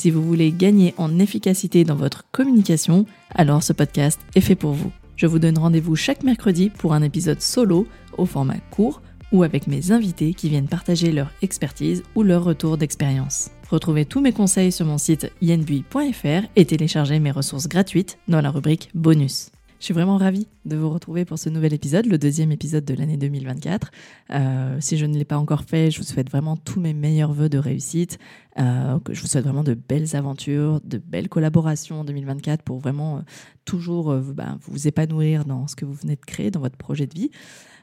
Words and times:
Si 0.00 0.10
vous 0.10 0.22
voulez 0.22 0.50
gagner 0.50 0.94
en 0.96 1.18
efficacité 1.18 1.84
dans 1.84 1.94
votre 1.94 2.24
communication, 2.32 3.04
alors 3.34 3.62
ce 3.62 3.74
podcast 3.74 4.18
est 4.34 4.40
fait 4.40 4.54
pour 4.54 4.72
vous. 4.72 4.90
Je 5.14 5.26
vous 5.26 5.38
donne 5.38 5.58
rendez-vous 5.58 5.94
chaque 5.94 6.22
mercredi 6.22 6.70
pour 6.70 6.94
un 6.94 7.02
épisode 7.02 7.42
solo 7.42 7.86
au 8.16 8.24
format 8.24 8.56
court 8.70 9.02
ou 9.30 9.42
avec 9.42 9.66
mes 9.66 9.92
invités 9.92 10.32
qui 10.32 10.48
viennent 10.48 10.68
partager 10.68 11.12
leur 11.12 11.30
expertise 11.42 12.02
ou 12.14 12.22
leur 12.22 12.44
retour 12.44 12.78
d'expérience. 12.78 13.50
Retrouvez 13.68 14.06
tous 14.06 14.22
mes 14.22 14.32
conseils 14.32 14.72
sur 14.72 14.86
mon 14.86 14.96
site 14.96 15.30
yenbui.fr 15.42 16.46
et 16.56 16.64
téléchargez 16.64 17.20
mes 17.20 17.30
ressources 17.30 17.68
gratuites 17.68 18.16
dans 18.26 18.40
la 18.40 18.50
rubrique 18.50 18.88
bonus. 18.94 19.50
Je 19.80 19.86
suis 19.86 19.94
vraiment 19.94 20.18
ravie 20.18 20.46
de 20.66 20.76
vous 20.76 20.90
retrouver 20.90 21.24
pour 21.24 21.38
ce 21.38 21.48
nouvel 21.48 21.72
épisode, 21.72 22.04
le 22.04 22.18
deuxième 22.18 22.52
épisode 22.52 22.84
de 22.84 22.92
l'année 22.92 23.16
2024. 23.16 23.90
Euh, 24.30 24.76
si 24.78 24.98
je 24.98 25.06
ne 25.06 25.16
l'ai 25.16 25.24
pas 25.24 25.38
encore 25.38 25.62
fait, 25.62 25.90
je 25.90 25.96
vous 25.96 26.04
souhaite 26.04 26.30
vraiment 26.30 26.58
tous 26.58 26.80
mes 26.80 26.92
meilleurs 26.92 27.32
voeux 27.32 27.48
de 27.48 27.56
réussite. 27.56 28.18
Euh, 28.58 28.98
je 29.10 29.18
vous 29.22 29.26
souhaite 29.26 29.44
vraiment 29.44 29.64
de 29.64 29.72
belles 29.72 30.14
aventures, 30.14 30.82
de 30.84 30.98
belles 30.98 31.30
collaborations 31.30 32.00
en 32.00 32.04
2024 32.04 32.62
pour 32.62 32.78
vraiment 32.78 33.16
euh, 33.16 33.20
toujours 33.64 34.14
bah, 34.16 34.58
vous 34.60 34.86
épanouir 34.86 35.46
dans 35.46 35.66
ce 35.66 35.76
que 35.76 35.86
vous 35.86 35.94
venez 35.94 36.16
de 36.16 36.26
créer, 36.26 36.50
dans 36.50 36.60
votre 36.60 36.76
projet 36.76 37.06
de 37.06 37.14
vie. 37.14 37.30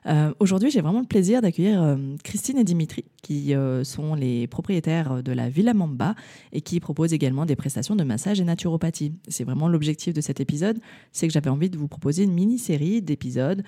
Euh, 0.08 0.33
Aujourd'hui, 0.39 0.72
j'ai 0.72 0.81
vraiment 0.81 1.02
le 1.02 1.05
plaisir 1.05 1.41
d'accueillir 1.41 1.81
euh, 1.81 1.95
Christine 2.23 2.58
et 2.58 2.63
Dimitri, 2.63 3.03
qui 3.22 3.53
euh, 3.53 3.83
sont 3.83 4.16
les 4.16 4.47
propriétaires 4.47 5.22
de 5.22 5.31
la 5.31 5.49
Villa 5.49 5.73
Mamba 5.73 6.16
et 6.53 6.61
qui 6.61 6.80
proposent 6.80 7.14
également 7.14 7.45
des 7.45 7.55
prestations 7.55 7.95
de 7.95 8.03
massage 8.03 8.39
et 8.39 8.44
naturopathie. 8.44 9.14
C'est 9.27 9.44
vraiment 9.44 9.67
l'objectif 9.67 10.14
de 10.14 10.22
cet 10.22 10.39
épisode, 10.39 10.80
c'est 11.11 11.27
que 11.27 11.33
j'avais 11.33 11.49
envie 11.49 11.69
de 11.69 11.77
vous 11.77 11.88
proposer 11.88 12.23
une 12.23 12.33
mini-série 12.33 13.02
d'épisodes 13.02 13.64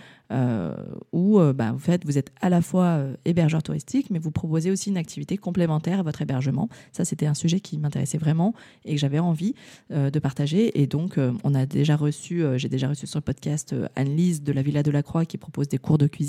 où 1.12 1.40
bah, 1.56 1.76
vous 2.06 2.18
êtes 2.18 2.32
à 2.40 2.50
la 2.50 2.62
fois 2.62 3.04
hébergeur 3.26 3.64
touristique, 3.64 4.10
mais 4.12 4.20
vous 4.20 4.32
proposez 4.32 4.70
aussi 4.70 4.90
une 4.90 4.98
activité 4.98 5.38
complémentaire 5.38 6.00
à 6.00 6.04
votre 6.04 6.22
hébergement. 6.22 6.70
Ça, 6.92 7.04
c'était 7.04 7.26
un 7.26 7.34
sujet 7.34 7.60
qui 7.60 7.78
m'intéressait 7.78 8.18
vraiment 8.18 8.54
et 8.86 8.94
que 8.94 9.00
j'avais 9.00 9.20
envie 9.20 9.56
de 9.90 10.20
partager. 10.20 10.80
Et 10.80 10.88
donc, 10.88 11.20
on 11.44 11.56
a 11.56 11.66
déjà 11.66 11.96
reçu, 11.96 12.44
j'ai 12.58 12.70
déjà 12.70 12.90
reçu 12.90 13.08
sur 13.08 13.18
le 13.18 13.24
podcast 13.24 13.76
Anne-Lise 13.96 14.44
de 14.44 14.52
la 14.52 14.62
Villa 14.62 14.84
de 14.84 14.92
la 14.92 15.02
Croix 15.02 15.26
qui 15.26 15.38
propose 15.38 15.68
des 15.68 15.80
cours 15.80 15.98
de 15.98 16.08
cuisine 16.08 16.29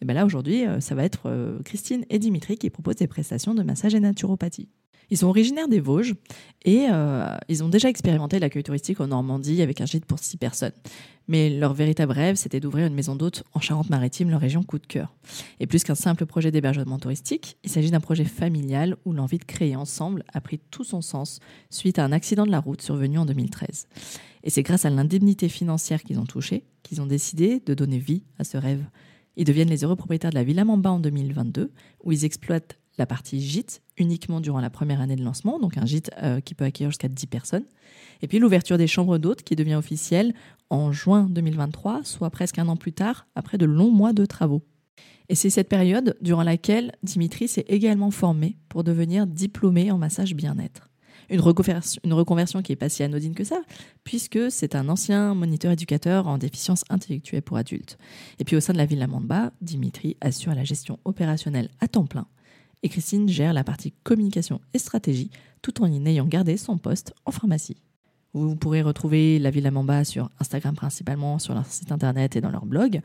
et 0.00 0.04
bien 0.04 0.14
là, 0.14 0.24
aujourd'hui, 0.24 0.66
euh, 0.66 0.80
ça 0.80 0.94
va 0.94 1.04
être 1.04 1.22
euh, 1.26 1.58
Christine 1.64 2.04
et 2.10 2.18
Dimitri 2.18 2.56
qui 2.56 2.70
proposent 2.70 2.96
des 2.96 3.06
prestations 3.06 3.54
de 3.54 3.62
massage 3.62 3.94
et 3.94 4.00
naturopathie. 4.00 4.68
Ils 5.10 5.16
sont 5.16 5.28
originaires 5.28 5.68
des 5.68 5.80
Vosges 5.80 6.14
et 6.66 6.86
euh, 6.90 7.34
ils 7.48 7.64
ont 7.64 7.70
déjà 7.70 7.88
expérimenté 7.88 8.38
l'accueil 8.38 8.62
touristique 8.62 9.00
en 9.00 9.06
Normandie 9.06 9.62
avec 9.62 9.80
un 9.80 9.86
gîte 9.86 10.04
pour 10.04 10.18
six 10.18 10.36
personnes. 10.36 10.72
Mais 11.28 11.48
leur 11.48 11.72
véritable 11.72 12.12
rêve, 12.12 12.36
c'était 12.36 12.60
d'ouvrir 12.60 12.86
une 12.86 12.94
maison 12.94 13.16
d'hôtes 13.16 13.42
en 13.54 13.60
Charente-Maritime, 13.60 14.28
leur 14.28 14.40
région 14.40 14.62
coup 14.62 14.78
de 14.78 14.86
cœur. 14.86 15.14
Et 15.60 15.66
plus 15.66 15.82
qu'un 15.82 15.94
simple 15.94 16.26
projet 16.26 16.50
d'hébergement 16.50 16.98
touristique, 16.98 17.56
il 17.64 17.70
s'agit 17.70 17.90
d'un 17.90 18.00
projet 18.00 18.24
familial 18.24 18.96
où 19.06 19.14
l'envie 19.14 19.38
de 19.38 19.44
créer 19.44 19.76
ensemble 19.76 20.24
a 20.32 20.42
pris 20.42 20.58
tout 20.70 20.84
son 20.84 21.00
sens 21.00 21.40
suite 21.70 21.98
à 21.98 22.04
un 22.04 22.12
accident 22.12 22.44
de 22.44 22.50
la 22.50 22.60
route 22.60 22.82
survenu 22.82 23.18
en 23.18 23.24
2013. 23.24 23.88
Et 24.44 24.50
c'est 24.50 24.62
grâce 24.62 24.84
à 24.84 24.90
l'indemnité 24.90 25.48
financière 25.48 26.02
qu'ils 26.02 26.18
ont 26.18 26.26
touchée 26.26 26.64
qu'ils 26.88 27.00
ont 27.02 27.06
décidé 27.06 27.60
de 27.64 27.74
donner 27.74 27.98
vie 27.98 28.24
à 28.38 28.44
ce 28.44 28.56
rêve. 28.56 28.84
Ils 29.38 29.44
deviennent 29.44 29.70
les 29.70 29.84
heureux 29.84 29.96
propriétaires 29.96 30.30
de 30.30 30.34
la 30.34 30.42
Villa 30.42 30.64
Mamba 30.64 30.90
en 30.90 30.98
2022, 30.98 31.70
où 32.02 32.12
ils 32.12 32.24
exploitent 32.24 32.76
la 32.98 33.06
partie 33.06 33.40
gîte 33.40 33.82
uniquement 33.96 34.40
durant 34.40 34.60
la 34.60 34.68
première 34.68 35.00
année 35.00 35.14
de 35.14 35.22
lancement, 35.22 35.60
donc 35.60 35.78
un 35.78 35.86
gîte 35.86 36.10
euh, 36.20 36.40
qui 36.40 36.54
peut 36.54 36.64
accueillir 36.64 36.90
jusqu'à 36.90 37.06
10 37.06 37.28
personnes. 37.28 37.64
Et 38.20 38.26
puis 38.26 38.40
l'ouverture 38.40 38.78
des 38.78 38.88
chambres 38.88 39.16
d'hôtes 39.16 39.44
qui 39.44 39.54
devient 39.54 39.76
officielle 39.76 40.34
en 40.70 40.90
juin 40.90 41.28
2023, 41.30 42.00
soit 42.02 42.30
presque 42.30 42.58
un 42.58 42.66
an 42.66 42.76
plus 42.76 42.92
tard, 42.92 43.28
après 43.36 43.58
de 43.58 43.64
longs 43.64 43.92
mois 43.92 44.12
de 44.12 44.26
travaux. 44.26 44.64
Et 45.28 45.36
c'est 45.36 45.50
cette 45.50 45.68
période 45.68 46.16
durant 46.20 46.42
laquelle 46.42 46.92
Dimitri 47.04 47.46
s'est 47.46 47.64
également 47.68 48.10
formé 48.10 48.56
pour 48.68 48.82
devenir 48.82 49.28
diplômé 49.28 49.92
en 49.92 49.98
massage 49.98 50.34
bien-être. 50.34 50.87
Une 51.30 51.40
reconversion, 51.40 52.62
qui 52.62 52.72
n'est 52.72 52.76
pas 52.76 52.88
si 52.88 53.02
anodine 53.02 53.34
que 53.34 53.44
ça, 53.44 53.60
puisque 54.04 54.50
c'est 54.50 54.74
un 54.74 54.88
ancien 54.88 55.34
moniteur 55.34 55.72
éducateur 55.72 56.26
en 56.26 56.38
déficience 56.38 56.84
intellectuelle 56.88 57.42
pour 57.42 57.56
adultes. 57.56 57.98
Et 58.38 58.44
puis 58.44 58.56
au 58.56 58.60
sein 58.60 58.72
de 58.72 58.78
la 58.78 58.86
ville 58.86 59.06
Mamba, 59.06 59.52
Dimitri 59.60 60.16
assure 60.20 60.54
la 60.54 60.64
gestion 60.64 60.98
opérationnelle 61.04 61.70
à 61.80 61.88
temps 61.88 62.06
plein 62.06 62.26
et 62.82 62.88
Christine 62.88 63.28
gère 63.28 63.52
la 63.52 63.64
partie 63.64 63.92
communication 64.04 64.60
et 64.74 64.78
stratégie 64.78 65.30
tout 65.62 65.82
en 65.82 65.86
y 65.86 66.08
ayant 66.08 66.26
gardé 66.26 66.56
son 66.56 66.78
poste 66.78 67.14
en 67.24 67.32
pharmacie. 67.32 67.76
Vous 68.34 68.56
pourrez 68.56 68.82
retrouver 68.82 69.38
la 69.38 69.50
Villa 69.50 69.70
Mamba 69.70 70.04
sur 70.04 70.30
Instagram 70.38 70.74
principalement, 70.74 71.38
sur 71.38 71.54
leur 71.54 71.66
site 71.66 71.90
internet 71.90 72.36
et 72.36 72.40
dans 72.40 72.50
leur 72.50 72.66
blog. 72.66 73.00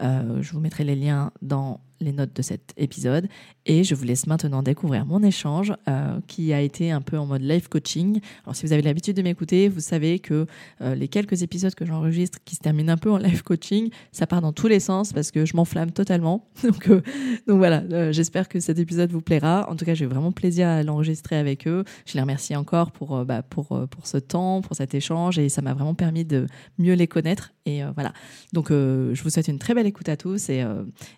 Euh, 0.00 0.42
je 0.42 0.52
vous 0.52 0.60
mettrai 0.60 0.84
les 0.84 0.94
liens 0.94 1.32
dans 1.42 1.80
les 2.00 2.12
notes 2.12 2.34
de 2.34 2.42
cet 2.42 2.72
épisode. 2.76 3.28
Et 3.64 3.84
je 3.84 3.94
vous 3.94 4.04
laisse 4.04 4.26
maintenant 4.26 4.62
découvrir 4.62 5.06
mon 5.06 5.22
échange 5.22 5.72
euh, 5.88 6.20
qui 6.26 6.52
a 6.52 6.60
été 6.60 6.90
un 6.90 7.00
peu 7.00 7.18
en 7.18 7.26
mode 7.26 7.42
live 7.42 7.68
coaching. 7.68 8.20
Alors 8.44 8.54
si 8.54 8.64
vous 8.64 8.72
avez 8.72 8.82
l'habitude 8.82 9.16
de 9.16 9.22
m'écouter, 9.22 9.68
vous 9.68 9.80
savez 9.80 10.18
que 10.18 10.46
euh, 10.80 10.94
les 10.94 11.08
quelques 11.08 11.42
épisodes 11.42 11.74
que 11.74 11.84
j'enregistre 11.84 12.38
qui 12.44 12.54
se 12.54 12.60
terminent 12.60 12.92
un 12.92 12.96
peu 12.96 13.10
en 13.10 13.16
live 13.18 13.42
coaching, 13.42 13.90
ça 14.12 14.26
part 14.26 14.40
dans 14.40 14.52
tous 14.52 14.68
les 14.68 14.80
sens 14.80 15.12
parce 15.12 15.30
que 15.30 15.44
je 15.44 15.56
m'enflamme 15.56 15.90
totalement. 15.90 16.48
donc, 16.62 16.88
euh, 16.88 17.02
donc 17.46 17.58
voilà, 17.58 18.12
j'espère 18.12 18.48
que 18.48 18.60
cet 18.60 18.78
épisode 18.78 19.10
vous 19.10 19.22
plaira. 19.22 19.68
En 19.70 19.76
tout 19.76 19.84
cas, 19.84 19.94
j'ai 19.94 20.06
vraiment 20.06 20.32
plaisir 20.32 20.68
à 20.68 20.82
l'enregistrer 20.82 21.36
avec 21.36 21.66
eux. 21.66 21.84
Je 22.06 22.14
les 22.14 22.20
remercie 22.20 22.54
encore 22.54 22.92
pour, 22.92 23.24
bah, 23.24 23.42
pour, 23.42 23.66
pour 23.88 24.06
ce 24.06 24.18
temps, 24.18 24.60
pour 24.60 24.76
cet 24.76 24.94
échange 24.94 25.38
et 25.38 25.48
ça 25.48 25.62
m'a 25.62 25.74
vraiment 25.74 25.94
permis 25.94 26.24
de 26.24 26.46
mieux 26.78 26.94
les 26.94 27.08
connaître. 27.08 27.52
Et 27.64 27.82
voilà. 27.94 28.12
Donc 28.52 28.68
je 28.70 29.20
vous 29.22 29.30
souhaite 29.30 29.48
une 29.48 29.58
très 29.58 29.74
belle 29.74 29.86
écoute 29.86 30.08
à 30.08 30.16
tous 30.16 30.50
et 30.50 30.64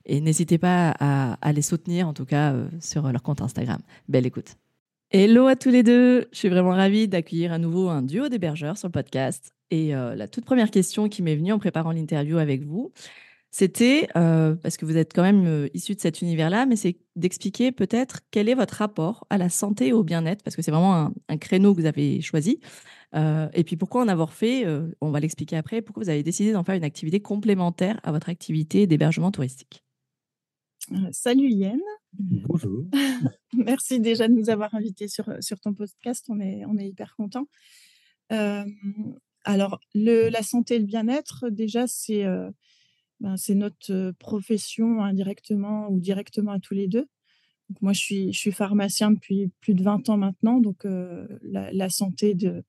n'hésitez 0.08 0.56
pas 0.56 0.67
à, 0.68 1.52
les 1.52 1.62
soutenir, 1.62 2.08
en 2.08 2.14
tout 2.14 2.24
cas 2.24 2.52
euh, 2.52 2.68
sur 2.80 3.10
leur 3.10 3.22
compte 3.22 3.40
Instagram. 3.40 3.80
Belle 4.08 4.26
écoute. 4.26 4.56
Hello 5.10 5.46
à 5.46 5.56
tous 5.56 5.70
les 5.70 5.82
deux. 5.82 6.28
Je 6.32 6.38
suis 6.38 6.48
vraiment 6.48 6.70
ravie 6.70 7.08
d'accueillir 7.08 7.52
à 7.52 7.58
nouveau 7.58 7.88
un 7.88 8.02
duo 8.02 8.28
d'hébergeurs 8.28 8.76
sur 8.76 8.88
le 8.88 8.92
podcast. 8.92 9.54
Et 9.70 9.94
euh, 9.94 10.14
la 10.14 10.28
toute 10.28 10.44
première 10.44 10.70
question 10.70 11.08
qui 11.08 11.22
m'est 11.22 11.36
venue 11.36 11.52
en 11.52 11.58
préparant 11.58 11.92
l'interview 11.92 12.38
avec 12.38 12.62
vous, 12.62 12.92
c'était, 13.50 14.08
euh, 14.16 14.54
parce 14.56 14.76
que 14.76 14.84
vous 14.84 14.98
êtes 14.98 15.14
quand 15.14 15.22
même 15.22 15.68
issu 15.72 15.94
de 15.94 16.00
cet 16.00 16.20
univers-là, 16.20 16.66
mais 16.66 16.76
c'est 16.76 16.98
d'expliquer 17.16 17.72
peut-être 17.72 18.20
quel 18.30 18.48
est 18.50 18.54
votre 18.54 18.74
rapport 18.74 19.26
à 19.30 19.38
la 19.38 19.48
santé 19.48 19.88
et 19.88 19.92
au 19.94 20.04
bien-être, 20.04 20.42
parce 20.42 20.54
que 20.54 20.60
c'est 20.60 20.70
vraiment 20.70 21.10
un, 21.28 21.36
créneau 21.38 21.74
que 21.74 21.80
vous 21.80 21.86
avez 21.86 22.20
choisi. 22.20 22.60
et 23.14 23.64
puis 23.64 23.76
pourquoi 23.78 24.02
en 24.02 24.08
avoir 24.08 24.34
fait, 24.34 24.66
on 25.00 25.10
va 25.10 25.20
l'expliquer 25.20 25.56
après, 25.56 25.80
pourquoi 25.80 26.02
vous 26.02 26.10
avez 26.10 26.22
décidé 26.22 26.52
d'en 26.52 26.62
faire 26.62 26.74
une 26.74 26.84
activité 26.84 27.20
complémentaire 27.20 27.98
à 28.02 28.12
votre 28.12 28.28
activité 28.28 28.86
d'hébergement 28.86 29.30
touristique? 29.30 29.82
Euh, 30.92 31.08
salut 31.12 31.50
Yen. 31.50 31.80
Bonjour. 32.12 32.84
Merci 33.52 34.00
déjà 34.00 34.28
de 34.28 34.32
nous 34.32 34.50
avoir 34.50 34.74
invités 34.74 35.08
sur, 35.08 35.28
euh, 35.28 35.40
sur 35.40 35.60
ton 35.60 35.74
podcast. 35.74 36.26
On 36.28 36.40
est, 36.40 36.64
on 36.66 36.78
est 36.78 36.88
hyper 36.88 37.14
contents. 37.16 37.48
Euh, 38.32 38.64
alors, 39.44 39.80
le, 39.94 40.28
la 40.28 40.42
santé 40.42 40.76
et 40.76 40.78
le 40.78 40.86
bien-être, 40.86 41.48
déjà, 41.50 41.86
c'est 41.86 42.24
ben, 43.20 43.36
notre 43.50 44.12
profession 44.18 45.02
indirectement 45.02 45.88
ou 45.90 46.00
directement 46.00 46.52
à 46.52 46.60
tous 46.60 46.74
les 46.74 46.88
deux. 46.88 47.06
Donc, 47.68 47.82
moi, 47.82 47.92
je 47.92 48.00
suis, 48.00 48.32
je 48.32 48.38
suis 48.38 48.52
pharmacien 48.52 49.10
depuis 49.10 49.50
plus 49.60 49.74
de 49.74 49.82
20 49.82 50.08
ans 50.08 50.16
maintenant. 50.16 50.60
Donc, 50.60 50.86
la, 51.42 51.88
santé 51.88 52.34
de, 52.34 52.62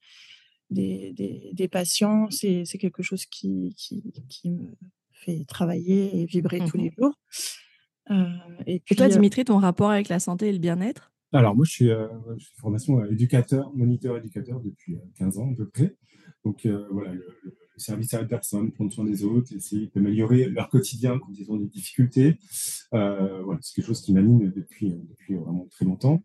des, 0.70 1.14
des, 1.14 1.52
des 1.54 1.68
patients, 1.68 2.30
c'est 2.30 2.66
quelque 2.80 3.04
chose 3.04 3.26
qui, 3.26 3.74
qui, 3.78 4.14
qui, 4.30 4.52
me 4.52 4.76
fait 5.12 5.44
travailler 5.46 6.22
et 6.22 6.26
vibrer 6.26 6.60
tous 6.60 6.78
les 6.78 6.92
mmh 6.92 7.12
Euh, 8.12 8.26
et, 8.66 8.80
toi, 8.96 9.06
euh, 9.06 9.10
Dimitri, 9.10 9.46
ton 9.46 9.58
rapport 9.58 9.92
avec 9.92 10.10
la 10.10 10.20
santé 10.20 10.50
et 10.50 10.52
le 10.52 10.60
bien-être? 10.60 11.12
Alors, 11.32 11.56
moi, 11.56 11.66
je 11.66 11.72
suis, 11.72 11.90
euh, 11.90 12.08
je 12.38 12.46
suis 12.46 12.56
formation 12.58 13.04
éducateur, 13.06 13.72
moniteur 13.76 14.18
éducateur 14.18 14.60
depuis 14.62 14.98
15 15.18 15.38
ans 15.38 15.52
à 15.52 15.56
peu 15.56 15.68
près. 15.68 15.96
Donc, 16.44 16.68
voilà, 16.92 17.14
le, 17.14 17.26
service 17.78 18.14
à 18.14 18.20
la 18.20 18.28
personne, 18.28 18.74
prendre 18.74 18.92
soin 18.92 19.06
des 19.06 19.24
autres, 19.24 19.56
essayer 19.56 19.90
d'améliorer 19.96 20.50
leur 20.50 20.68
quotidien 20.68 21.18
quand 21.18 21.32
ils 21.34 21.50
ont 21.50 21.56
des 21.56 21.68
difficultés. 21.68 22.38
voilà, 22.92 23.58
c'est 23.62 23.76
quelque 23.76 23.88
chose 23.88 24.02
qui 24.02 24.14
m'anime 24.14 24.52
depuis, 24.52 24.94
depuis 25.10 25.36
vraiment 25.36 25.66
très 25.72 25.86
longtemps. 25.86 26.22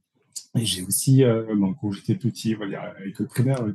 Et 0.57 0.65
j'ai 0.65 0.83
aussi, 0.83 1.25
euh, 1.25 1.45
quand 1.81 1.91
j'étais 1.91 2.15
petit, 2.15 2.55
voilà, 2.55 2.95
avec 2.97 3.19
le 3.19 3.27
primaire, 3.27 3.67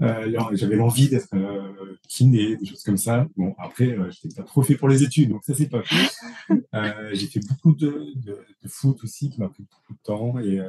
euh, 0.00 0.48
j'avais 0.52 0.76
l'envie 0.76 1.08
d'être 1.08 1.28
euh, 1.34 1.96
kiné, 2.08 2.56
des 2.56 2.64
choses 2.64 2.82
comme 2.82 2.96
ça. 2.96 3.28
Bon, 3.36 3.54
après, 3.58 3.90
euh, 3.90 4.10
je 4.10 4.20
n'étais 4.26 4.40
pas 4.40 4.46
trop 4.46 4.62
fait 4.62 4.74
pour 4.76 4.88
les 4.88 5.02
études, 5.02 5.28
donc 5.28 5.44
ça, 5.44 5.54
c'est 5.54 5.68
pas 5.68 5.82
fait. 5.82 6.54
Euh, 6.74 7.10
j'ai 7.12 7.26
fait 7.26 7.40
beaucoup 7.48 7.74
de, 7.74 8.12
de, 8.16 8.38
de, 8.62 8.68
foot 8.68 9.04
aussi, 9.04 9.30
qui 9.30 9.38
m'a 9.40 9.48
pris 9.48 9.62
beaucoup 9.62 9.92
de 9.92 9.98
temps, 10.02 10.38
et 10.40 10.60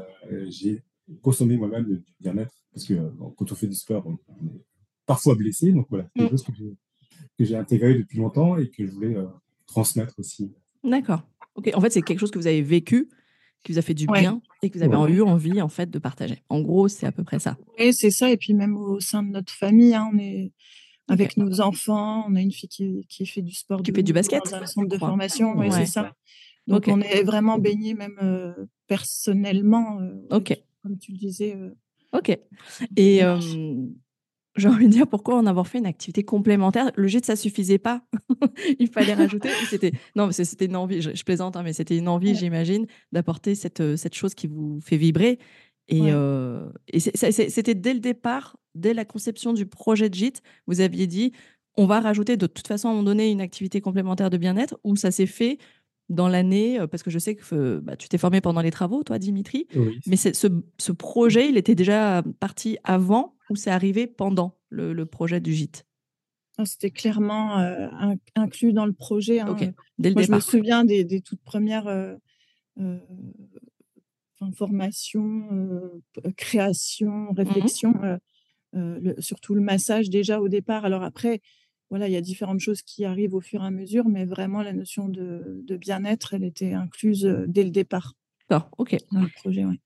j'ai 0.49 0.83
consommé 1.21 1.57
moi-même 1.57 1.85
du 1.85 2.03
bien-être, 2.19 2.53
parce 2.73 2.85
que 2.85 2.93
quand 3.37 3.51
on 3.51 3.55
fait 3.55 3.67
du 3.67 3.75
sport, 3.75 4.05
on 4.05 4.13
est 4.13 4.61
parfois 5.05 5.35
blessé, 5.35 5.71
donc 5.71 5.87
voilà, 5.89 6.07
c'est 6.15 6.21
quelque 6.21 6.31
chose 6.31 6.43
que 6.43 6.53
j'ai 6.57 6.75
que 7.37 7.43
j'ai 7.43 7.55
intégré 7.55 7.95
depuis 7.95 8.19
longtemps 8.19 8.57
et 8.57 8.69
que 8.69 8.85
je 8.85 8.91
voulais 8.91 9.17
transmettre 9.65 10.19
aussi. 10.19 10.53
D'accord. 10.83 11.23
Ok. 11.55 11.71
En 11.73 11.81
fait, 11.81 11.89
c'est 11.89 12.01
quelque 12.01 12.19
chose 12.19 12.31
que 12.31 12.39
vous 12.39 12.47
avez 12.47 12.61
vécu, 12.61 13.09
qui 13.65 13.71
vous 13.71 13.79
a 13.79 13.81
fait 13.81 13.95
du 13.95 14.05
bien 14.05 14.41
et 14.61 14.69
que 14.69 14.77
vous 14.77 14.83
avez 14.83 15.13
eu 15.13 15.21
envie 15.21 15.61
en 15.61 15.67
fait 15.67 15.89
de 15.89 15.99
partager. 15.99 16.43
En 16.49 16.61
gros, 16.61 16.87
c'est 16.87 17.07
à 17.07 17.11
peu 17.11 17.23
près 17.23 17.39
ça. 17.39 17.57
Oui, 17.79 17.93
c'est 17.93 18.11
ça. 18.11 18.31
Et 18.31 18.37
puis 18.37 18.53
même 18.53 18.77
au 18.77 18.99
sein 18.99 19.23
de 19.23 19.29
notre 19.29 19.51
famille, 19.51 19.95
hein, 19.95 20.09
on 20.13 20.17
est 20.19 20.51
avec 21.07 21.35
nos 21.35 21.61
enfants. 21.61 22.25
On 22.29 22.35
a 22.35 22.41
une 22.41 22.51
fille 22.51 22.69
qui, 22.69 23.05
qui 23.09 23.25
fait 23.25 23.41
du 23.41 23.53
sport, 23.53 23.81
qui 23.81 23.91
fait 23.91 24.03
du 24.03 24.13
basket, 24.13 24.43
dans 24.45 24.55
un 24.57 24.65
centre 24.65 24.87
de 24.87 24.97
formation. 24.97 25.57
Oui, 25.57 25.67
c'est 25.71 25.87
ça. 25.87 26.13
Donc 26.67 26.87
on 26.87 27.01
est 27.01 27.23
vraiment 27.23 27.57
baigné 27.57 27.93
même 27.95 28.17
euh, 28.21 28.53
personnellement. 28.87 29.99
Euh, 29.99 30.37
ok. 30.37 30.57
Comme 30.83 30.97
tu 30.99 31.11
le 31.11 31.17
disais. 31.17 31.55
Euh, 31.55 31.75
ok. 32.13 32.37
Et 32.95 33.21
j'ai 34.55 34.67
envie 34.67 34.87
de 34.87 34.91
dire 34.91 35.07
pourquoi 35.07 35.35
en 35.35 35.45
avoir 35.45 35.67
fait 35.67 35.79
une 35.79 35.85
activité 35.85 36.23
complémentaire? 36.23 36.91
Le 36.95 37.07
gîte, 37.07 37.25
ça 37.25 37.35
suffisait 37.35 37.77
pas. 37.77 38.03
Il 38.79 38.87
fallait 38.87 39.13
rajouter. 39.13 39.49
C'était 39.69 39.91
non, 40.15 40.31
c'était 40.31 40.65
une 40.65 40.75
envie. 40.75 41.01
Je, 41.01 41.23
plaisante, 41.23 41.55
hein, 41.57 41.63
mais 41.63 41.73
c'était 41.73 41.97
une 41.97 42.07
envie, 42.07 42.35
j'imagine, 42.35 42.87
d'apporter 43.11 43.55
cette, 43.55 43.95
cette 43.95 44.15
chose 44.15 44.33
qui 44.35 44.47
vous 44.47 44.79
fait 44.81 44.97
vibrer. 44.97 45.39
Et, 45.87 46.09
et 46.87 46.99
c'était 46.99 47.75
dès 47.75 47.93
le 47.93 47.99
départ, 47.99 48.57
dès 48.73 48.93
la 48.93 49.05
conception 49.05 49.53
du 49.53 49.65
projet 49.65 50.09
de 50.09 50.15
gîte, 50.15 50.41
vous 50.67 50.81
aviez 50.81 51.05
dit 51.05 51.31
on 51.77 51.85
va 51.85 51.99
rajouter 51.99 52.37
de 52.37 52.47
toute 52.47 52.67
façon 52.67 52.87
à 52.87 52.91
un 52.91 52.93
moment 52.93 53.05
donné 53.05 53.29
une 53.29 53.41
activité 53.41 53.81
complémentaire 53.81 54.29
de 54.29 54.37
bien-être 54.37 54.79
ou 54.83 54.95
ça 54.95 55.11
s'est 55.11 55.25
fait 55.25 55.59
dans 56.09 56.27
l'année 56.27 56.79
Parce 56.89 57.03
que 57.03 57.09
je 57.09 57.19
sais 57.19 57.35
que 57.35 57.79
bah, 57.79 57.95
tu 57.95 58.07
t'es 58.07 58.17
formé 58.17 58.41
pendant 58.41 58.61
les 58.61 58.71
travaux, 58.71 59.03
toi, 59.03 59.19
Dimitri. 59.19 59.67
Mais 60.05 60.15
ce, 60.15 60.29
ce, 60.33 60.91
projet, 60.91 61.49
il 61.49 61.57
était 61.57 61.75
déjà 61.75 62.23
parti 62.39 62.77
avant 62.83 63.34
ou 63.49 63.55
c'est 63.55 63.71
arrivé 63.71 64.07
pendant 64.07 64.57
le, 64.69 65.05
projet 65.05 65.39
du 65.39 65.53
gîte 65.53 65.85
C'était 66.63 66.91
clairement 66.91 67.57
inclus 68.35 68.73
dans 68.73 68.85
le 68.85 68.93
projet. 68.93 69.39
Hein. 69.39 69.55
Dès 69.97 70.11
le 70.11 70.21
je 70.21 70.31
me 70.31 70.39
souviens 70.39 70.83
des, 70.83 71.21
toutes 71.21 71.41
premières 71.41 71.87
euh, 71.87 72.15
euh, 72.79 72.99
formations, 74.55 75.49
création, 76.37 77.31
mmh 77.31 77.35
réflexion, 77.37 77.93
surtout 79.19 79.55
le 79.55 79.61
massage 79.61 80.09
déjà 80.09 80.41
au 80.41 80.49
départ. 80.49 80.85
Alors 80.85 81.03
après, 81.03 81.41
voilà, 81.89 82.07
il 82.07 82.13
y 82.13 82.17
a 82.17 82.21
différentes 82.21 82.59
choses 82.59 82.81
qui 82.81 83.05
arrivent 83.05 83.35
au 83.35 83.41
fur 83.41 83.63
et 83.63 83.67
à 83.67 83.71
mesure, 83.71 84.09
mais 84.09 84.25
vraiment 84.25 84.61
la 84.61 84.73
notion 84.73 85.07
de, 85.07 85.63
bien-être, 85.77 86.33
elle 86.33 86.43
était 86.43 86.73
incluse 86.73 87.23
dès 87.47 87.63
le 87.63 87.69
départ. 87.69 88.13
D'accord, 88.49 88.69
ok. 88.77 88.97
Dans 89.11 89.21
le 89.21 89.29
projet, 89.29 89.65
oui. 89.65 89.79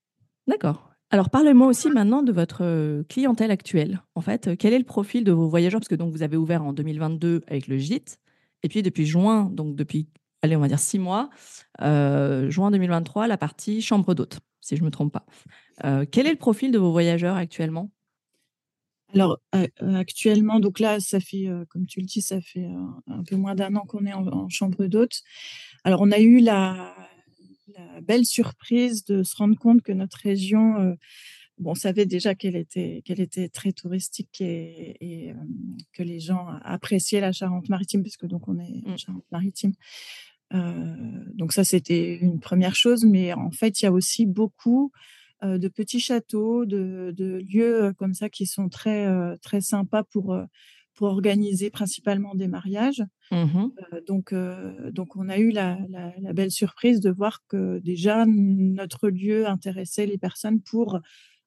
D'accord. 0.48 0.89
Alors, 1.12 1.32
parlez-moi 1.32 1.68
aussi 1.68 1.90
maintenant 1.90 2.22
de 2.22 2.32
votre 2.32 3.04
clientèle 3.10 3.50
actuelle. 3.50 4.04
En 4.14 4.22
fait, 4.22 4.56
quel 4.58 4.74
est 4.74 4.78
le 4.78 4.86
profil 4.86 5.24
de 5.24 5.32
vos 5.32 5.50
voyageurs? 5.50 5.80
Parce 5.80 5.88
que 5.88 5.96
donc, 5.96 6.12
vous 6.12 6.22
avez 6.22 6.38
ouvert 6.38 6.64
en 6.64 6.72
2022 6.72 7.42
avec 7.48 7.68
le 7.68 7.78
gîte, 7.80 8.20
et 8.62 8.70
puis 8.70 8.84
depuis 8.84 9.06
juin, 9.06 9.50
donc 9.52 9.76
depuis, 9.76 10.08
allez, 10.44 10.56
on 10.56 10.60
va 10.60 10.68
dire 10.68 10.80
six 10.80 11.00
mois, 11.00 11.30
juin 11.80 12.72
2023, 12.72 13.28
la 13.28 13.38
partie 13.38 13.82
chambre 13.82 14.14
d'hôte, 14.14 14.40
si 14.62 14.76
je 14.76 14.82
ne 14.82 14.86
me 14.86 14.92
trompe 14.92 15.14
pas. 15.14 16.06
quel 16.12 16.28
est 16.28 16.32
le 16.32 16.38
profil 16.38 16.72
de 16.72 16.78
vos 16.78 16.92
voyageurs 16.92 17.36
actuellement? 17.36 17.92
Alors 19.16 19.40
actuellement, 19.82 20.60
donc 20.60 20.80
là, 20.80 21.00
ça 21.00 21.20
fait, 21.20 21.48
comme 21.70 21.88
tu 21.88 22.02
le 22.02 22.06
dis, 22.06 22.22
ça 22.22 22.42
fait 22.42 22.70
un 23.08 23.24
peu 23.24 23.36
moins 23.36 23.56
d'un 23.56 23.76
an 23.76 23.86
qu'on 23.88 24.06
est 24.06 24.14
en, 24.14 24.48
chambre 24.50 24.86
d'hôte. 24.86 25.22
Alors 25.84 26.02
on 26.02 26.12
a 26.12 26.20
eu 26.20 26.40
la, 26.40 26.94
belle 28.02 28.26
surprise 28.26 29.06
de 29.06 29.24
se 29.24 29.36
rendre 29.36 29.58
compte 29.58 29.82
que 29.82 29.92
notre 29.92 30.18
région, 30.18 30.96
bon, 31.58 31.72
on 31.72 31.76
savait 31.76 32.06
déjà 32.06 32.36
qu'elle 32.36 32.56
était, 32.56 33.02
qu'elle 33.06 33.20
était 33.20 33.50
très 33.50 33.72
touristique 33.72 34.42
et, 34.42 35.34
que 35.94 36.04
les 36.04 36.20
gens 36.20 36.48
appréciaient 36.64 37.22
la 37.22 37.32
Charente-Maritime, 37.32 38.02
puisque 38.02 38.26
donc 38.26 38.48
on 38.48 38.60
est 38.60 38.84
en 38.86 38.94
mmh. 38.94 38.98
Charente-Maritime. 38.98 39.74
donc 41.34 41.54
ça, 41.54 41.64
c'était 41.64 42.16
une 42.16 42.40
première 42.40 42.76
chose, 42.76 43.06
mais 43.06 43.34
en 43.34 43.52
fait, 43.52 43.82
il 43.82 43.86
y 43.86 43.88
a 43.88 43.92
aussi 43.92 44.26
beaucoup 44.26 44.92
de 45.44 45.68
petits 45.68 46.00
châteaux, 46.00 46.66
de, 46.66 47.14
lieux 47.50 47.94
comme 47.98 48.14
ça 48.14 48.30
qui 48.30 48.46
sont 48.46 48.70
très, 48.70 49.08
très 49.40 49.62
sympas 49.62 50.04
pour, 50.04 50.38
pour 51.00 51.08
organiser 51.08 51.70
principalement 51.70 52.36
des 52.36 52.50
mariages. 52.50 53.02
Mmh 53.32 53.70
donc, 54.06 54.34
donc, 54.92 55.16
on 55.16 55.30
a 55.30 55.38
eu 55.38 55.52
la, 55.52 55.78
belle 56.34 56.52
surprise 56.52 57.00
de 57.00 57.10
voir 57.10 57.40
que 57.48 57.80
déjà 57.80 58.26
notre 58.28 59.08
lieu 59.08 59.48
intéressait 59.48 60.06
les 60.06 60.18
personnes 60.18 60.60
pour 60.60 61.00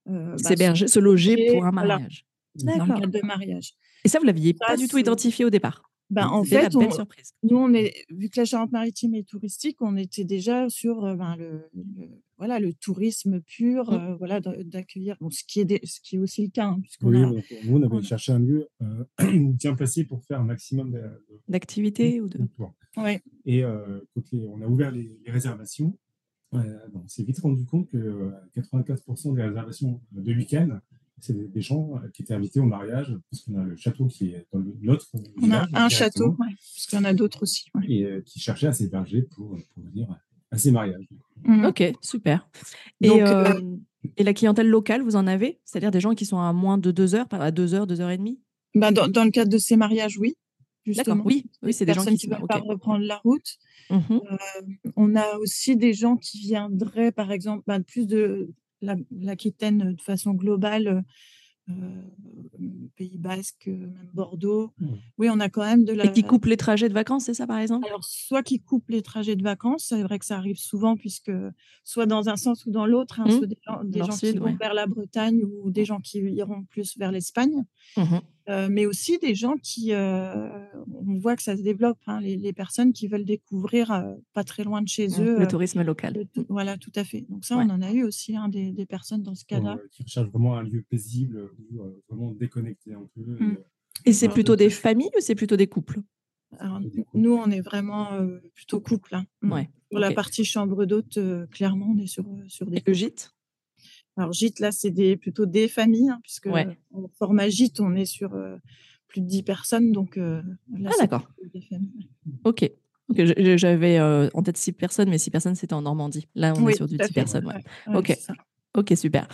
bah, 0.07 0.37
se, 0.39 0.99
loger 0.99 1.51
pour 1.53 1.67
un 1.67 1.71
mariage. 1.71 2.25
Dans 2.55 2.87
le 2.87 3.01
cadre 3.01 3.13
de 3.13 3.27
mariage. 3.27 3.73
Et 4.05 4.09
ça, 4.09 4.19
vous 4.19 4.25
l'aviez 4.25 4.55
pas 4.55 4.79
du 4.79 4.89
tout 4.89 4.97
identifié 4.97 5.45
au 5.45 5.51
départ? 5.51 5.83
Ben, 6.13 6.29
en 6.29 6.45
fait, 6.45 6.75
nous, 6.75 7.57
on 7.57 7.73
est, 7.73 8.05
vu 8.11 8.29
que 8.29 8.39
la 8.39 8.45
Charente-Maritime 8.45 9.15
est 9.15 9.27
touristique, 9.27 9.81
on 9.81 9.97
était 9.97 10.25
déjà 10.25 10.69
sur 10.69 11.17
ben, 11.17 11.37
le, 11.37 11.71
voilà, 12.37 12.61
le 12.61 12.75
tourisme 12.75 13.41
pur, 13.41 13.91
mmh. 13.91 14.17
voilà, 14.19 14.41
d'accueillir, 14.41 15.17
bon, 15.23 15.31
ce, 15.31 15.43
qui 15.43 15.61
est 15.61 15.87
ce 15.87 16.01
qui 16.03 16.17
est 16.17 16.19
aussi 16.19 16.43
le 16.43 16.51
cas. 16.51 16.67
Hein, 16.67 16.83
oui, 17.01 17.17
a, 17.17 17.31
nous, 17.65 17.77
on 17.79 17.83
avait 17.83 18.03
cherché 18.03 18.33
un 18.33 18.41
lieu 18.41 18.69
bien 19.19 19.75
placé 19.75 20.05
pour 20.05 20.23
faire 20.25 20.41
un 20.41 20.45
maximum 20.45 21.01
d'activités 21.49 22.21
ou 22.21 22.29
de. 22.29 22.39
Ouais. 22.99 23.23
Et 23.47 23.65
on 23.65 24.61
a 24.61 24.67
ouvert 24.67 24.91
les, 24.91 25.19
réservations. 25.27 25.97
on 26.53 27.09
s'est 27.09 27.25
vite 27.25 27.39
rendu 27.41 27.65
compte 27.65 27.89
que 27.89 28.33
94% 28.55 29.35
des 29.35 29.43
réservations 29.45 30.03
de 30.13 30.35
week-end 30.35 30.79
c'est 31.21 31.53
des, 31.53 31.61
gens 31.61 31.97
euh, 31.97 32.09
qui 32.09 32.23
étaient 32.23 32.35
invités 32.35 32.61
au 32.61 32.65
mariage, 32.65 33.17
parce 33.31 33.43
qu'on 33.43 33.57
a 33.57 33.65
le 33.65 33.77
château 33.77 34.07
qui 34.07 34.31
est 34.31 34.47
dans 34.53 34.63
l'autre. 34.83 35.07
On 35.41 35.51
a 35.51 35.69
un 35.73 35.89
château, 35.89 36.37
parce 36.37 36.87
qu'il 36.87 36.99
y 36.99 37.03
en 37.03 37.05
a 37.05 37.15
d'autres 37.15 37.43
aussi. 37.43 37.67
Et 37.89 38.05
euh, 38.05 38.21
qui 38.23 38.41
cherchaient 38.41 38.67
à 38.67 38.73
s'héberger 38.73 39.23
pour, 39.23 39.57
pour 39.75 39.85
venir 39.85 40.09
à 40.51 40.59
ces 40.59 40.71
mariages. 40.71 41.09
Mmh. 41.45 41.65
Ok, 41.65 41.83
super. 42.01 42.49
Et, 43.01 43.23
euh, 43.23 43.61
et, 44.17 44.25
la 44.25 44.35
clientèle 44.35 44.69
locale, 44.69 45.03
vous 45.03 45.17
en 45.17 45.27
avez? 45.27 45.61
C'est-à-dire 45.65 45.91
des 45.91 46.01
gens 46.01 46.15
qui 46.15 46.27
sont 46.27 46.39
à 46.39 46.53
moins 46.53 46.77
de 46.79 46.91
deux 46.91 47.15
heures, 47.15 47.27
à 47.31 47.51
deux 47.51 47.75
heures, 47.75 47.87
deux 47.87 48.01
heures 48.01 48.11
et 48.11 48.19
demie? 48.19 48.41
Bah 48.75 48.91
dans, 48.91 49.09
dans, 49.09 49.25
le 49.25 49.31
cadre 49.31 49.51
de 49.51 49.59
ces 49.59 49.77
mariages, 49.77 50.19
oui. 50.19 50.37
Justement. 50.85 51.23
Oui, 51.25 51.47
oui 51.63 51.73
c'est 51.73 51.87
des 51.87 51.95
gens 51.95 52.05
qui 52.05 52.29
ne 52.29 52.35
veulent 52.35 52.47
pas 52.47 52.59
reprendre 52.59 53.05
la 53.05 53.19
route. 53.19 53.59
Mmh 53.91 54.19
on 54.97 55.15
a 55.17 55.37
aussi 55.39 55.77
des 55.77 55.93
gens 55.93 56.17
qui 56.17 56.41
viendraient, 56.41 57.13
par 57.13 57.31
exemple, 57.31 57.63
bah, 57.67 57.79
plus 57.81 58.07
de 58.07 58.51
l'Aquitaine 58.83 59.95
de 59.95 60.01
façon 60.01 60.33
globale, 60.33 61.05
Pays 62.97 63.19
Basque, 63.19 63.67
même 63.67 64.11
Bordeaux. 64.13 64.73
Mmh. 64.79 64.87
Oui, 65.19 65.29
on 65.31 65.41
a 65.41 65.49
quand 65.49 65.65
même 65.65 65.85
de 65.85 65.93
la. 65.93 66.07
Et 66.07 66.13
qui 66.13 66.23
coupe 66.23 66.45
les 66.47 66.57
trajets 66.57 66.89
de 66.89 66.95
vacances, 66.95 67.25
c'est 67.27 67.35
ça 67.35 67.47
par 67.47 67.59
exemple? 67.59 67.87
Alors, 67.87 68.05
soit 68.05 68.43
qui 68.43 68.61
coupe 68.61 68.91
les 68.91 69.01
trajets 69.01 69.37
de 69.37 69.43
vacances, 69.43 69.87
c'est 69.89 70.03
vrai 70.03 70.19
que 70.19 70.25
ça 70.25 70.37
arrive 70.37 70.59
souvent, 70.59 70.97
puisque 70.97 71.33
soit 71.85 72.07
dans 72.07 72.29
un 72.29 72.37
sens 72.37 72.67
ou 72.67 72.71
dans 72.71 72.85
l'autre, 72.85 73.21
hein, 73.21 73.27
mmh. 73.27 73.89
des 73.89 74.01
gens, 74.01 74.17
qui 74.17 74.33
vont 74.33 74.57
vers 74.57 74.75
la 74.75 74.87
Bretagne 74.87 75.43
ou 75.45 75.71
des 75.71 75.85
gens 75.85 76.01
qui 76.01 76.19
iront 76.19 76.65
plus 76.65 76.99
vers 76.99 77.13
l'Espagne. 77.13 77.65
Mmh 77.97 78.19
mais 78.49 78.87
aussi 78.87 79.19
des 79.19 79.35
gens 79.35 79.57
qui, 79.63 79.93
on 79.93 81.19
voit 81.19 81.37
que 81.37 81.43
ça 81.43 81.57
se 81.57 81.63
développe, 81.63 81.99
hein, 82.07 82.21
les, 82.21 82.53
personnes 82.53 82.93
qui 82.93 83.09
veulent 83.09 83.25
découvrir 83.25 84.17
pas 84.33 84.45
très 84.45 84.65
loin 84.65 84.83
de 84.83 84.89
chez 84.89 85.09
eux. 85.21 85.39
Le 85.39 85.49
tourisme 85.49 85.83
local. 85.83 86.27
voilà, 86.49 86.77
tout 86.77 86.93
à 86.95 87.05
fait. 87.05 87.25
Donc 87.29 87.45
ça, 87.45 87.57
on 87.57 87.71
en 87.71 87.83
a 87.83 87.93
eu 87.93 88.05
aussi 88.05 88.37
hein, 88.37 88.49
des, 88.49 88.87
personnes 88.87 89.23
dans 89.23 89.35
ce 89.35 89.45
cas-là. 89.45 89.79
qui 89.91 90.03
recherchent 90.03 90.29
vraiment 90.29 90.57
un 90.57 90.63
lieu 90.63 90.85
paisible, 90.89 91.51
vraiment 92.09 92.33
déconnecté 92.33 92.95
un 92.95 93.09
peu. 93.15 93.23
Mmh. 93.23 93.57
Et, 94.05 94.13
c'est 94.13 94.29
plutôt 94.29 94.57
des 94.57 94.71
familles 94.71 95.11
ou 95.17 95.21
c'est 95.21 95.35
plutôt 95.35 95.57
des 95.57 95.67
couples? 95.67 96.01
Nous, 97.15 97.33
on 97.33 97.51
est 97.51 97.63
vraiment 97.63 98.11
plutôt 98.55 98.81
couple. 98.81 99.15
Hein. 99.15 99.25
Mmh. 99.41 99.53
Ouais, 99.53 99.71
Pour 99.91 100.01
la 100.01 100.13
partie 100.13 100.45
chambre 100.45 100.85
d'hôte, 100.85 101.19
clairement, 101.51 101.95
on 101.95 101.99
est 101.99 102.07
sur, 102.07 102.27
sur 102.49 102.71
des. 102.71 102.79
Et 102.79 102.83
le 102.87 102.93
gîte 102.93 103.33
alors, 104.17 104.33
gîte, 104.33 104.61
là, 104.61 104.73
c'est 104.73 104.91
des, 104.91 105.17
plutôt 105.17 105.47
des 105.47 105.69
familles, 105.69 106.11
hein, 106.11 106.21
puisque 106.23 106.49
en 106.49 107.09
format 107.19 107.49
gîte, 107.49 107.81
on 107.81 107.95
est 107.95 108.05
sur 108.05 108.37
plus 109.09 109.21
de 109.21 109.27
10 109.27 109.43
personnes. 109.43 109.93
Donc, 109.93 110.17
là, 110.17 110.43
ah, 110.87 110.91
d'accord. 111.01 111.29
Ok. 112.45 112.71
J'avais 113.15 114.01
en 114.01 114.43
tête 114.43 114.57
6 114.57 114.73
personnes, 114.73 115.11
mais 115.11 115.19
6 115.19 115.31
personnes, 115.31 115.55
c'était 115.55 115.75
en 115.75 115.83
Normandie. 115.83 116.29
Là, 116.35 116.55
on 116.57 116.69
est 116.69 116.75
sur 116.75 116.87
du 116.87 116.97
10 116.97 117.13
personnes. 117.13 117.53
ok. 117.95 118.17
Ok, 118.75 118.95
super. 118.97 119.29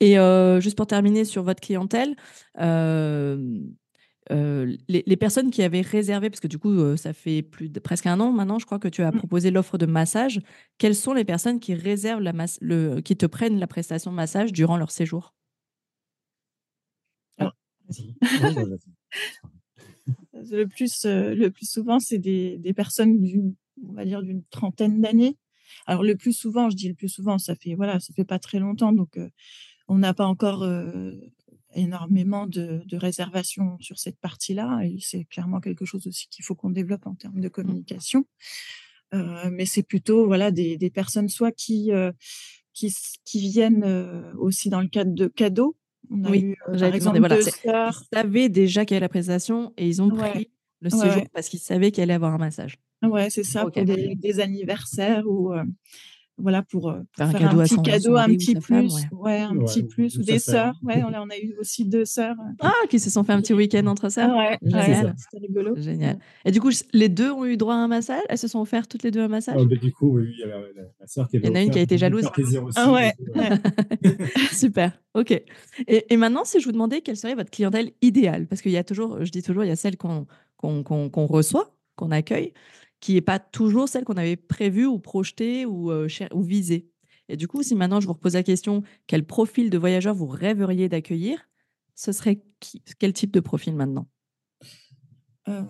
Et 0.00 0.16
juste 0.60 0.76
pour 0.76 0.86
terminer 0.86 1.24
sur 1.24 1.42
votre 1.42 1.60
clientèle, 1.60 2.16
les, 4.30 5.16
personnes 5.16 5.50
qui 5.50 5.62
avaient 5.62 5.80
réservé, 5.80 6.30
parce 6.30 6.40
que 6.40 6.46
du 6.46 6.58
coup, 6.58 6.96
ça 6.96 7.12
fait 7.12 7.42
plus 7.42 7.68
de, 7.68 7.80
presque 7.80 8.06
un 8.06 8.20
an 8.20 8.32
maintenant, 8.32 8.58
je 8.58 8.66
crois 8.66 8.78
que 8.78 8.88
tu 8.88 9.02
as 9.02 9.10
mmh. 9.10 9.18
proposé 9.18 9.50
l'offre 9.50 9.76
de 9.78 9.86
massage. 9.86 10.40
Quelles 10.78 10.94
sont 10.94 11.12
les 11.12 11.24
personnes 11.24 11.60
qui 11.60 11.74
réservent 11.74 12.22
la 12.22 12.32
masse, 12.32 12.58
le, 12.60 13.00
qui 13.00 13.16
te 13.16 13.26
prennent 13.26 13.58
la 13.58 13.66
prestation 13.66 14.10
de 14.10 14.16
massage 14.16 14.52
durant 14.52 14.76
leur 14.76 14.90
séjour? 14.90 15.34
Ah, 17.38 17.52
le 20.32 20.64
plus, 20.66 21.04
le 21.04 21.48
plus 21.48 21.68
souvent, 21.68 21.98
c'est 21.98 22.18
des, 22.18 22.58
des 22.58 22.72
personnes 22.72 23.20
d'une, 23.20 23.54
on 23.88 23.92
va 23.92 24.04
dire, 24.04 24.22
d'une 24.22 24.44
trentaine 24.44 25.00
d'années. 25.00 25.36
Alors 25.86 26.02
le 26.02 26.16
plus 26.16 26.32
souvent, 26.32 26.70
je 26.70 26.76
dis 26.76 26.88
le 26.88 26.94
plus 26.94 27.08
souvent, 27.08 27.38
ça 27.38 27.54
fait 27.54 27.74
voilà, 27.74 28.00
ça 28.00 28.12
fait 28.14 28.24
pas 28.24 28.38
très 28.38 28.58
longtemps, 28.58 28.92
donc 28.92 29.18
on 29.88 29.98
n'a 29.98 30.14
pas 30.14 30.26
encore 30.26 30.64
énormément 31.74 32.46
de, 32.46 32.82
réservations 32.92 33.76
sur 33.80 33.98
cette 33.98 34.18
partie-là. 34.18 34.80
Et 34.84 34.98
c'est 35.00 35.24
clairement 35.24 35.60
quelque 35.60 35.84
chose 35.84 36.06
aussi 36.06 36.28
qu'il 36.28 36.44
faut 36.44 36.54
qu'on 36.54 36.70
développe 36.70 37.06
en 37.06 37.14
termes 37.14 37.40
de 37.40 37.48
mmh. 37.48 37.50
communication. 37.50 38.24
mais 39.12 39.66
c'est 39.66 39.82
plutôt 39.82 40.26
voilà, 40.26 40.50
des, 40.50 40.90
personnes 40.90 41.28
soit 41.28 41.52
qui, 41.52 41.90
qui, 42.72 42.94
qui, 43.24 43.40
viennent 43.40 43.84
aussi 44.38 44.68
dans 44.68 44.80
le 44.80 44.88
cadre 44.88 45.14
de 45.14 45.26
cadeaux. 45.26 45.76
On 46.10 46.24
a 46.24 46.36
eu, 46.36 46.56
par 46.66 46.94
exemple, 46.94 47.18
voilà, 47.18 47.38
Ils 47.38 47.92
savaient 48.12 48.48
déjà 48.48 48.84
qu'il 48.84 48.94
y 48.94 48.96
avait 48.96 49.04
la 49.04 49.08
présentation 49.08 49.72
et 49.76 49.86
ils 49.86 50.02
ont 50.02 50.10
pris 50.10 50.50
le 50.80 50.90
séjour 50.90 51.24
parce 51.32 51.48
qu'ils 51.48 51.60
savaient 51.60 51.90
qu'il 51.90 52.02
allait 52.02 52.14
avoir 52.14 52.34
un 52.34 52.38
massage. 52.38 52.78
Ouais, 53.02 53.30
c'est 53.30 53.44
ça, 53.44 53.62
pour 53.62 53.84
des, 53.84 54.40
anniversaires 54.40 55.24
ou 55.26 55.52
voilà 56.40 56.62
pour, 56.62 56.94
faire, 57.16 57.28
un, 57.28 57.56
petit 57.56 57.82
cadeau, 57.82 58.16
un 58.16 58.26
petit 58.28 58.54
plus, 58.54 58.92
ouais. 59.12 59.40
un 59.40 59.56
petit 59.56 59.82
plus 59.82 60.18
ou 60.18 60.22
des 60.22 60.38
sœurs. 60.38 60.74
Ouais, 60.82 61.02
on 61.08 61.12
a, 61.12 61.20
on 61.20 61.28
a, 61.28 61.36
eu 61.36 61.54
aussi 61.60 61.84
deux 61.84 62.04
sœurs. 62.04 62.36
Ah, 62.60 62.72
qui 62.88 62.98
se 62.98 63.10
sont 63.10 63.24
fait 63.24 63.32
un 63.32 63.40
petit 63.40 63.54
week-end 63.54 63.86
entre 63.86 64.08
sœurs. 64.08 64.36
Ouais, 64.36 64.58
Génial. 64.62 65.14
c'était 65.16 65.46
rigolo. 65.46 65.76
Génial. 65.76 66.18
Et 66.44 66.50
du 66.50 66.60
coup, 66.60 66.70
les 66.92 67.08
deux 67.08 67.30
ont 67.30 67.44
eu 67.44 67.56
droit 67.56 67.74
à 67.74 67.78
un 67.78 67.88
massage? 67.88 68.22
Elles 68.28 68.38
se 68.38 68.48
sont 68.48 68.60
offertes 68.60 68.90
toutes 68.90 69.02
les 69.02 69.10
deux 69.10 69.20
un 69.20 69.28
massage? 69.28 69.56
Oh, 69.58 69.64
du 69.64 69.92
coup, 69.92 70.18
oui, 70.18 70.32
il 70.32 70.40
y 70.40 70.44
a 70.44 70.46
la, 70.46 71.06
sœur 71.06 71.28
qui 71.28 71.38
Il 71.38 71.46
y 71.46 71.48
en 71.48 71.54
a 71.54 71.62
une 71.62 71.70
qui 71.70 71.78
a 71.78 71.82
été 71.82 71.98
jalouse. 71.98 72.28
Ah 72.76 72.92
ouais. 72.92 73.12
Super. 74.52 74.92
Ok. 75.14 75.30
Et, 75.30 76.06
et, 76.08 76.16
maintenant, 76.16 76.44
si 76.44 76.60
je 76.60 76.66
vous 76.66 76.72
demandais 76.72 77.00
quelle 77.00 77.16
serait 77.16 77.34
votre 77.34 77.50
clientèle 77.50 77.90
idéale, 78.02 78.46
parce 78.46 78.62
qu'il 78.62 78.72
y 78.72 78.76
a 78.76 78.84
toujours, 78.84 79.24
je 79.24 79.30
dis 79.30 79.42
toujours, 79.42 79.64
il 79.64 79.68
y 79.68 79.72
a 79.72 79.76
celle 79.76 79.96
qu'on 79.96 80.26
qu'on 80.60 81.26
reçoit, 81.26 81.74
qu'on 81.96 82.10
accueille, 82.10 82.52
qui 83.00 83.14
n'est 83.14 83.22
pas 83.22 83.38
toujours 83.38 83.88
celle 83.88 84.04
qu'on 84.04 84.16
avait 84.16 84.36
prévue 84.36 84.86
ou 84.86 84.98
projetée 84.98 85.66
ou, 85.66 85.90
euh, 85.90 86.08
ou 86.32 86.42
visée. 86.42 86.88
Et 87.28 87.36
du 87.36 87.48
coup, 87.48 87.62
si 87.62 87.74
maintenant 87.74 88.00
je 88.00 88.06
vous 88.06 88.12
repose 88.12 88.34
la 88.34 88.42
question, 88.42 88.82
quel 89.06 89.24
profil 89.24 89.70
de 89.70 89.78
voyageur 89.78 90.14
vous 90.14 90.26
rêveriez 90.26 90.88
d'accueillir, 90.88 91.48
ce 91.94 92.12
serait 92.12 92.42
quel 92.98 93.12
type 93.12 93.30
de 93.30 93.40
profil 93.40 93.74
maintenant? 93.74 94.08
Euh, 95.48 95.62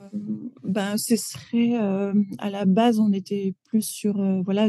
ben, 0.65 0.97
ce 0.97 1.17
serait 1.17 1.81
euh, 1.81 2.13
à 2.39 2.51
la 2.51 2.65
base, 2.65 2.99
on 2.99 3.13
était 3.13 3.55
plus 3.65 3.83
sur 3.83 4.15
voilà 4.43 4.69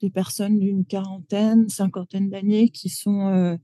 des 0.00 0.10
personnes 0.10 0.58
d'une 0.58 0.84
quarantaine, 0.84 1.68
cinquantaine 1.68 2.28
d'années 2.28 2.68
qui 2.68 2.88
sont 2.88 3.58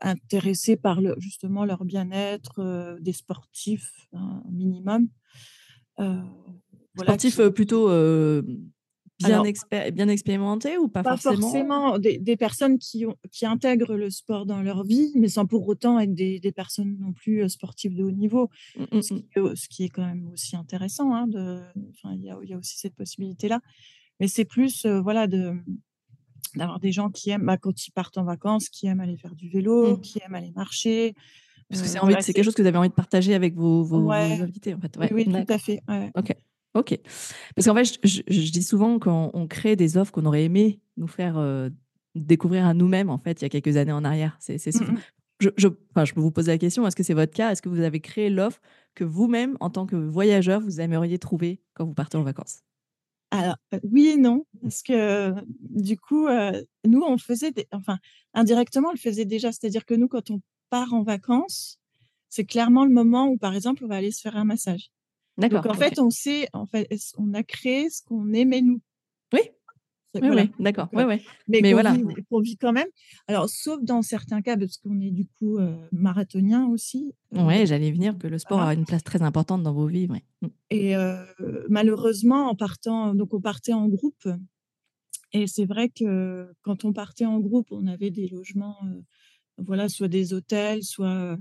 intéressées 0.00 0.76
par 0.76 1.00
justement 1.18 1.64
leur 1.64 1.84
bien-être, 1.84 2.96
des 3.00 3.12
sportifs 3.12 4.08
un 4.12 4.42
minimum. 4.50 5.08
Sportif 6.96 7.40
plutôt 7.48 7.88
bien, 9.18 9.42
bien 9.92 10.08
expérimenté 10.08 10.78
ou 10.78 10.88
pas, 10.88 11.02
pas 11.02 11.16
forcément, 11.16 11.98
des, 11.98 12.36
personnes 12.36 12.78
qui, 12.78 13.06
ont, 13.06 13.16
qui 13.30 13.46
intègrent 13.46 13.96
le 13.96 14.10
sport 14.10 14.46
dans 14.46 14.62
leur 14.62 14.84
vie, 14.84 15.12
mais 15.14 15.28
sans 15.28 15.46
pour 15.46 15.66
autant 15.68 15.98
être 15.98 16.14
des, 16.14 16.52
personnes 16.54 16.98
non 16.98 17.12
plus 17.12 17.48
sportives 17.48 17.94
de 17.94 18.04
haut 18.04 18.10
niveau, 18.10 18.50
mmh, 18.76 18.98
mmh, 18.98 19.02
ce, 19.02 19.68
qui, 19.68 19.82
mmh. 19.82 19.86
est 19.86 19.88
quand 19.88 20.04
même 20.04 20.28
aussi 20.32 20.56
intéressant. 20.56 21.14
Hein, 21.14 21.26
il 22.12 22.20
y, 22.20 22.48
y, 22.48 22.52
a 22.52 22.58
aussi 22.58 22.78
cette 22.78 22.94
possibilité-là. 22.94 23.60
Mais 24.20 24.28
c'est 24.28 24.44
plus 24.44 24.86
voilà, 24.86 25.26
de, 25.26 25.54
d'avoir 26.54 26.80
des 26.80 26.92
gens 26.92 27.10
qui 27.10 27.30
aiment, 27.30 27.46
bah, 27.46 27.56
quand 27.56 27.86
ils 27.86 27.92
partent 27.92 28.18
en 28.18 28.24
vacances, 28.24 28.68
qui 28.68 28.86
aiment 28.86 29.00
aller 29.00 29.16
faire 29.16 29.34
du 29.34 29.48
vélo, 29.48 29.98
qui 29.98 30.20
aiment 30.24 30.34
aller 30.34 30.52
marcher, 30.54 31.14
parce 31.68 31.82
que 31.82 32.06
euh, 32.06 32.16
c'est 32.20 32.34
quelque 32.34 32.44
chose 32.44 32.54
que 32.54 32.60
vous 32.60 32.68
avez 32.68 32.76
envie 32.76 32.90
de 32.90 32.94
partager 32.94 33.34
avec 33.34 33.54
vos, 33.54 33.82
vos, 33.82 34.10
invités, 34.10 34.74
en 34.74 34.80
fait. 34.80 34.98
oui, 35.10 35.24
tout 35.24 35.52
à 35.52 35.58
fait. 35.58 35.80
Ok. 36.14 36.34
Ok. 36.74 36.98
Parce 37.54 37.66
qu'en 37.66 37.74
fait, 37.74 37.98
je, 38.02 38.50
dis 38.50 38.62
souvent 38.62 38.98
qu'on 38.98 39.46
crée 39.48 39.76
des 39.76 39.96
offres 39.96 40.12
qu'on 40.12 40.24
aurait 40.24 40.44
aimé 40.44 40.80
nous 40.96 41.06
faire 41.06 41.36
euh, 41.36 41.68
découvrir 42.14 42.66
à 42.66 42.74
nous-mêmes, 42.74 43.10
en 43.10 43.18
fait, 43.18 43.40
il 43.40 43.44
y 43.44 43.46
a 43.46 43.48
quelques 43.50 43.76
années 43.76 43.92
en 43.92 44.04
arrière. 44.04 44.36
C'est, 44.40 44.56
mmh 44.66 44.96
je, 45.40 45.48
je, 45.56 45.66
je 46.04 46.14
peux 46.14 46.20
vous 46.20 46.30
poser 46.30 46.52
la 46.52 46.58
question, 46.58 46.86
est-ce 46.86 46.94
que 46.94 47.02
c'est 47.02 47.14
votre 47.14 47.32
cas? 47.32 47.50
Est-ce 47.50 47.62
que 47.62 47.68
vous 47.68 47.80
avez 47.80 47.98
créé 47.98 48.30
l'offre 48.30 48.60
que 48.94 49.02
vous-même, 49.02 49.56
en 49.58 49.70
tant 49.70 49.86
que 49.86 49.96
voyageur, 49.96 50.60
vous 50.60 50.80
aimeriez 50.80 51.18
trouver 51.18 51.60
quand 51.74 51.84
vous 51.84 51.94
partez 51.94 52.16
en 52.16 52.22
vacances? 52.22 52.60
Alors, 53.32 53.56
euh, 53.74 53.80
oui 53.82 54.08
et 54.08 54.16
non, 54.16 54.46
parce 54.62 54.82
que 54.82 55.34
du 55.60 55.98
coup, 55.98 56.28
nous, 56.86 57.02
on 57.02 57.18
faisait, 57.18 57.52
enfin, 57.72 57.98
indirectement, 58.34 58.90
on 58.90 58.92
le 58.92 58.98
faisait 58.98 59.24
déjà. 59.24 59.50
C'est-à-dire 59.50 59.84
que 59.84 59.94
nous, 59.94 60.06
quand 60.06 60.30
on 60.30 60.40
part 60.70 60.94
en 60.94 61.02
vacances, 61.02 61.78
c'est 62.28 62.44
clairement 62.44 62.84
le 62.84 62.92
moment 62.92 63.28
où, 63.28 63.36
par 63.36 63.54
exemple, 63.54 63.84
on 63.84 63.88
va 63.88 63.96
aller 63.96 64.12
se 64.12 64.20
faire 64.20 64.36
un 64.36 64.44
massage. 64.44 64.90
D'accord. 65.38 65.62
Donc, 65.62 65.72
en 65.72 65.74
fait, 65.74 65.98
on 65.98 66.10
sait, 66.10 66.48
en 66.52 66.66
fait, 66.66 66.88
on 67.18 67.32
a 67.34 67.42
créé 67.42 67.90
ce 67.90 68.02
qu'on 68.02 68.32
aimait 68.32 68.62
nous. 68.62 68.80
Oui. 69.32 69.40
Oui, 70.14 70.50
d'accord. 70.58 70.88
Ouais, 70.92 71.04
ouais. 71.04 71.22
Mais, 71.48 71.60
Mais 71.62 71.72
voilà. 71.72 71.94
Vit, 71.94 72.04
vit 72.42 72.56
quand 72.58 72.72
même. 72.72 72.88
Alors, 73.28 73.48
sauf 73.48 73.82
dans 73.82 74.02
certains 74.02 74.42
cas, 74.42 74.58
parce 74.58 74.76
qu'on 74.76 75.00
est 75.00 75.10
du 75.10 75.26
coup 75.38 75.56
euh, 75.56 75.74
marathonien 75.90 76.66
aussi. 76.66 77.14
Euh, 77.34 77.46
oui, 77.46 77.66
j'allais 77.66 77.90
venir 77.90 78.18
que 78.18 78.26
le 78.26 78.36
sport 78.36 78.60
a 78.60 78.74
une 78.74 78.84
place 78.84 79.02
très 79.04 79.22
importante 79.22 79.62
dans 79.62 79.72
vos 79.72 79.86
vies. 79.86 80.08
Ouais. 80.08 80.22
Mmh. 80.42 80.48
Et 80.68 80.96
euh, 80.96 81.24
malheureusement, 81.70 82.50
en 82.50 82.54
partant, 82.54 83.14
donc 83.14 83.32
on 83.32 83.40
partait 83.40 83.72
en 83.72 83.88
groupe. 83.88 84.28
Et 85.32 85.46
c'est 85.46 85.64
vrai 85.64 85.88
que 85.88 86.52
quand 86.60 86.84
on 86.84 86.92
partait 86.92 87.24
en 87.24 87.40
groupe, 87.40 87.68
on 87.70 87.86
avait 87.86 88.10
des 88.10 88.28
logements 88.28 88.76
voilà, 89.58 89.88
soit 89.88 90.08
des 90.08 90.32
hôtels, 90.32 90.82
soit, 90.82 91.36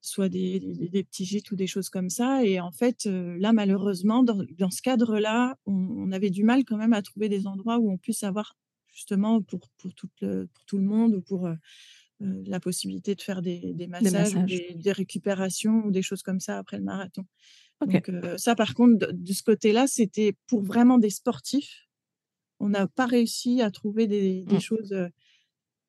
soit 0.00 0.28
des, 0.28 0.60
des, 0.60 1.02
petits 1.04 1.24
gîtes 1.24 1.50
ou 1.50 1.56
des 1.56 1.66
choses 1.66 1.88
comme 1.88 2.10
ça. 2.10 2.44
Et 2.44 2.60
en 2.60 2.70
fait, 2.70 3.06
là, 3.06 3.52
malheureusement, 3.52 4.22
dans, 4.22 4.44
dans 4.58 4.70
ce 4.70 4.82
cadre-là, 4.82 5.58
on, 5.66 6.12
avait 6.12 6.30
du 6.30 6.44
mal 6.44 6.64
quand 6.64 6.76
même 6.76 6.92
à 6.92 7.02
trouver 7.02 7.28
des 7.28 7.46
endroits 7.46 7.78
où 7.78 7.90
on 7.90 7.98
puisse 7.98 8.22
avoir 8.22 8.56
justement 8.92 9.42
pour, 9.42 9.68
pour, 9.78 9.94
tout, 9.94 10.08
le, 10.20 10.46
pour 10.46 10.64
tout 10.64 10.78
le 10.78 10.84
monde 10.84 11.14
ou 11.14 11.20
pour 11.20 11.48
la 12.20 12.60
possibilité 12.60 13.14
de 13.14 13.22
faire 13.22 13.42
des, 13.42 13.72
des 13.74 13.86
massages, 13.86 14.34
Ou 14.34 14.44
des, 14.44 14.92
récupérations 14.92 15.84
ou 15.84 15.90
des 15.90 16.02
choses 16.02 16.22
comme 16.22 16.40
ça 16.40 16.58
après 16.58 16.78
le 16.78 16.84
marathon. 16.84 17.24
Donc 17.86 18.10
ça, 18.36 18.56
par 18.56 18.74
contre, 18.74 19.12
de, 19.12 19.32
ce 19.32 19.42
côté-là, 19.42 19.86
c'était 19.86 20.34
pour 20.46 20.62
vraiment 20.62 20.98
des 20.98 21.10
sportifs. 21.10 21.86
On 22.58 22.68
n'a 22.70 22.88
pas 22.88 23.06
réussi 23.06 23.62
à 23.62 23.70
trouver 23.70 24.08
des, 24.08 24.44
mmh. 24.48 24.60
choses 24.60 24.94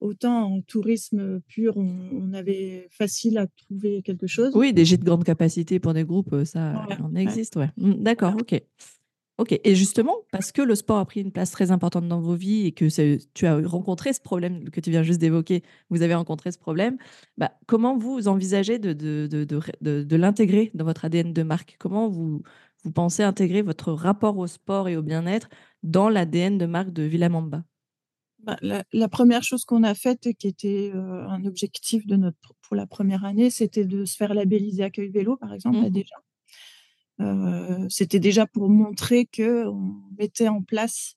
Autant 0.01 0.53
en 0.53 0.61
tourisme 0.61 1.41
pur, 1.47 1.75
on, 1.75 2.33
avait 2.33 2.87
facile 2.91 3.37
à 3.37 3.47
trouver 3.47 4.01
quelque 4.01 4.27
chose. 4.27 4.51
Oui, 4.55 4.71
des 4.71 4.85
gîtes 4.85 5.01
de 5.01 5.05
grande 5.05 5.25
capacité 5.25 5.79
pour 5.79 5.93
des 5.93 6.05
groupes, 6.05 6.45
ça 6.45 6.87
en 7.01 7.15
existe, 7.15 7.57
ouais. 7.57 7.69
Mmh, 7.77 7.95
d'accord, 7.95 8.33
ok. 8.39 8.61
Ok. 9.39 9.57
Et 9.63 9.73
justement, 9.73 10.17
parce 10.33 10.51
que 10.51 10.61
le 10.61 10.75
sport 10.75 10.97
a 10.97 11.05
pris 11.05 11.21
une 11.21 11.31
place 11.31 11.51
très 11.51 11.71
importante 11.71 12.05
dans 12.09 12.19
vos 12.19 12.35
vies 12.35 12.65
et 12.65 12.73
que 12.73 12.85
tu 13.33 13.45
as 13.45 13.57
rencontré 13.65 14.11
ce 14.11 14.19
problème 14.19 14.69
que 14.69 14.81
tu 14.81 14.91
viens 14.91 15.01
juste 15.01 15.21
d'évoquer, 15.21 15.63
vous 15.89 16.01
avez 16.01 16.13
rencontré 16.13 16.51
ce 16.51 16.57
problème, 16.57 16.97
bah, 17.37 17.53
comment 17.65 17.97
vous 17.97 18.27
envisagez 18.27 18.79
de, 18.79 18.91
de, 18.91 19.27
de, 19.27 20.03
de 20.03 20.15
l'intégrer 20.17 20.71
dans 20.73 20.83
votre 20.83 21.05
ADN 21.05 21.31
de 21.31 21.43
marque? 21.43 21.77
Comment 21.79 22.09
vous, 22.09 22.41
vous 22.83 22.91
pensez 22.91 23.23
intégrer 23.23 23.61
votre 23.61 23.93
rapport 23.93 24.37
au 24.37 24.47
sport 24.47 24.89
et 24.89 24.97
au 24.97 25.01
bien-être 25.01 25.49
dans 25.83 26.09
l'ADN 26.09 26.57
de 26.57 26.65
marque 26.65 26.91
de 26.91 27.03
Villamamba? 27.03 27.63
Bah, 28.43 28.58
la, 28.62 29.10
première 29.10 29.43
chose 29.43 29.65
qu'on 29.65 29.84
a 29.84 29.93
faite, 29.93 30.29
qui 30.38 30.48
était 30.48 30.91
euh, 30.96 31.27
un 31.27 31.43
objectif 31.46 32.05
de 32.08 32.15
notre, 32.15 32.38
pour 32.62 32.75
la 32.75 32.88
première 32.88 33.25
année, 33.25 33.50
c'était 33.50 33.86
de 33.86 34.05
se 34.05 34.15
faire 34.15 34.34
labelliser 34.34 34.84
accueil 34.84 35.10
vélo, 35.10 35.36
par 35.36 35.53
exemple, 35.53 35.79
mmh. 35.79 35.89
déjà. 35.89 36.15
Euh, 37.19 37.86
c'était 37.89 38.19
déjà 38.19 38.48
pour 38.48 38.69
montrer 38.69 39.25
qu'on 39.25 39.93
mettait 40.17 40.48
en 40.48 40.62
place 40.62 41.15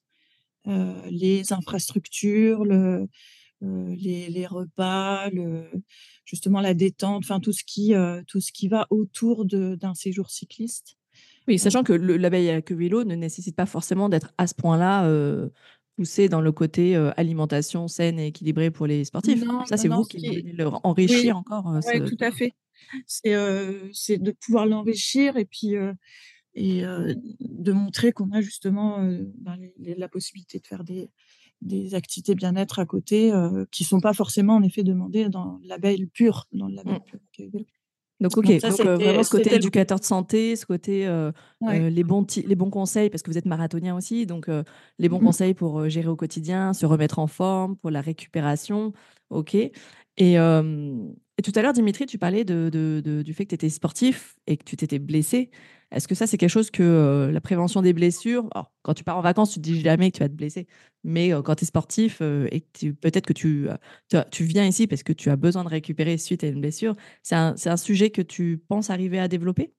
euh, 0.67 1.01
les 1.09 1.53
infrastructures, 1.53 2.65
le, 2.65 3.07
les, 3.61 4.27
les, 4.27 4.45
repas, 4.45 5.29
le, 5.29 5.63
justement 6.25 6.59
la 6.59 6.73
détente, 6.73 7.23
enfin 7.23 7.39
tout 7.39 7.53
ce 7.53 7.63
qui 7.63 7.93
tout 8.27 8.41
ce 8.41 8.51
qui 8.51 8.67
va 8.67 8.85
autour 8.89 9.45
d'un 9.45 9.93
séjour 9.93 10.29
cycliste. 10.29 10.97
Oui, 11.47 11.57
sachant 11.57 11.83
que 11.83 11.93
le 11.93 12.17
label 12.17 12.49
accueil 12.49 12.77
vélo 12.77 13.05
ne 13.05 13.15
nécessite 13.15 13.55
pas 13.55 13.65
forcément 13.65 14.09
d'être 14.09 14.33
à 14.37 14.47
ce 14.47 14.55
point-là 14.55 15.07
pousser 15.95 16.29
dans 16.29 16.41
le 16.41 16.51
côté 16.51 16.95
alimentation 17.17 17.87
saine 17.87 18.19
et 18.19 18.27
équilibrée 18.27 18.71
pour 18.71 18.87
les 18.87 19.05
sportifs. 19.05 19.43
ça, 19.67 19.77
c'est 19.77 19.87
vous 19.87 20.03
qui, 20.03 20.17
qui 20.17 20.55
enrichir 20.83 21.37
encore. 21.37 21.79
Oui, 21.87 22.03
tout 22.03 22.17
à 22.19 22.31
fait. 22.31 22.53
C'est 23.07 24.17
de 24.17 24.31
pouvoir 24.31 24.65
l'enrichir 24.65 25.37
et 25.37 25.45
puis 25.45 25.75
et 26.55 26.81
de 26.81 27.71
montrer 27.71 28.11
qu'on 28.11 28.31
a 28.31 28.41
justement 28.41 28.99
ben, 29.37 29.57
la 29.79 30.07
possibilité 30.07 30.59
de 30.59 30.67
faire 30.67 30.83
des, 30.83 31.09
des 31.63 31.95
activités 31.95 32.35
bien-être 32.35 32.79
à 32.79 32.85
côté 32.85 33.31
qui 33.71 33.83
ne 33.83 33.87
sont 33.87 34.01
pas 34.01 34.13
forcément 34.13 34.55
en 34.55 34.63
effet 34.63 34.83
demandées 34.83 35.29
dans 35.29 35.59
le 35.61 35.67
label 35.67 36.07
pur, 36.09 36.47
dans 36.51 36.67
le 36.67 36.75
label 36.75 36.95
mmh. 36.95 36.99
pur. 37.31 37.65
Donc, 38.23 38.37
ok, 38.37 38.45
donc, 38.45 38.79
euh, 38.79 38.95
vraiment 38.95 39.21
ce 39.21 39.29
côté 39.29 39.53
éducateur 39.53 39.99
de 39.99 40.05
santé, 40.05 40.55
ce 40.55 40.65
côté 40.65 41.05
euh, 41.05 41.33
euh, 41.63 41.89
les, 41.89 42.05
bons 42.05 42.25
les 42.45 42.55
bons 42.55 42.69
conseils, 42.69 43.09
parce 43.09 43.21
que 43.21 43.29
vous 43.29 43.37
êtes 43.37 43.45
marathonien 43.45 43.97
aussi, 43.97 44.25
donc 44.25 44.47
les 44.97 45.09
bons 45.09 45.19
mmh 45.19 45.23
conseils 45.25 45.53
pour 45.53 45.89
gérer 45.89 46.07
au 46.07 46.15
quotidien, 46.15 46.71
se 46.71 46.85
remettre 46.85 47.19
en 47.19 47.27
forme, 47.27 47.75
pour 47.75 47.91
la 47.91 47.99
récupération, 47.99 48.93
ok. 49.29 49.55
Et 49.55 50.35
tout 50.35 51.51
à 51.55 51.61
l'heure, 51.61 51.73
Dimitri, 51.73 52.05
tu 52.05 52.17
parlais 52.17 52.45
de, 52.45 52.71
du 53.25 53.33
fait 53.33 53.43
que 53.43 53.49
tu 53.49 53.55
étais 53.55 53.69
sportif 53.69 54.37
et 54.47 54.55
que 54.55 54.63
tu 54.63 54.77
t'étais 54.77 54.99
blessé. 54.99 55.51
Est-ce 55.93 56.07
que 56.07 56.15
ça, 56.15 56.25
c'est 56.25 56.37
quelque 56.37 56.49
chose 56.49 56.71
que 56.71 56.81
euh, 56.81 57.31
la 57.31 57.39
prévention 57.39 57.81
des 57.81 57.93
blessures, 57.93 58.49
quand 58.81 58.93
tu 58.93 59.03
pars 59.03 59.17
en 59.17 59.21
vacances, 59.21 59.51
tu 59.51 59.59
te 59.59 59.61
dis 59.61 59.79
jamais 59.79 60.11
que 60.11 60.17
tu 60.17 60.23
vas 60.23 60.29
te 60.29 60.33
blesser, 60.33 60.67
mais 61.03 61.33
euh, 61.33 61.41
quand 61.41 61.55
tu 61.55 61.63
es 61.63 61.67
sportif 61.67 62.19
euh, 62.21 62.47
et 62.51 62.61
que 62.61 62.91
peut-être 62.91 63.27
que 63.27 63.33
tu, 63.33 63.67
tu, 64.31 64.43
viens 64.43 64.65
ici 64.65 64.87
parce 64.87 65.03
que 65.03 65.13
tu 65.13 65.29
as 65.29 65.35
besoin 65.35 65.63
de 65.63 65.69
récupérer 65.69 66.17
suite 66.17 66.43
à 66.43 66.47
une 66.47 66.61
blessure, 66.61 66.95
c'est 67.21 67.35
un, 67.35 67.53
un, 67.65 67.77
sujet 67.77 68.09
que 68.09 68.21
tu 68.21 68.57
penses 68.67 68.89
arriver 68.89 69.19
à 69.19 69.27
développer? 69.27 69.73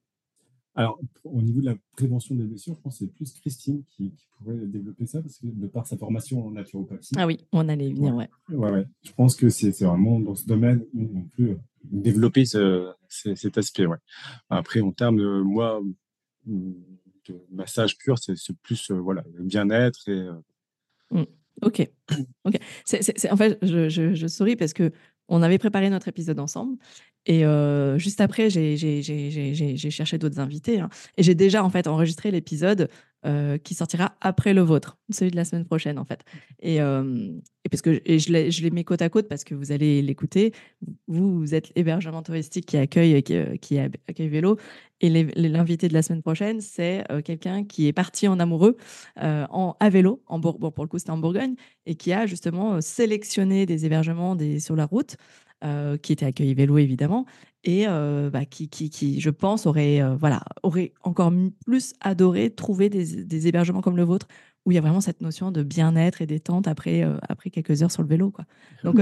Alors, 0.77 0.99
au 1.23 1.41
niveau 1.41 1.61
de 1.61 1.67
la 1.67 1.75
prévention 1.95 2.35
des 2.35 2.43
blessures, 2.43 2.75
je 2.75 2.81
pense 2.81 2.99
que 2.99 3.05
c'est 3.05 3.13
plus 3.13 3.33
Christine 3.39 3.83
qui, 3.89 4.13
pourrait 4.37 4.57
développer 4.57 5.05
ça, 5.05 5.21
parce 5.21 5.37
que 5.37 5.47
de 5.47 5.67
par 5.67 5.87
sa 5.87 5.97
formation 5.97 6.45
en 6.45 6.51
naturopathie. 6.51 7.13
Ah 7.15 7.25
oui, 7.25 7.39
on 7.53 7.69
allait 7.69 7.93
venir, 7.93 8.13
ouais. 8.13 8.29
Ouais, 8.49 8.71
ouais. 8.71 8.85
Je 9.03 9.13
pense 9.13 9.37
que 9.37 9.47
c'est 9.47 9.71
vraiment 9.81 10.19
dans 10.19 10.35
ce 10.35 10.45
domaine 10.45 10.83
où 10.93 11.09
on 11.15 11.23
peut 11.37 11.57
développer 11.85 12.43
cet 12.45 13.57
aspect, 13.57 13.85
ouais. 13.85 13.97
Après, 14.49 14.81
en 14.81 14.91
termes 14.91 15.17
de 15.17 15.41
moi, 15.41 15.81
de 16.45 17.45
massage 17.51 17.97
pur, 17.97 18.17
c'est 18.19 18.35
plus 18.61 18.91
euh, 18.91 18.95
voilà, 18.95 19.23
le 19.33 19.43
bien-être. 19.43 20.09
Euh, 20.09 20.33
mmh. 21.11 21.23
Ok. 21.61 21.89
ok. 22.43 22.55
en 23.31 23.37
fait, 23.37 23.57
je, 23.61 23.89
je, 23.89 24.27
souris 24.27 24.55
parce 24.55 24.73
que 24.73 24.91
on 25.27 25.41
avait 25.41 25.57
préparé 25.57 25.89
notre 25.89 26.07
épisode 26.07 26.39
ensemble 26.39 26.77
et 27.25 27.43
juste 27.97 28.21
après, 28.21 28.49
j'ai 28.49 29.89
cherché 29.89 30.17
d'autres 30.17 30.39
invités. 30.39 30.79
Hein. 30.79 30.89
et 31.17 31.23
j'ai 31.23 31.33
déjà 31.33 31.63
en 31.63 31.69
fait 31.69 31.87
enregistré 31.87 32.29
l'épisode 32.29 32.89
qui 33.63 33.73
sortira 33.73 34.15
après 34.21 34.53
le 34.53 34.61
vôtre, 34.61 34.97
celui 35.09 35.31
de 35.31 35.35
la 35.35 35.45
semaine 35.45 35.65
prochaine 35.65 35.97
en 35.97 36.05
fait. 36.05 36.23
Et, 36.61 36.75
et 36.75 37.69
parce 37.69 37.81
que 37.81 38.01
et 38.05 38.19
je 38.19 38.31
l'ai 38.61 38.71
mis 38.71 38.83
côte 38.85 39.01
à 39.01 39.09
côte 39.09 39.27
parce 39.27 39.43
que 39.43 39.55
vous 39.55 39.71
allez 39.71 40.01
l'écouter. 40.01 40.53
Vous, 41.07 41.39
vous 41.39 41.55
êtes 41.55 41.71
l'hébergement 41.75 42.21
touristique 42.21 42.67
qui 42.67 42.77
accueille, 42.77 43.23
qui, 43.23 43.35
qui 43.59 43.79
accueille 43.79 44.29
vélo. 44.29 44.57
Et 45.01 45.09
l'invité 45.09 45.87
de 45.87 45.93
la 45.93 46.01
semaine 46.03 46.21
prochaine, 46.21 46.61
c'est 46.61 47.03
quelqu'un 47.23 47.63
qui 47.63 47.87
est 47.87 47.93
parti 47.93 48.27
en 48.27 48.39
amoureux 48.39 48.77
en, 49.17 49.75
à 49.79 49.89
vélo, 49.89 50.21
en 50.27 50.39
bon, 50.39 50.53
pour 50.53 50.83
le 50.83 50.87
coup 50.87 50.99
c'était 50.99 51.11
en 51.11 51.17
Bourgogne, 51.17 51.55
et 51.85 51.95
qui 51.95 52.13
a 52.13 52.27
justement 52.27 52.79
sélectionné 52.81 53.65
des 53.65 53.85
hébergements 53.85 54.35
des, 54.35 54.59
sur 54.59 54.75
la 54.75 54.85
route 54.85 55.17
euh, 55.63 55.97
qui 55.97 56.11
était 56.11 56.25
accueilli 56.25 56.53
vélo 56.53 56.77
évidemment, 56.77 57.25
et 57.65 57.87
euh, 57.87 58.29
bah, 58.29 58.45
qui, 58.45 58.69
qui, 58.69 58.89
qui, 58.89 59.19
je 59.19 59.29
pense, 59.29 59.65
aurait, 59.65 60.01
euh, 60.01 60.15
voilà, 60.15 60.43
aurait 60.63 60.93
encore 61.01 61.33
plus 61.65 61.93
adoré 61.99 62.51
trouver 62.51 62.89
des, 62.89 63.25
des, 63.25 63.47
hébergements 63.47 63.81
comme 63.81 63.97
le 63.97 64.03
vôtre, 64.03 64.27
où 64.65 64.71
il 64.71 64.75
y 64.75 64.77
a 64.77 64.81
vraiment 64.81 65.01
cette 65.01 65.21
notion 65.21 65.51
de 65.51 65.63
bien-être 65.63 66.21
et 66.21 66.27
détente 66.27 66.67
après, 66.67 67.03
après 67.27 67.49
quelques 67.49 67.83
heures 67.83 67.91
sur 67.91 68.03
le 68.03 68.07
vélo. 68.07 68.31
Quoi. 68.31 68.45
Donc, 68.83 68.99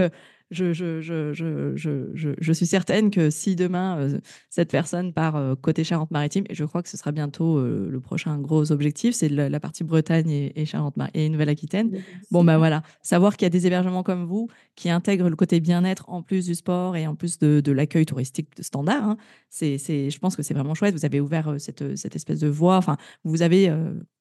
je, 0.52 0.74
je, 0.74 1.02
je, 1.02 1.34
je, 1.34 2.34
je, 2.38 2.54
suis 2.54 2.66
certaine 2.66 3.10
que 3.10 3.30
si 3.30 3.56
demain, 3.56 3.98
euh, 3.98 4.20
cette 4.50 4.72
personne 4.72 5.14
part 5.14 5.36
euh, 5.36 5.56
côté 5.56 5.84
Charente-Maritime, 5.84 6.46
et 6.50 6.56
je 6.56 6.64
crois 6.64 6.84
que 6.84 6.90
ce 6.90 6.98
sera 6.98 7.12
bientôt 7.12 7.58
euh, 7.58 7.90
le 7.90 8.00
prochain 8.00 8.38
gros 8.38 8.72
objectif, 8.72 9.16
c'est 9.16 9.30
la, 9.30 9.60
partie 9.60 9.84
Bretagne 9.84 10.52
et, 10.56 10.66
Charente 10.66 10.96
et 11.14 11.30
Nouvelle-Aquitaine. 11.30 12.02
Bon, 12.32 12.44
ben 12.44 12.58
voilà, 12.58 12.84
savoir 13.02 13.36
qu'il 13.36 13.46
y 13.46 13.48
a 13.48 13.50
des 13.50 13.66
hébergements 13.68 14.04
comme 14.04 14.26
vous 14.26 14.48
qui 14.76 14.90
intègrent 14.90 15.30
le 15.30 15.36
côté 15.36 15.60
bien-être 15.60 16.10
en 16.10 16.22
plus 16.22 16.46
du 16.46 16.56
sport 16.56 16.96
et 16.96 17.08
en 17.08 17.16
plus 17.16 17.40
de, 17.40 17.72
l'accueil 17.72 18.06
touristique 18.06 18.50
standard, 18.60 19.04
hein, 19.04 19.18
c'est, 19.50 19.78
je 19.78 20.20
pense 20.20 20.36
que 20.36 20.44
c'est 20.44 20.54
vraiment 20.54 20.76
chouette. 20.76 20.94
Vous 20.94 21.06
avez 21.06 21.20
ouvert 21.20 21.56
cette, 21.58 21.96
cette 21.98 22.16
espèce 22.16 22.40
de 22.40 22.48
voie, 22.48 22.78
enfin, 22.78 22.98
vous 23.24 23.42
avez 23.42 23.72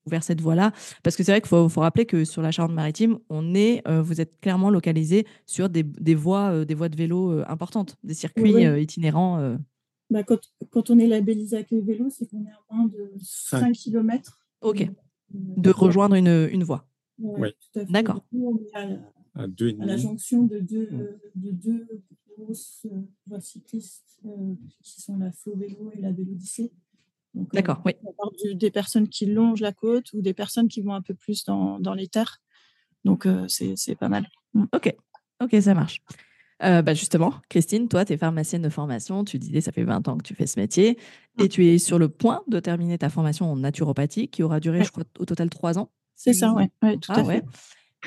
ouvert 0.07 0.23
cette 0.23 0.41
voie-là. 0.41 0.73
Parce 1.03 1.17
que 1.17 1.23
c'est 1.23 1.33
vrai 1.33 1.41
qu'il 1.41 1.49
faut, 1.49 1.69
faut, 1.69 1.81
rappeler 1.81 2.07
que 2.07 2.25
sur 2.25 2.43
la 2.43 2.51
Charente-Maritime, 2.51 3.19
on 3.29 3.55
est, 3.55 3.87
euh, 3.89 4.03
vous 4.03 4.21
êtes 4.21 4.41
clairement 4.41 4.71
localisé 4.71 5.27
sur 5.47 5.69
des, 5.69 5.83
des 5.83 6.15
voies, 6.15 6.51
euh, 6.53 6.65
des 6.65 6.75
voies 6.75 6.89
de 6.89 6.97
vélo 6.97 7.33
euh, 7.33 7.45
importantes, 7.49 7.97
des 8.03 8.15
circuits 8.15 8.65
itinérants. 8.81 9.57
Bah, 10.11 10.23
quand, 10.23 10.39
quand, 10.71 10.91
on 10.91 10.99
est 10.99 11.07
labellisé 11.07 11.57
accueil 11.57 11.81
vélo, 11.81 12.09
c'est 12.11 12.27
qu'on 12.29 12.45
est 12.45 12.51
à 12.51 12.75
moins 12.75 12.87
de 12.87 13.13
5, 13.21 13.73
km. 13.73 14.39
Ok. 14.61 14.89
De 15.31 15.71
rejoindre 15.71 16.15
une, 16.15 16.49
une 16.53 16.65
voie. 16.65 16.87
oui. 17.19 17.49
D'accord. 17.89 18.23
À, 18.75 18.83
à, 19.35 19.47
la 19.79 19.97
jonction 19.97 20.43
de 20.43 20.59
deux, 20.59 20.91
de 21.35 21.51
deux 21.51 21.87
grosses 22.37 22.87
voies 23.27 23.41
cyclistes 23.41 24.21
qui 24.83 25.01
sont 25.01 25.17
la 25.17 25.33
Faux 25.33 25.57
Vélo 25.57 25.91
et 25.95 26.01
la 26.01 26.13
Vélodyssée. 26.13 26.73
Euh, 26.75 26.82
D'accord, 27.35 27.83
oui. 27.85 27.95
des 28.55 28.71
personnes 28.71 29.09
qui 29.09 29.27
longent 29.27 29.61
la 29.61 29.73
côte 29.73 30.13
ou 30.13 30.21
des 30.21 30.35
personnes 30.35 30.69
qui 30.69 30.83
vont 30.83 30.95
un 30.95 31.03
peu 31.03 31.15
plus 31.15 31.45
dans, 31.45 31.79
dans 31.81 31.95
les 31.95 32.09
terres. 32.09 32.41
Donc, 33.05 33.27
euh, 33.27 33.47
c'est 33.49 33.97
pas 33.97 34.09
mal. 34.09 34.29
Mm. 34.55 34.65
Ok, 34.75 34.95
ok, 35.41 35.57
ça 35.61 35.75
marche. 35.75 36.03
Euh, 36.63 36.81
bah 36.81 36.95
justement, 36.95 37.35
Christine, 37.49 37.89
toi, 37.89 38.05
tu 38.05 38.13
es 38.13 38.17
pharmacienne 38.17 38.63
de 38.63 38.69
formation. 38.69 39.25
Tu 39.25 39.39
disais, 39.39 39.61
ça 39.61 39.73
fait 39.73 39.83
20 39.83 40.07
ans 40.09 40.17
que 40.17 40.23
tu 40.23 40.35
fais 40.35 40.47
ce 40.47 40.61
métier. 40.61 40.97
Et 41.41 41.49
tu 41.49 41.67
es 41.67 41.79
sur 41.79 41.99
le 41.99 42.09
point 42.09 42.43
de 42.47 42.61
terminer 42.61 42.99
ta 42.99 43.09
formation 43.09 43.51
en 43.51 43.57
naturopathie 43.57 44.29
qui 44.29 44.43
aura 44.43 44.61
duré, 44.61 44.85
je 44.85 44.93
crois, 44.93 45.05
au 45.19 45.25
total 45.25 45.51
trois 45.51 45.79
ans. 45.79 45.91
C'est 46.15 46.35
ça, 46.35 46.53
oui, 46.55 46.65
ouais, 46.83 46.99
tout 46.99 47.11
ah, 47.13 47.21
à 47.21 47.25
fait. 47.25 47.45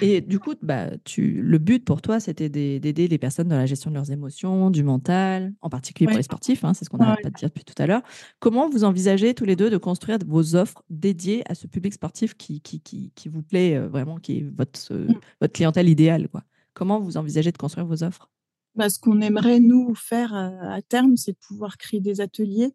Et 0.02 0.20
du 0.20 0.40
coup, 0.40 0.54
bah, 0.62 0.90
tu, 1.06 1.42
le 1.42 1.58
but 1.58 1.86
pour 1.86 2.02
toi, 2.02 2.20
c'était 2.20 2.50
d'aider 2.50 3.08
les 3.08 3.18
personnes 3.18 3.48
dans 3.48 3.56
la 3.56 3.66
gestion 3.66 3.90
de 3.90 3.96
leurs 3.96 4.12
émotions, 4.12 4.70
du 4.70 4.84
mental, 4.84 5.54
en 5.62 5.70
particulier 5.70 6.08
pour 6.08 6.18
les 6.18 6.24
sportifs, 6.24 6.66
hein, 6.66 6.74
c'est 6.74 6.84
ce 6.84 6.90
qu'on 6.90 6.98
n'arrête 6.98 7.24
pas 7.24 7.30
de 7.30 7.36
dire 7.36 7.50
depuis 7.50 7.64
tout 7.64 7.82
à 7.82 7.88
l'heure. 7.88 8.02
Comment 8.40 8.70
vous 8.70 8.84
envisagez 8.84 9.34
tous 9.34 9.46
les 9.46 9.56
deux 9.56 9.70
de 9.70 9.78
construire 9.78 10.18
vos 10.26 10.56
offres 10.56 10.84
dédiées 10.90 11.44
à 11.50 11.56
ce 11.56 11.68
public 11.68 11.94
sportif 11.94 12.36
qui, 12.36 12.60
qui, 12.60 12.82
qui, 12.82 13.14
qui 13.16 13.30
vous 13.30 13.42
plaît 13.42 13.76
euh, 13.76 13.88
vraiment, 13.88 14.18
qui 14.18 14.40
est 14.40 14.46
votre, 14.58 14.94
votre 15.40 15.54
clientèle 15.54 15.88
idéale 15.88 16.28
quoi? 16.28 16.44
Comment 16.74 17.00
vous 17.00 17.16
envisagez 17.16 17.54
de 17.54 17.58
construire 17.58 17.88
vos 17.88 18.04
offres? 18.04 18.30
Bah, 18.76 18.90
Ce 18.90 19.00
qu'on 19.00 19.22
aimerait, 19.22 19.62
nous, 19.62 19.96
faire 19.96 20.36
euh, 20.36 20.72
à 20.72 20.82
terme, 20.82 21.16
c'est 21.16 21.32
de 21.32 21.38
pouvoir 21.38 21.78
créer 21.78 22.02
des 22.02 22.20
ateliers 22.20 22.74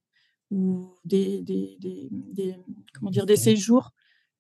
ou 0.51 0.95
des, 1.05 1.43
des, 1.43 1.77
des, 1.79 2.09
des 2.11 2.57
comment 2.95 3.11
dire, 3.11 3.27
des 3.27 3.37
séjours 3.37 3.93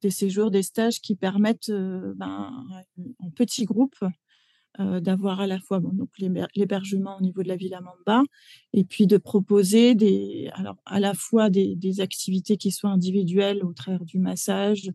des 0.03 0.11
séjours, 0.11 0.51
des 0.51 0.63
stages 0.63 1.01
qui 1.01 1.15
permettent 1.15 1.71
euh, 1.71 2.13
ben, 2.17 2.67
en 3.19 3.31
petits 3.31 3.65
groupes 3.65 4.05
euh, 4.79 5.01
d'avoir 5.01 5.41
à 5.41 5.47
la 5.47 5.59
fois 5.59 5.81
l'hébergement 6.55 7.17
au 7.19 7.21
niveau 7.21 7.43
de 7.43 7.49
la 7.49 7.57
Villa 7.57 7.81
Mamba 7.81 8.23
et 8.73 8.85
puis 8.85 9.09
de 9.09 9.19
proposer 9.19 9.97
à 10.87 11.01
la 11.01 11.15
fois 11.15 11.51
des, 11.51 12.01
activités 12.01 12.57
qui 12.57 12.71
soient 12.71 12.91
individuelles 12.91 13.65
au 13.65 13.73
travers 13.73 14.05
du 14.05 14.19
massage, 14.19 14.91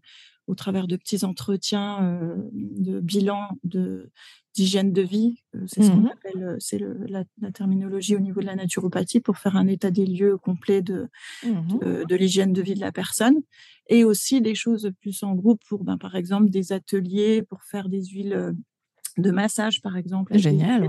au 0.48 0.56
travers 0.56 0.88
de 0.88 0.96
petits 0.96 1.24
entretiens 1.24 2.04
euh, 2.04 2.36
de 2.54 3.00
bilan 3.00 3.50
de 3.64 4.12
d'hygiène 4.54 4.94
de 4.94 5.02
vie, 5.02 5.44
c'est 5.68 5.84
ce 5.84 5.92
qu'on 5.92 5.98
mmh 5.98 6.12
appelle, 6.14 6.56
c'est 6.60 6.80
la, 6.80 7.26
la, 7.42 7.52
terminologie 7.52 8.16
au 8.16 8.22
niveau 8.22 8.40
de 8.40 8.46
la 8.46 8.56
naturopathie 8.56 9.20
pour 9.20 9.38
faire 9.38 9.58
un 9.58 9.68
état 9.68 9.92
des 9.92 10.06
lieux 10.06 10.38
complet 10.38 10.82
de, 10.82 11.10
mmh 11.44 11.80
de, 11.80 12.06
de 12.08 12.16
l'hygiène 12.16 12.54
de 12.54 12.62
vie 12.62 12.74
de 12.74 12.80
la 12.80 12.94
personne 12.94 13.42
et 13.90 14.06
aussi 14.06 14.40
des 14.40 14.56
choses 14.56 14.92
plus 15.02 15.24
en 15.24 15.36
groupe 15.36 15.62
pour, 15.68 15.84
ben, 15.84 15.98
par 15.98 16.16
exemple, 16.16 16.50
des 16.50 16.72
ateliers 16.72 17.42
pour 17.42 17.64
faire 17.64 17.90
des 17.90 18.06
huiles 18.06 18.56
de 19.18 19.32
massage, 19.32 19.82
par 19.82 19.98
exemple. 19.98 20.38
Génial. 20.38 20.88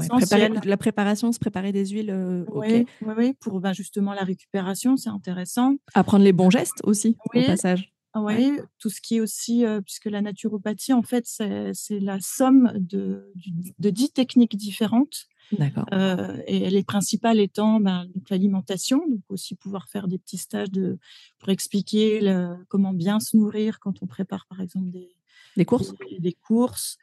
la 0.65 0.77
préparation, 0.77 1.33
se 1.33 1.39
préparer 1.39 1.73
des 1.73 1.87
huiles. 1.87 2.45
oui, 2.53 2.87
oui, 3.17 3.35
pour 3.41 3.61
ben, 3.61 3.73
justement 3.73 4.13
la 4.13 4.23
récupération, 4.23 4.97
c'est 4.97 5.11
intéressant. 5.11 5.77
Apprendre 5.95 6.25
les 6.25 6.33
bons 6.33 6.51
gestes 6.51 6.81
aussi, 6.85 7.17
au 7.25 7.41
passage. 7.41 7.93
Oui, 8.25 8.59
tout 8.79 8.91
ce 8.91 9.01
qui 9.01 9.17
est 9.17 9.21
aussi, 9.21 9.65
puisque 9.85 10.07
la 10.07 10.23
naturopathie, 10.23 10.93
en 10.93 11.03
fait, 11.03 11.27
c'est 11.27 12.01
la 12.01 12.19
somme 12.21 12.73
de, 12.75 13.33
de 13.79 13.91
dix 13.91 14.11
techniques 14.11 14.57
différentes 14.57 15.29
D'accord. 15.53 15.85
Euh, 15.93 16.41
et 16.47 16.71
les 16.71 16.83
principales 16.83 17.39
étant 17.39 17.81
ben, 17.81 18.09
l'alimentation, 18.31 18.99
donc 19.09 19.21
aussi 19.29 19.55
pouvoir 19.55 19.89
faire 19.89 20.09
des 20.09 20.19
petits 20.19 20.39
stages 20.39 20.71
de, 20.71 20.99
pour 21.39 21.51
expliquer 21.51 22.21
le, 22.21 22.57
comment 22.69 22.93
bien 22.93 23.21
se 23.21 23.37
nourrir 23.37 23.79
quand 23.79 24.03
on 24.03 24.07
prépare 24.07 24.47
par 24.47 24.61
exemple 24.61 24.91
des, 24.91 25.09
des 25.57 25.65
courses? 25.65 25.95
Des, 26.19 26.33
courses. 26.33 26.99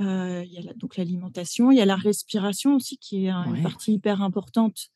Euh, 0.00 0.44
il 0.46 0.52
y 0.52 0.68
a 0.68 0.72
donc 0.74 0.96
l'alimentation, 0.96 1.72
il 1.72 1.78
y 1.78 1.80
a 1.80 1.86
la 1.86 1.96
respiration 1.96 2.76
aussi 2.76 2.96
qui 2.96 3.26
est 3.26 3.30
une 3.30 3.62
partie 3.62 3.94
hyper 3.94 4.22
importante. 4.22 4.88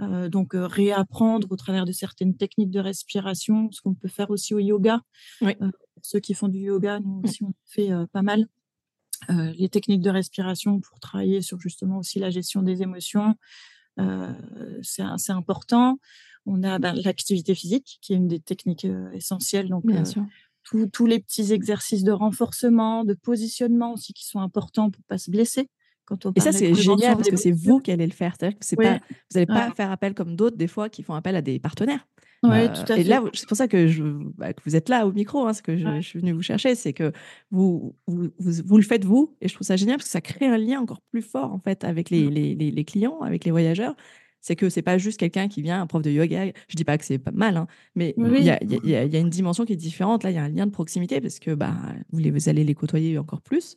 Euh, 0.00 0.28
donc 0.28 0.50
réapprendre 0.54 1.48
au 1.50 1.56
travers 1.56 1.84
de 1.84 1.92
certaines 1.92 2.36
techniques 2.36 2.70
de 2.70 2.80
respiration, 2.80 3.70
ce 3.72 3.80
qu'on 3.80 3.94
peut 3.94 4.08
faire 4.08 4.30
aussi 4.30 4.54
au 4.54 4.60
yoga. 4.60 5.00
Oui. 5.40 5.54
pour 5.56 5.70
ceux 6.02 6.20
qui 6.20 6.34
font 6.34 6.48
du 6.48 6.60
yoga, 6.60 7.00
nous 7.00 7.22
aussi 7.24 7.42
on 7.42 7.52
fait 7.64 7.90
pas 8.12 8.22
mal. 8.22 8.46
Euh, 9.30 9.52
les 9.58 9.68
techniques 9.68 10.00
de 10.00 10.10
respiration 10.10 10.80
pour 10.80 11.00
travailler 11.00 11.42
sur 11.42 11.60
justement 11.60 11.98
aussi 11.98 12.18
la 12.18 12.30
gestion 12.30 12.62
des 12.62 12.82
émotions. 12.82 13.34
Euh, 13.98 14.32
c'est 14.82 15.32
important. 15.32 15.98
On 16.46 16.62
a 16.62 16.78
ben, 16.78 16.94
l'activité 16.94 17.54
physique, 17.54 17.98
qui 18.00 18.12
est 18.12 18.16
une 18.16 18.28
des 18.28 18.40
techniques 18.40 18.84
euh, 18.84 19.10
essentielles. 19.12 19.68
Donc, 19.68 19.84
tous 20.92 21.06
les 21.06 21.18
petits 21.18 21.52
exercices 21.52 22.04
de 22.04 22.12
renforcement, 22.12 23.04
de 23.04 23.14
positionnement 23.14 23.94
aussi 23.94 24.12
qui 24.12 24.26
sont 24.26 24.40
importants 24.40 24.90
pour 24.90 25.00
ne 25.00 25.06
pas 25.06 25.18
se 25.18 25.30
blesser. 25.30 25.68
Quand 26.08 26.24
on 26.24 26.32
et 26.34 26.40
ça, 26.40 26.52
c'est 26.52 26.72
génial 26.72 27.16
parce 27.16 27.28
que 27.28 27.36
c'est 27.36 27.52
vous 27.52 27.80
qui 27.80 27.92
allez 27.92 28.06
le 28.06 28.12
faire. 28.12 28.34
C'est-à-dire 28.38 28.58
que 28.58 28.76
pas, 28.76 28.94
vous 28.94 29.34
n'allez 29.34 29.46
pas 29.46 29.70
faire 29.72 29.90
appel 29.90 30.14
comme 30.14 30.36
d'autres, 30.36 30.56
des 30.56 30.66
fois, 30.66 30.88
qui 30.88 31.02
font 31.02 31.12
appel 31.12 31.36
à 31.36 31.42
des 31.42 31.58
partenaires. 31.58 32.06
Ouais, 32.42 32.72
tout 32.72 32.90
à 32.90 32.96
et 32.96 33.04
là, 33.04 33.22
c'est 33.34 33.46
pour 33.46 33.56
ça 33.58 33.68
que, 33.68 33.88
je, 33.88 34.02
bah, 34.38 34.54
que 34.54 34.62
vous 34.64 34.74
êtes 34.74 34.88
là 34.88 35.06
au 35.06 35.12
micro, 35.12 35.46
hein, 35.46 35.52
ce 35.52 35.60
que 35.60 35.76
je, 35.76 36.00
suis 36.00 36.20
venue 36.20 36.32
vous 36.32 36.40
chercher, 36.40 36.74
c'est 36.76 36.94
que 36.94 37.12
vous 37.50 37.94
vous, 38.06 38.30
vous, 38.38 38.76
le 38.76 38.84
faites 38.84 39.04
vous, 39.04 39.34
et 39.42 39.48
je 39.48 39.54
trouve 39.54 39.66
ça 39.66 39.76
génial 39.76 39.96
parce 39.96 40.06
que 40.06 40.12
ça 40.12 40.20
crée 40.20 40.46
un 40.46 40.56
lien 40.56 40.80
encore 40.80 41.00
plus 41.10 41.20
fort 41.20 41.52
en 41.52 41.58
fait 41.58 41.84
avec 41.84 42.08
les, 42.10 42.30
les, 42.30 42.54
les, 42.54 42.84
clients, 42.84 43.20
avec 43.20 43.44
les 43.44 43.50
voyageurs. 43.50 43.96
C'est 44.40 44.56
que 44.56 44.68
c'est 44.68 44.82
pas 44.82 44.98
juste 44.98 45.18
quelqu'un 45.18 45.48
qui 45.48 45.62
vient, 45.62 45.80
un 45.80 45.86
prof 45.86 46.02
de 46.02 46.10
yoga. 46.10 46.46
Je 46.68 46.76
dis 46.76 46.84
pas 46.84 46.98
que 46.98 47.04
c'est 47.04 47.18
pas 47.18 47.30
mal, 47.32 47.56
hein, 47.56 47.66
mais 47.94 48.14
il 48.16 48.44
y, 48.44 48.94
a, 48.94 49.20
une 49.20 49.30
dimension 49.30 49.64
qui 49.64 49.72
est 49.72 49.76
différente. 49.76 50.24
Là, 50.24 50.30
il 50.30 50.34
y 50.34 50.38
a 50.38 50.44
un 50.44 50.48
lien 50.48 50.66
de 50.66 50.70
proximité 50.70 51.20
parce 51.20 51.38
que 51.38 51.54
bah, 51.54 51.74
vous, 52.12 52.20
vous 52.20 52.48
allez 52.48 52.64
les 52.64 52.74
côtoyer 52.74 53.18
encore 53.18 53.40
plus. 53.40 53.76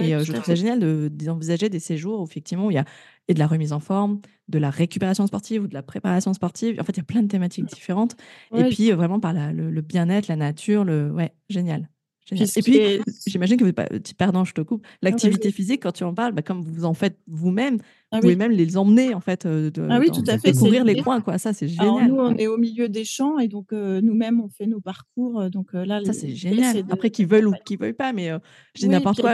et 0.00 0.14
euh, 0.14 0.24
je 0.24 0.32
trouve 0.32 0.44
ça 0.44 0.54
génial 0.54 0.80
d'envisager 1.10 1.68
des 1.68 1.80
séjours 1.80 2.20
où, 2.20 2.24
effectivement, 2.24 2.70
il 2.70 2.74
y 2.74 2.78
a 2.78 2.84
et 3.28 3.34
de 3.34 3.38
la 3.38 3.46
remise 3.46 3.72
en 3.72 3.80
forme, 3.80 4.20
de 4.48 4.58
la 4.58 4.70
récupération 4.70 5.26
sportive 5.26 5.62
ou 5.62 5.66
de 5.66 5.74
la 5.74 5.82
préparation 5.82 6.34
sportive. 6.34 6.80
En 6.80 6.84
fait, 6.84 6.92
il 6.92 6.98
y 6.98 7.00
a 7.00 7.04
plein 7.04 7.22
de 7.22 7.28
thématiques 7.28 7.66
différentes. 7.66 8.16
Et 8.54 8.64
puis, 8.64 8.90
euh, 8.90 8.96
vraiment, 8.96 9.20
par 9.20 9.32
le, 9.32 9.80
bien-être, 9.80 10.28
la 10.28 10.36
nature, 10.36 10.84
le... 10.84 11.10
ouais, 11.10 11.32
génial. 11.48 11.88
Et 12.30 12.62
puis, 12.62 13.00
j'imagine 13.26 13.56
que 13.56 13.64
vous 13.64 13.72
pas, 13.72 13.88
pardon, 14.16 14.44
je 14.44 14.54
te 14.54 14.60
coupe, 14.60 14.86
l'activité 15.02 15.50
physique, 15.50 15.82
quand 15.82 15.92
tu 15.92 16.04
en 16.04 16.14
parles, 16.14 16.32
bah, 16.32 16.42
comme 16.42 16.62
vous 16.62 16.84
en 16.84 16.94
faites 16.94 17.18
vous-même, 17.26 17.78
ah 18.10 18.16
vous 18.16 18.22
pouvez 18.22 18.36
même 18.36 18.52
les 18.52 18.76
emmener, 18.76 19.14
en 19.14 19.20
fait, 19.20 19.44
euh, 19.44 19.70
de, 19.70 19.86
ah 19.90 19.98
oui, 19.98 20.10
tout 20.10 20.22
à 20.28 20.38
fait. 20.38 20.52
découvrir 20.52 20.84
les 20.84 21.02
coins, 21.02 21.20
quoi. 21.20 21.38
Ça, 21.38 21.52
c'est 21.52 21.68
génial. 21.68 22.08
nous, 22.08 22.16
on 22.16 22.36
est 22.36 22.46
au 22.46 22.58
milieu 22.58 22.88
des 22.88 23.04
champs 23.04 23.38
et 23.38 23.48
donc 23.48 23.72
euh, 23.72 24.00
nous-mêmes, 24.00 24.40
on 24.40 24.48
fait 24.48 24.66
nos 24.66 24.80
parcours. 24.80 25.40
Euh, 25.40 25.48
donc 25.48 25.72
là, 25.72 26.04
ça, 26.04 26.12
c'est 26.12 26.34
génial. 26.34 26.84
Après, 26.90 27.10
qu'ils 27.10 27.26
veulent 27.26 27.48
ou 27.48 27.54
qu'ils 27.64 27.78
veulent 27.78 27.94
pas, 27.94 28.12
mais 28.12 28.30
je 28.74 28.82
dis 28.82 28.88
n'importe 28.88 29.20
quoi. 29.20 29.32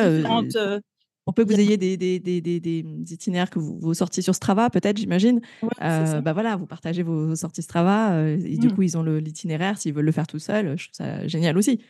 On 1.31 1.33
peut 1.33 1.45
que 1.45 1.53
vous 1.53 1.61
ayez 1.61 1.77
des, 1.77 1.99
des, 1.99 2.19
des, 2.19 2.41
des, 2.41 2.85
itinéraires 3.13 3.51
que 3.51 3.59
vous, 3.59 3.79
vous 3.79 3.93
sortiez 3.93 4.23
sur 4.23 4.35
Strava, 4.35 4.71
peut-être, 4.71 4.97
j'imagine. 4.97 5.43
bah 5.79 6.33
voilà, 6.33 6.57
vous 6.57 6.65
partagez 6.65 7.03
vos, 7.03 7.37
sorties 7.37 7.61
Strava 7.61 8.31
et 8.31 8.57
du 8.57 8.69
mmh. 8.69 8.73
coup, 8.73 8.83
ils 8.83 8.97
ont 8.97 9.03
l'itinéraire. 9.03 9.77
S'ils 9.77 9.93
veulent 9.93 10.07
le 10.07 10.13
faire 10.13 10.27
tout 10.27 10.39
seul, 10.39 10.79
je 10.79 10.85
trouve 10.85 11.07
ça 11.07 11.29
génial 11.29 11.59
aussi. 11.59 11.81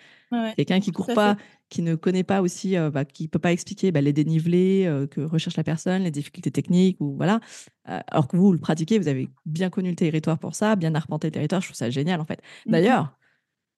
Quelqu'un 0.57 0.81
qui 0.81 0.93
court 0.93 1.09
pas, 1.15 1.37
qui 1.69 1.83
ne 1.83 1.95
connaît 1.95 2.23
pas 2.23 2.43
aussi, 2.43 2.77
euh, 2.77 2.91
bah, 2.91 3.05
qui 3.05 3.29
peut 3.29 3.39
pas 3.39 3.53
expliquer 3.53 3.93
bah, 3.93 4.01
les 4.01 4.13
dénivelés 4.13 4.85
euh, 4.87 5.07
que 5.07 5.21
recherche 5.21 5.57
la 5.57 5.65
personne, 5.65 6.03
les 6.03 6.11
difficultés 6.11 6.51
techniques 6.51 7.01
ou 7.01 7.17
voilà. 7.17 7.41
Euh, 7.89 8.01
alors 8.09 8.29
que 8.29 8.37
vous, 8.37 8.53
le 8.53 8.59
pratiquez, 8.59 8.99
vous 8.99 9.09
avez 9.09 9.31
bien 9.47 9.71
connu 9.71 9.91
le 9.91 9.97
territoire 9.97 10.39
pour 10.39 10.55
ça, 10.55 10.77
bien 10.77 10.95
arpenté 10.95 11.29
le 11.29 11.33
territoire. 11.33 11.61
Je 11.61 11.69
trouve 11.69 11.77
ça 11.77 11.91
génial 11.91 12.21
en 12.21 12.25
fait. 12.25 12.41
Mmh 12.67 12.73
D'ailleurs, 12.73 13.19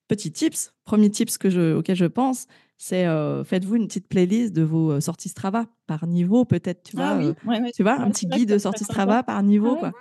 petit 0.08 0.32
tips, 0.32 0.72
premier 0.84 1.10
tips 1.10 1.38
que 1.38 1.50
je, 1.50 1.76
auquel 1.76 1.96
je 1.96 2.06
pense, 2.06 2.46
c'est 2.78 3.04
faites-vous 3.44 3.76
une 3.76 3.86
petite 3.86 4.08
playlist 4.08 4.54
de 4.54 4.62
vos 4.62 5.00
sorties 5.00 5.28
Strava 5.28 5.66
par 5.86 6.06
niveau, 6.06 6.46
peut-être, 6.46 6.82
tu 6.82 6.96
ah 6.98 7.20
vois, 7.44 7.70
tu 7.72 7.82
vois, 7.82 8.00
un 8.00 8.10
petit 8.10 8.26
guide 8.26 8.48
de 8.48 8.56
sorties 8.56 8.84
Strava 8.84 9.22
par 9.22 9.42
niveau, 9.42 9.76
quoi. 9.76 9.92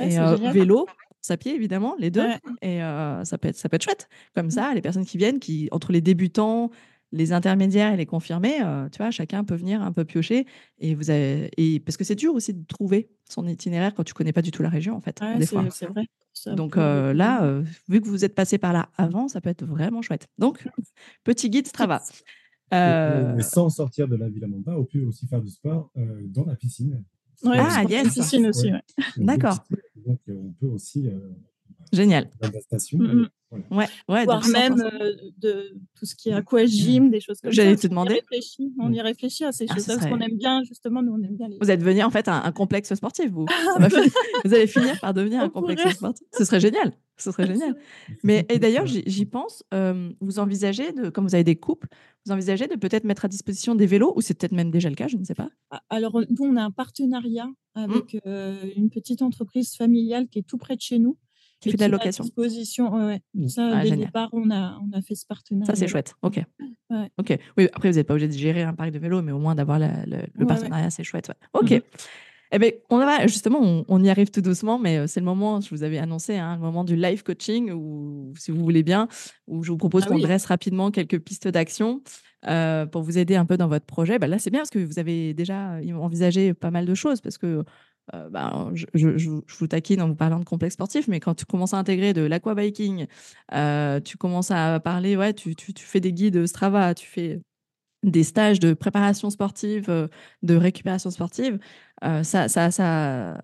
Et 0.00 0.18
vélo, 0.52 0.86
à 1.30 1.36
pied, 1.36 1.54
évidemment, 1.54 1.94
les 1.98 2.10
deux. 2.10 2.28
Et 2.62 2.78
ça, 2.78 3.38
peut 3.40 3.48
être, 3.48 3.56
ça 3.56 3.68
peut 3.68 3.76
être 3.76 3.84
chouette. 3.84 4.08
Comme 4.34 4.46
mmh. 4.46 4.50
ça, 4.50 4.74
les 4.74 4.82
personnes 4.82 5.04
qui 5.04 5.18
viennent, 5.18 5.38
qui 5.38 5.68
entre 5.72 5.92
les 5.92 6.00
débutants, 6.00 6.70
les 7.12 7.32
intermédiaires 7.32 7.92
et 7.92 7.96
les 7.96 8.06
confirmés, 8.06 8.58
tu 8.92 8.98
vois, 8.98 9.10
chacun 9.10 9.44
peut 9.44 9.54
venir 9.54 9.82
un 9.82 9.92
peu 9.92 10.04
piocher. 10.04 10.46
Et 10.78 10.94
vous 10.94 11.10
avez, 11.10 11.50
et 11.56 11.80
parce 11.80 11.96
que 11.96 12.04
c'est 12.04 12.14
dur 12.14 12.34
aussi 12.34 12.54
de 12.54 12.64
trouver 12.66 13.10
son 13.28 13.46
itinéraire 13.46 13.94
quand 13.94 14.04
tu 14.04 14.14
connais 14.14 14.32
pas 14.32 14.42
du 14.42 14.50
tout 14.50 14.62
la 14.62 14.68
région, 14.68 14.96
en 14.96 15.00
fait, 15.00 15.20
des 15.38 15.46
fois. 15.46 15.64
C'est 15.70 15.86
vrai. 15.86 16.06
Donc 16.54 16.76
là, 16.76 17.62
vu 17.88 18.00
que 18.00 18.08
vous 18.08 18.24
êtes 18.24 18.34
passé 18.34 18.58
par 18.58 18.72
là 18.72 18.88
avant, 18.96 19.28
ça 19.28 19.40
peut 19.40 19.50
être 19.50 19.64
vraiment 19.64 20.02
chouette. 20.02 20.28
Donc, 20.38 20.66
petit 21.24 21.50
guide 21.50 21.66
Strava. 21.66 22.02
Euh... 22.74 23.38
sans 23.42 23.70
sortir 23.70 24.08
de 24.08 24.16
la 24.16 24.28
Villa 24.28 24.48
Mamba, 24.48 24.76
on 24.76 24.84
peut 24.84 25.04
aussi 25.04 25.28
faire 25.28 25.40
du 25.40 25.50
sport 25.50 25.92
dans 25.94 26.44
la 26.44 26.56
piscine 26.56 27.04
ah, 27.44 27.84
yes. 27.88 28.18
aussi. 28.18 28.72
D'accord. 29.16 29.58
Donc, 30.06 30.20
euh, 30.28 30.34
on 30.36 30.52
peut 30.52 30.66
aussi. 30.66 31.08
Euh, 31.70 31.96
Génial. 31.96 32.30
La 32.40 32.60
station. 32.60 32.98
Mm 32.98 33.28
Ouais, 33.70 33.86
ouais, 34.08 34.24
Voire 34.24 34.46
même 34.48 34.80
euh, 34.80 35.14
de 35.38 35.72
tout 35.94 36.04
ce 36.04 36.16
qui 36.16 36.30
est 36.30 36.32
aquagym, 36.32 37.10
des 37.10 37.20
choses 37.20 37.40
comme 37.40 37.52
ça. 37.52 37.54
J'allais 37.54 37.76
te 37.76 37.86
demander. 37.86 38.20
On 38.80 38.92
y 38.92 39.00
réfléchit 39.00 39.44
à 39.44 39.52
ces 39.52 39.66
ah, 39.68 39.74
choses-là 39.74 39.96
parce 39.98 40.10
qu'on 40.10 40.18
aime 40.18 40.36
bien, 40.36 40.64
justement, 40.64 41.00
nous, 41.00 41.12
on 41.12 41.22
aime 41.22 41.36
bien 41.36 41.48
les. 41.48 41.56
Vous 41.60 41.70
êtes 41.70 41.82
venu 41.82 42.02
en 42.02 42.10
fait 42.10 42.26
un, 42.26 42.42
un 42.42 42.52
complexe 42.52 42.92
sportif, 42.94 43.30
vous. 43.30 43.46
vous 44.44 44.54
allez 44.54 44.66
finir 44.66 44.98
par 45.00 45.14
devenir 45.14 45.42
un 45.42 45.48
complexe 45.48 45.88
sportif. 45.90 46.26
Ce 46.36 46.44
serait 46.44 46.60
génial. 46.60 46.92
Ce 47.16 47.30
serait 47.30 47.46
génial. 47.46 47.76
Mais 48.24 48.44
et 48.48 48.58
d'ailleurs, 48.58 48.86
j'y 48.86 49.26
pense. 49.26 49.62
vous 50.20 50.38
envisagez 50.38 50.92
de, 50.92 51.08
comme 51.08 51.26
vous 51.26 51.34
avez 51.34 51.44
des 51.44 51.56
couples, 51.56 51.88
vous 52.24 52.32
envisagez 52.32 52.66
de 52.66 52.74
peut-être 52.74 53.04
mettre 53.04 53.24
à 53.24 53.28
disposition 53.28 53.76
des 53.76 53.86
vélos, 53.86 54.12
ou 54.16 54.22
c'est 54.22 54.34
peut-être 54.34 54.52
même 54.52 54.72
déjà 54.72 54.88
le 54.88 54.96
cas, 54.96 55.06
je 55.06 55.16
ne 55.16 55.24
sais 55.24 55.34
pas? 55.34 55.50
Alors 55.88 56.20
nous, 56.28 56.44
on 56.44 56.56
a 56.56 56.62
un 56.62 56.72
partenariat 56.72 57.48
avec 57.74 58.14
mmh. 58.14 58.70
une 58.76 58.90
petite 58.90 59.22
entreprise 59.22 59.76
familiale 59.76 60.26
qui 60.28 60.40
est 60.40 60.46
tout 60.46 60.58
près 60.58 60.74
de 60.74 60.80
chez 60.80 60.98
nous. 60.98 61.16
Qui 61.60 61.70
fait 61.70 61.76
de 61.76 61.82
la 61.82 61.88
location. 61.88 62.22
Disposition, 62.24 62.92
ouais. 63.06 63.20
Mmh. 63.34 63.48
Ça, 63.48 63.70
ah, 63.72 63.82
dès 63.82 63.90
le 63.90 63.96
départ, 63.96 64.28
on 64.32 64.50
a, 64.50 64.78
on 64.80 64.96
a 64.96 65.00
fait 65.00 65.14
ce 65.14 65.26
partenariat. 65.26 65.66
Ça, 65.66 65.78
c'est 65.78 65.88
chouette. 65.88 66.14
Ok. 66.22 66.40
Ok. 67.18 67.38
Oui, 67.56 67.68
après, 67.72 67.90
vous 67.90 67.96
n'êtes 67.96 68.06
pas 68.06 68.14
obligé 68.14 68.28
de 68.28 68.32
gérer 68.32 68.62
un 68.62 68.74
parc 68.74 68.90
de 68.90 68.98
vélos, 68.98 69.22
mais 69.22 69.32
au 69.32 69.38
moins 69.38 69.54
d'avoir 69.54 69.78
le 69.78 70.46
partenariat, 70.46 70.90
c'est 70.90 71.04
chouette. 71.04 71.32
Ok. 71.54 71.70
Mmh 71.70 71.80
eh 72.52 72.58
bien, 72.58 72.70
on 72.90 72.98
va 72.98 73.26
justement, 73.26 73.84
on, 73.88 74.04
y 74.04 74.08
arrive 74.08 74.30
tout 74.30 74.40
doucement, 74.40 74.78
mais 74.78 74.98
euh, 74.98 75.06
c'est 75.06 75.20
le 75.20 75.26
moment, 75.26 75.60
je 75.60 75.70
vous 75.70 75.82
avais 75.82 75.98
annoncé, 75.98 76.36
hein, 76.36 76.54
le 76.54 76.60
moment 76.60 76.84
du 76.84 76.94
live 76.94 77.22
coaching, 77.22 77.72
ou 77.72 78.32
si 78.38 78.50
vous 78.52 78.62
voulez 78.62 78.82
bien, 78.82 79.08
où 79.48 79.64
je 79.64 79.72
vous 79.72 79.76
propose 79.76 80.04
ah 80.06 80.10
qu'on 80.10 80.18
dresse 80.18 80.46
rapidement 80.46 80.90
quelques 80.90 81.18
pistes 81.18 81.48
d'action 81.48 82.02
euh, 82.46 82.86
pour 82.86 83.02
vous 83.02 83.18
aider 83.18 83.34
un 83.34 83.46
peu 83.46 83.56
dans 83.56 83.68
votre 83.68 83.86
projet. 83.86 84.18
Bah, 84.18 84.28
là, 84.28 84.38
c'est 84.38 84.50
bien 84.50 84.60
parce 84.60 84.70
que 84.70 84.78
vous 84.78 84.98
avez 84.98 85.34
déjà 85.34 85.74
euh, 85.74 85.94
envisagé 85.94 86.54
pas 86.54 86.70
mal 86.70 86.86
de 86.86 86.94
choses, 86.94 87.20
parce 87.20 87.36
que 87.36 87.64
bah, 88.12 88.70
je, 88.74 89.40
vous 89.58 89.66
taquine 89.66 90.00
en 90.02 90.08
vous 90.08 90.14
parlant 90.14 90.38
de 90.38 90.44
complexe 90.44 90.74
sportif, 90.74 91.08
mais 91.08 91.20
quand 91.20 91.34
tu 91.34 91.44
commences 91.44 91.74
à 91.74 91.78
intégrer 91.78 92.12
de 92.12 92.22
l'aquabiking, 92.22 93.06
tu 94.04 94.16
commences 94.18 94.50
à 94.50 94.80
parler, 94.80 95.16
ouais, 95.16 95.34
tu, 95.34 95.54
fais 95.78 96.00
des 96.00 96.12
guides 96.12 96.46
Strava, 96.46 96.94
tu 96.94 97.06
fais 97.06 97.40
des 98.02 98.22
stages 98.24 98.60
de 98.60 98.74
préparation 98.74 99.30
sportive, 99.30 100.08
de 100.42 100.56
récupération 100.56 101.10
sportive, 101.10 101.58
ça, 102.02 102.48
ça, 102.48 102.70
ça, 102.70 103.40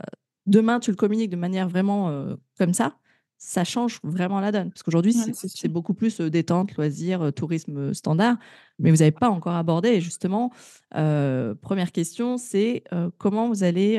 demain, 0.47 0.81
tu 0.81 0.91
le 0.91 0.97
communiques 0.97 1.31
de 1.31 1.37
manière 1.37 1.69
vraiment 1.69 2.27
comme 2.59 2.75
ça, 2.75 2.97
ça 3.45 3.65
change 3.65 3.99
vraiment 4.05 4.39
la 4.39 4.53
donne. 4.53 4.71
Parce 4.71 4.85
qu'aujourd'hui, 4.85 5.13
c'est 5.13 5.69
beaucoup 5.69 5.95
plus 5.95 6.21
détente, 6.21 6.75
loisir, 6.77 7.33
tourisme 7.35 7.93
standard, 7.93 8.37
mais 8.79 8.93
vous 8.93 8.99
n'avez 8.99 9.11
pas 9.11 9.29
encore 9.29 9.57
abordé. 9.57 9.89
Et 9.89 10.01
justement, 10.01 10.53
première 10.91 11.91
question, 11.93 12.39
c'est 12.39 12.85
comment 13.19 13.49
vous 13.49 13.65
allez 13.65 13.99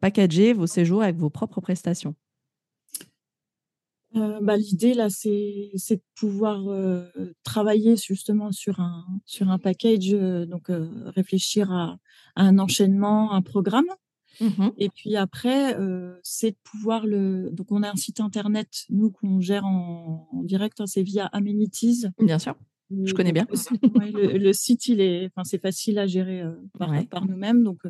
packager 0.00 0.52
vos 0.52 0.66
séjours 0.66 1.02
avec 1.02 1.16
vos 1.16 1.30
propres 1.30 1.62
prestations? 1.62 2.14
Bah, 4.12 4.56
l'idée 4.56 4.92
là, 4.92 5.08
c'est 5.08 5.72
de 5.90 6.02
pouvoir, 6.14 6.60
travailler 7.42 7.96
justement 7.96 8.52
sur 8.52 8.80
un 8.80 9.06
sur 9.24 9.50
un 9.50 9.58
package, 9.58 10.10
donc 10.46 10.66
réfléchir 11.16 11.72
à 11.72 11.96
un 12.36 12.58
enchaînement, 12.58 13.32
un 13.32 13.40
programme 13.42 13.86
mmh 14.40 14.70
et 14.78 14.88
puis 14.88 15.16
après, 15.16 15.76
c'est 16.22 16.52
de 16.52 16.56
pouvoir 16.62 17.06
le 17.06 17.50
donc 17.52 17.70
on 17.70 17.82
a 17.82 17.90
un 17.90 17.96
site 17.96 18.20
internet, 18.20 18.86
nous, 18.88 19.10
qu'on 19.10 19.40
gère 19.40 19.64
en 19.64 20.42
direct, 20.44 20.80
hein, 20.80 20.86
c'est 20.86 21.02
via 21.02 21.26
Amenities. 21.26 22.06
Bien 22.18 22.38
sûr, 22.38 22.54
je 23.04 23.12
connais 23.12 23.32
bien. 23.32 23.46
Le 24.12 24.52
site, 24.52 24.86
il 24.86 25.00
est 25.00 25.26
enfin, 25.26 25.44
c'est 25.44 25.60
facile 25.60 25.98
à 25.98 26.06
gérer, 26.06 26.42
par 26.78 26.90
par 27.08 27.26
nous-mêmes. 27.26 27.62
Donc 27.62 27.82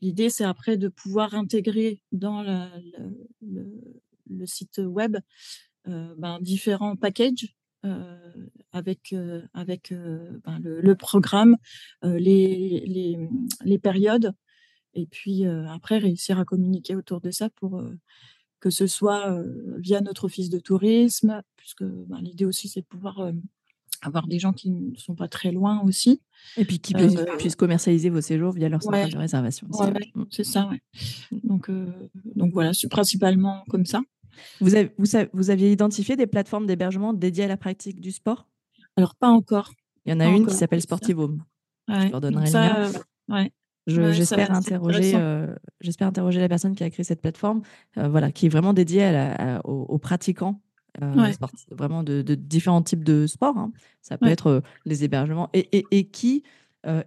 l'idée, 0.00 0.30
c'est 0.30 0.44
après 0.44 0.76
de 0.76 0.88
pouvoir 0.88 1.34
intégrer 1.34 2.02
dans 2.12 2.42
le 3.40 3.64
le 4.32 4.46
site 4.46 4.80
web 4.84 5.16
euh, 5.88 6.14
ben, 6.16 6.38
différents 6.40 6.96
packages 6.96 7.56
euh, 7.84 8.16
avec, 8.70 9.12
euh, 9.12 9.42
avec 9.54 9.92
ben, 9.92 10.60
le, 10.62 10.94
programme, 10.94 11.56
les, 12.02 12.84
les, 12.86 13.18
les, 13.64 13.78
périodes, 13.78 14.32
et 14.94 15.06
puis 15.06 15.44
après 15.46 15.98
réussir 15.98 16.38
à 16.38 16.44
communiquer 16.44 16.94
autour 16.94 17.20
de 17.20 17.30
ça 17.30 17.50
pour 17.50 17.82
que 18.60 18.70
ce 18.70 18.86
soit 18.86 19.42
via 19.78 20.00
notre 20.00 20.24
office 20.24 20.50
de 20.50 20.58
tourisme, 20.58 21.42
puisque 21.56 21.84
ben, 21.84 22.20
l'idée 22.20 22.44
aussi 22.44 22.68
c'est 22.68 22.80
de 22.80 22.86
pouvoir 22.86 23.32
avoir 24.02 24.26
des 24.26 24.38
gens 24.38 24.52
qui 24.52 24.70
ne 24.70 24.96
sont 24.96 25.14
pas 25.14 25.28
très 25.28 25.52
loin 25.52 25.80
aussi. 25.82 26.20
Et 26.56 26.64
puis 26.64 26.78
qui 26.78 26.94
puissent, 27.38 27.56
commercialiser 27.56 28.10
vos 28.10 28.20
séjours 28.20 28.52
via 28.52 28.68
leur 28.68 28.82
centre 28.82 29.08
de 29.08 29.18
réservation. 29.18 29.68
Mmh. 29.68 30.24
c'est 30.30 30.44
ça, 30.44 30.68
ouais. 30.68 30.82
Donc, 31.44 31.70
donc 32.34 32.52
voilà, 32.52 32.72
c'est 32.74 32.88
principalement 32.88 33.64
comme 33.68 33.86
ça. 33.86 34.00
Vous, 34.60 34.74
avez, 34.74 34.92
vous, 35.32 35.50
aviez 35.50 35.72
identifié 35.72 36.16
des 36.16 36.26
plateformes 36.26 36.66
d'hébergement 36.66 37.12
dédiées 37.12 37.44
à 37.44 37.48
la 37.48 37.56
pratique 37.56 38.00
du 38.00 38.12
sport? 38.12 38.46
Alors, 38.96 39.14
pas 39.14 39.28
encore. 39.28 39.72
Il 40.04 40.10
y 40.10 40.12
en 40.12 40.20
a 40.20 40.26
une 40.28 40.46
qui 40.46 40.54
s'appelle 40.54 40.80
Sportivome. 40.80 41.44
Je 41.88 42.10
leur 42.10 42.20
donnerai 42.20 42.46
le 42.46 42.52
lien. 42.52 43.48
J'espère 43.86 44.52
interroger, 44.52 45.12
euh, 45.14 45.54
j'espère 45.80 46.08
interroger 46.08 46.40
la 46.40 46.48
personne 46.48 46.74
qui 46.74 46.84
a 46.84 46.90
créé 46.90 47.04
cette 47.04 47.20
plateforme, 47.20 47.62
euh, 47.98 48.08
voilà, 48.08 48.30
qui 48.30 48.46
est 48.46 48.48
vraiment 48.48 48.72
dédiée 48.72 49.32
aux, 49.64 49.98
pratiquants, 49.98 50.60
euh, 51.02 51.32
vraiment 51.70 52.02
de, 52.02 52.22
différents 52.34 52.82
types 52.82 53.04
de 53.04 53.26
sports. 53.26 53.56
Hein. 53.56 53.72
Ça 54.00 54.18
peut 54.18 54.28
être 54.28 54.62
les 54.84 55.04
hébergements 55.04 55.50
et, 55.52 55.84
et 55.90 56.08
qui 56.08 56.42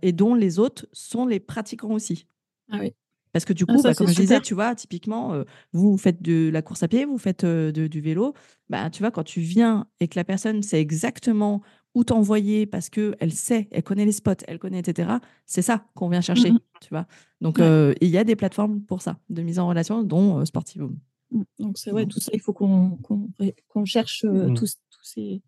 et 0.01 0.11
dont 0.13 0.35
les 0.35 0.59
autres 0.59 0.87
sont 0.91 1.25
les 1.25 1.39
pratiquants 1.39 1.91
aussi. 1.91 2.27
Ah 2.71 2.77
oui. 2.79 2.93
Parce 3.33 3.43
que 3.43 3.51
du 3.51 3.65
ah, 3.67 3.73
coup, 3.73 3.81
bah, 3.81 3.93
comme 3.93 4.07
je 4.07 4.15
disais, 4.15 4.39
tu 4.39 4.53
vois, 4.53 4.75
typiquement, 4.75 5.43
vous 5.73 5.97
faites 5.97 6.21
de 6.21 6.49
la 6.49 6.61
course 6.61 6.83
à 6.83 6.87
pied, 6.87 7.05
vous 7.05 7.17
faites 7.17 7.45
du 7.45 8.01
vélo. 8.01 8.33
Bah, 8.69 8.89
tu 8.89 9.01
vois, 9.01 9.11
quand 9.11 9.23
tu 9.23 9.41
viens 9.41 9.87
et 9.99 10.07
que 10.07 10.17
la 10.17 10.23
personne 10.23 10.61
sait 10.63 10.79
exactement 10.79 11.61
ou 11.95 12.03
t'envoyer 12.03 12.65
parce 12.67 12.89
qu'elle 12.89 13.31
sait, 13.31 13.67
elle 13.71 13.81
connaît 13.83 14.05
les 14.05 14.11
spots, 14.11 14.33
elle 14.47 14.59
connaît, 14.59 14.79
etc. 14.79 15.09
C'est 15.45 15.61
ça 15.63 15.85
qu'on 15.95 16.09
vient 16.09 16.21
chercher, 16.21 16.51
Mhm. 16.51 16.59
tu 16.81 16.89
vois. 16.89 17.07
Donc, 17.41 17.57
Ouais. 17.57 17.63
euh, 17.63 17.93
il 18.01 18.09
y 18.09 18.17
a 18.17 18.23
des 18.23 18.35
plateformes 18.35 18.81
pour 18.81 19.01
ça, 19.01 19.17
de 19.29 19.41
mise 19.41 19.57
en 19.59 19.67
relation, 19.67 20.03
dont 20.03 20.39
euh, 20.39 20.45
Sportivum. 20.45 20.97
Mm. 21.31 21.41
Donc, 21.59 21.77
c'est 21.77 21.91
ouais, 21.91 22.05
tout 22.05 22.19
ça, 22.19 22.31
il 22.33 22.39
faut 22.41 22.53
qu'on 22.53 22.91
qu'on 22.97 23.29
qu'on 23.69 23.85
cherche 23.85 24.23
euh, 24.25 24.49
Mm. 24.49 24.53
tous, 24.55 24.75
tous 24.91 25.03
ces. 25.03 25.41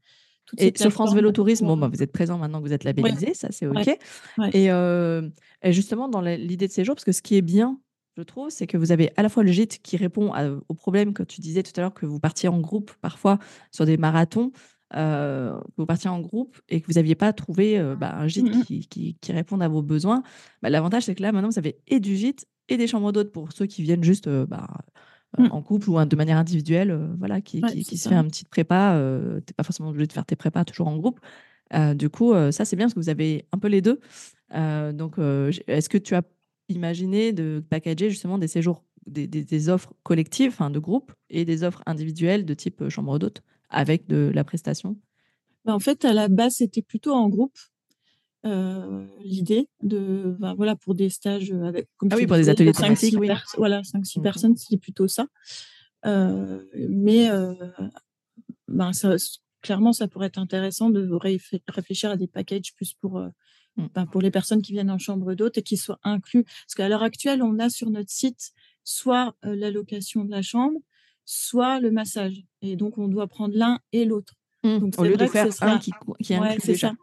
toutes 0.45 0.59
ces 0.61 0.67
Et 0.67 0.69
sur 0.69 0.89
France 0.91 1.09
plateformes 1.09 1.15
Vélo 1.17 1.31
Tourisme, 1.33 1.67
bon, 1.67 1.75
bah, 1.77 1.89
vous 1.89 2.01
êtes 2.01 2.11
présent 2.13 2.37
maintenant 2.37 2.59
que 2.61 2.67
vous 2.67 2.73
êtes 2.73 2.85
labellisé, 2.85 3.33
ça 3.33 3.49
c'est 3.51 3.67
OK. 3.67 3.75
Ouais. 3.75 3.99
Ouais. 4.37 4.49
Et, 4.53 4.71
euh, 4.71 5.29
et 5.61 5.73
justement, 5.73 6.07
dans 6.07 6.21
l'idée 6.21 6.67
de 6.67 6.71
séjour, 6.71 6.95
parce 6.95 7.03
que 7.05 7.11
ce 7.11 7.21
qui 7.21 7.35
est 7.35 7.41
bien, 7.41 7.79
je 8.15 8.23
trouve, 8.23 8.49
c'est 8.49 8.65
que 8.65 8.77
vous 8.77 8.91
avez 8.93 9.11
à 9.17 9.21
la 9.23 9.29
fois 9.29 9.43
le 9.43 9.51
gîte 9.51 9.79
qui 9.83 9.97
répond 9.97 10.31
à- 10.33 10.49
au 10.69 10.73
problème 10.73 11.13
que 11.13 11.21
tu 11.23 11.41
disais 11.41 11.61
tout 11.63 11.73
à 11.75 11.81
l'heure, 11.81 11.93
que 11.93 12.05
vous 12.05 12.19
partiez 12.21 12.47
en 12.49 12.59
groupe 12.59 12.91
parfois 13.01 13.37
sur 13.71 13.85
des 13.85 13.97
marathons, 13.97 14.51
euh, 14.95 15.57
que 15.59 15.73
vous 15.77 15.85
partiez 15.85 16.09
en 16.09 16.19
groupe 16.19 16.57
et 16.69 16.79
que 16.81 16.87
vous 16.87 16.93
n'aviez 16.93 17.15
pas 17.15 17.33
trouvé 17.33 17.77
euh, 17.77 17.95
bah, 17.95 18.15
un 18.17 18.27
gîte 18.27 18.45
Mhm. 18.55 18.63
qui, 18.63 18.87
qui, 18.87 19.15
qui 19.19 19.31
réponde 19.33 19.61
à 19.61 19.67
vos 19.67 19.81
besoins. 19.81 20.23
Bah, 20.61 20.69
L'avantage, 20.69 21.03
c'est 21.03 21.15
que 21.15 21.21
là, 21.21 21.31
maintenant, 21.31 21.49
vous 21.49 21.59
avez 21.59 21.77
et 21.87 21.99
du 21.99 22.15
gîte 22.15 22.45
et 22.69 22.77
des 22.77 22.87
chambres 22.87 23.11
d'hôtes 23.11 23.31
pour 23.31 23.51
ceux 23.51 23.65
qui 23.65 23.81
viennent 23.83 24.03
juste 24.03 24.27
euh, 24.27 24.45
bah, 24.45 24.67
euh, 25.39 25.43
Mm. 25.43 25.51
en 25.51 25.61
couple 25.61 25.89
ou 25.89 26.03
de 26.05 26.15
manière 26.15 26.37
individuelle, 26.37 26.97
voilà, 27.19 27.41
qui, 27.41 27.61
Ouais, 27.61 27.83
se 27.83 27.95
ça. 27.97 28.09
fait 28.09 28.15
un 28.15 28.23
petit 28.23 28.45
prépa. 28.45 28.95
tu 28.97 29.35
n'es 29.35 29.53
pas 29.57 29.63
forcément 29.63 29.89
obligé 29.89 30.07
de 30.07 30.13
faire 30.13 30.25
tes 30.25 30.37
prépas 30.37 30.63
toujours 30.63 30.87
en 30.87 30.95
groupe. 30.95 31.19
Du 31.95 32.09
coup, 32.09 32.33
ça, 32.51 32.63
c'est 32.63 32.77
bien 32.77 32.85
parce 32.85 32.93
que 32.93 32.99
vous 33.01 33.09
avez 33.09 33.45
un 33.51 33.57
peu 33.59 33.67
les 33.67 33.81
deux. 33.81 33.99
Donc, 34.93 35.17
est-ce 35.67 35.89
que 35.89 35.97
tu 35.97 36.15
as 36.15 36.23
imaginé 36.69 37.33
de 37.33 37.63
packager 37.69 38.09
justement 38.09 38.37
des 38.37 38.47
séjours, 38.47 38.83
des, 39.05 39.27
des- 39.27 39.43
des 39.43 39.69
offres 39.69 39.93
collectives, 40.03 40.55
de 40.71 40.79
groupe, 40.79 41.11
et 41.29 41.45
des 41.45 41.63
offres 41.63 41.81
individuelles 41.85 42.45
de 42.45 42.53
type 42.53 42.87
chambre 42.89 43.19
d'hôte 43.19 43.41
avec 43.69 44.07
de 44.07 44.31
la 44.33 44.43
prestation? 44.43 44.97
Bah, 45.65 45.73
en 45.75 45.79
fait, 45.79 46.05
à 46.05 46.13
la 46.13 46.27
base, 46.27 46.55
c'était 46.55 46.81
plutôt 46.81 47.13
en 47.13 47.27
groupe. 47.29 47.57
euh, 48.45 49.05
L'idée 49.21 49.67
de, 49.83 50.35
ben, 50.39 50.53
voilà, 50.55 50.75
pour 50.75 50.95
des 50.95 51.09
stages 51.09 51.51
avec, 51.51 51.89
comme 51.97 52.09
Ah 52.11 52.15
oui, 52.15 52.27
pour 52.27 52.37
des 52.37 52.49
ateliers 52.49 52.71
de 52.71 52.77
voilà, 53.57 53.83
5-6 53.83 54.19
Mhm. 54.19 54.23
personnes, 54.23 54.55
c'était 54.57 54.77
plutôt 54.77 55.07
ça. 55.07 55.27
Euh, 56.05 56.63
mais 56.89 57.29
euh, 57.29 57.53
ben, 58.67 58.93
ça, 58.93 59.15
clairement, 59.61 59.93
ça 59.93 60.07
pourrait 60.07 60.27
être 60.27 60.37
intéressant 60.37 60.89
de 60.89 61.07
réf- 61.09 61.59
réfléchir 61.67 62.11
à 62.11 62.17
des 62.17 62.27
packages 62.27 62.73
plus 62.75 62.93
pour, 62.93 63.17
euh, 63.17 63.29
ben, 63.93 64.05
pour 64.05 64.21
les 64.21 64.31
personnes 64.31 64.61
qui 64.61 64.71
viennent 64.71 64.91
en 64.91 64.97
chambre 64.99 65.33
d'hôte 65.35 65.57
et 65.57 65.63
qui 65.63 65.77
soient 65.77 65.99
inclus. 66.03 66.43
Parce 66.43 66.75
qu'à 66.75 66.89
l'heure 66.89 67.03
actuelle, 67.03 67.41
on 67.43 67.59
a 67.59 67.69
sur 67.69 67.89
notre 67.89 68.11
site 68.11 68.51
soit 68.83 69.35
euh, 69.45 69.55
la 69.55 69.71
location 69.71 70.23
de 70.23 70.31
la 70.31 70.41
chambre, 70.41 70.79
soit 71.29 71.79
le 71.81 71.91
massage. 71.91 72.41
Et 72.61 72.75
donc, 72.77 72.97
on 72.97 73.09
doit 73.09 73.27
prendre 73.27 73.53
l'un 73.55 73.79
et 73.91 74.05
l'autre. 74.05 74.33
Donc, 74.63 74.95
Au 74.97 75.03
c'est 75.03 75.09
lieu 75.09 75.17
de 75.17 75.25
que 75.25 75.31
faire 75.31 75.47
un 75.61 75.77
qui, 75.77 75.91
qui 76.23 76.33
Ouais, 76.33 76.39
inclut 76.47 76.61
c'est 76.61 76.71
déjà. 76.71 76.89
ça. 76.89 76.95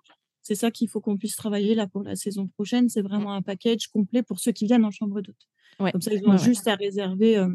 C'est 0.43 0.55
ça 0.55 0.71
qu'il 0.71 0.89
faut 0.89 1.01
qu'on 1.01 1.17
puisse 1.17 1.37
travailler 1.37 1.75
là 1.75 1.87
pour 1.87 2.03
la 2.03 2.17
saison 2.17 2.49
prochaine. 2.49 2.89
C'est 2.89 3.01
vraiment 3.03 3.33
un 3.35 3.43
package 3.43 3.87
complet 3.89 4.23
pour 4.23 4.41
ceux 4.41 4.53
qui 4.53 4.67
viennent 4.67 4.85
en 4.85 4.91
chambre 4.91 5.21
d'hôte. 5.21 5.37
Ouais. 5.79 5.93
Comme 5.93 6.01
ça, 6.03 6.13
ils 6.13 6.27
ont 6.27 6.33
Ouais, 6.33 6.39
juste 6.39 6.67
à 6.69 6.75
réserver 6.75 7.37
euh, 7.39 7.49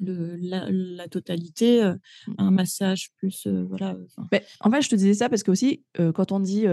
le, 0.00 0.36
la, 0.36 0.66
la 0.70 1.08
totalité, 1.08 1.82
euh, 1.82 1.94
un 2.38 2.50
massage 2.50 3.10
plus 3.16 3.46
euh, 3.46 3.64
voilà. 3.68 3.96
Mais 4.32 4.44
en 4.60 4.70
fait, 4.70 4.82
je 4.82 4.88
te 4.90 4.94
disais 4.96 5.14
ça 5.14 5.28
parce 5.28 5.42
que 5.42 5.50
aussi, 5.50 5.84
quand 6.14 6.32
on 6.32 6.40
dit 6.40 6.66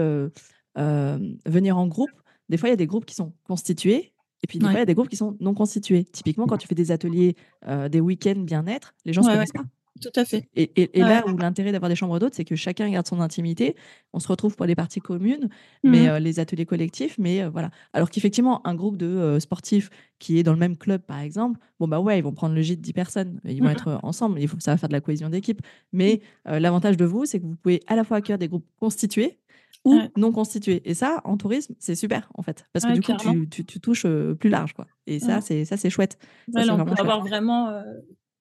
venir 0.76 1.76
en 1.78 1.86
groupe, 1.86 2.10
des 2.48 2.56
fois, 2.56 2.68
il 2.68 2.72
y 2.72 2.74
a 2.74 2.76
des 2.76 2.86
groupes 2.86 3.06
qui 3.06 3.14
sont 3.14 3.32
constitués 3.44 4.12
et 4.42 4.46
puis 4.46 4.58
des 4.58 4.64
fois, 4.66 4.74
il 4.74 4.78
y 4.78 4.82
a 4.82 4.86
des 4.86 4.94
groupes 4.94 5.08
qui 5.08 5.16
sont 5.16 5.36
non 5.40 5.54
constitués. 5.54 6.04
Typiquement, 6.04 6.46
quand 6.46 6.58
tu 6.58 6.66
fais 6.68 6.74
des 6.74 6.90
ateliers, 6.90 7.36
euh, 7.68 7.88
des 7.88 8.00
week-ends 8.00 8.40
bien-être, 8.40 8.94
les 9.04 9.12
gens 9.12 9.20
ne 9.22 9.26
se 9.26 9.32
connaissent 9.32 9.52
pas. 9.52 9.64
tout 10.00 10.08
à 10.16 10.24
fait. 10.24 10.48
Et, 10.56 10.62
et- 10.82 10.98
et 10.98 11.02
Ouais. 11.02 11.08
là 11.08 11.22
où 11.28 11.36
l'intérêt 11.36 11.70
d'avoir 11.70 11.88
des 11.88 11.94
chambres 11.94 12.18
d'hôtes, 12.18 12.34
c'est 12.34 12.44
que 12.46 12.56
chacun 12.56 12.90
garde 12.90 13.06
son 13.06 13.20
intimité. 13.20 13.76
On 14.12 14.18
se 14.18 14.26
retrouve 14.26 14.56
pour 14.56 14.66
les 14.66 14.74
parties 14.74 15.00
communes, 15.00 15.48
mais 15.84 16.04
Mhm. 16.04 16.08
euh, 16.08 16.18
les 16.18 16.40
ateliers 16.40 16.64
collectifs, 16.66 17.16
mais 17.18 17.42
euh, 17.42 17.50
voilà. 17.50 17.70
Alors 17.92 18.10
qu'effectivement, 18.10 18.66
un 18.66 18.74
groupe 18.74 18.96
de 18.96 19.06
euh, 19.06 19.38
sportifs 19.38 19.90
qui 20.18 20.38
est 20.38 20.42
dans 20.42 20.54
le 20.54 20.58
même 20.58 20.76
club, 20.76 21.02
par 21.02 21.20
exemple, 21.20 21.60
bon 21.78 21.86
bah 21.86 22.00
ouais, 22.00 22.18
ils 22.18 22.22
vont 22.22 22.32
prendre 22.32 22.54
le 22.54 22.62
gîte 22.62 22.80
10 22.80 22.92
personnes, 22.94 23.38
ils 23.44 23.60
vont 23.60 23.66
Mhm. 23.66 23.72
être 23.72 24.00
ensemble, 24.02 24.40
il 24.40 24.48
faut, 24.48 24.58
ça 24.58 24.72
va 24.72 24.76
faire 24.78 24.88
de 24.88 24.94
la 24.94 25.00
cohésion 25.02 25.28
d'équipe. 25.28 25.60
Mais 25.92 26.20
euh, 26.48 26.58
l'avantage 26.58 26.96
de 26.96 27.04
vous, 27.04 27.24
c'est 27.26 27.38
que 27.38 27.44
vous 27.44 27.54
pouvez 27.56 27.80
à 27.86 27.94
la 27.94 28.02
fois 28.02 28.16
accueillir 28.16 28.38
des 28.38 28.48
groupes 28.48 28.66
constitués 28.80 29.38
ou 29.84 29.94
Ouais. 29.96 30.10
non 30.16 30.32
constitués. 30.32 30.80
Et 30.84 30.94
ça, 30.94 31.20
en 31.24 31.36
tourisme, 31.36 31.74
c'est 31.78 31.94
super 31.94 32.30
en 32.34 32.42
fait, 32.42 32.66
parce 32.72 32.84
que 32.84 32.90
Ouais, 32.90 32.98
du 32.98 33.02
coup, 33.02 33.12
tu, 33.18 33.48
tu- 33.48 33.64
tu 33.64 33.80
touches 33.80 34.04
euh, 34.06 34.34
plus 34.34 34.50
large, 34.50 34.72
quoi. 34.74 34.86
Et 35.06 35.18
ça, 35.18 35.40
c'est 35.40 35.64
ça, 35.64 35.76
c'est 35.76 35.90
chouette. 35.90 36.18
Ça, 36.52 36.64
là, 36.64 36.74
on 36.74 36.78
peut 36.84 36.90
chouette. 36.90 37.00
avoir 37.00 37.20
vraiment 37.20 37.68
euh, 37.70 37.82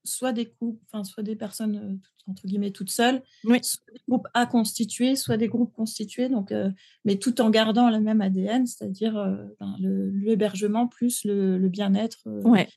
soit 0.04 0.34
des 0.34 0.48
couples, 0.48 0.80
soit 1.04 1.24
des 1.24 1.36
personnes 1.36 1.76
euh, 1.78 1.94
toutes- 1.96 2.12
entre 2.28 2.46
guillemets 2.48 2.72
toutes 2.72 2.92
seules, 2.92 3.22
Oui. 3.46 3.60
soit 3.64 3.82
des 3.94 4.00
groupes 4.08 4.28
à 4.34 4.46
constituer, 4.46 5.16
soit 5.16 5.38
des 5.38 5.48
groupes 5.48 5.74
constitués. 5.74 6.30
Donc, 6.30 6.52
euh, 6.52 6.70
mais 7.06 7.16
tout 7.18 7.42
en 7.42 7.50
gardant 7.50 7.90
le 7.90 8.00
même 8.00 8.22
ADN, 8.22 8.66
c'est-à-dire 8.68 9.14
ben, 9.60 9.76
l'hébergement 9.80 10.88
plus 10.88 11.24
le, 11.26 11.58
le 11.58 11.70
bien-être. 11.70 12.20
Ouais, 12.26 12.68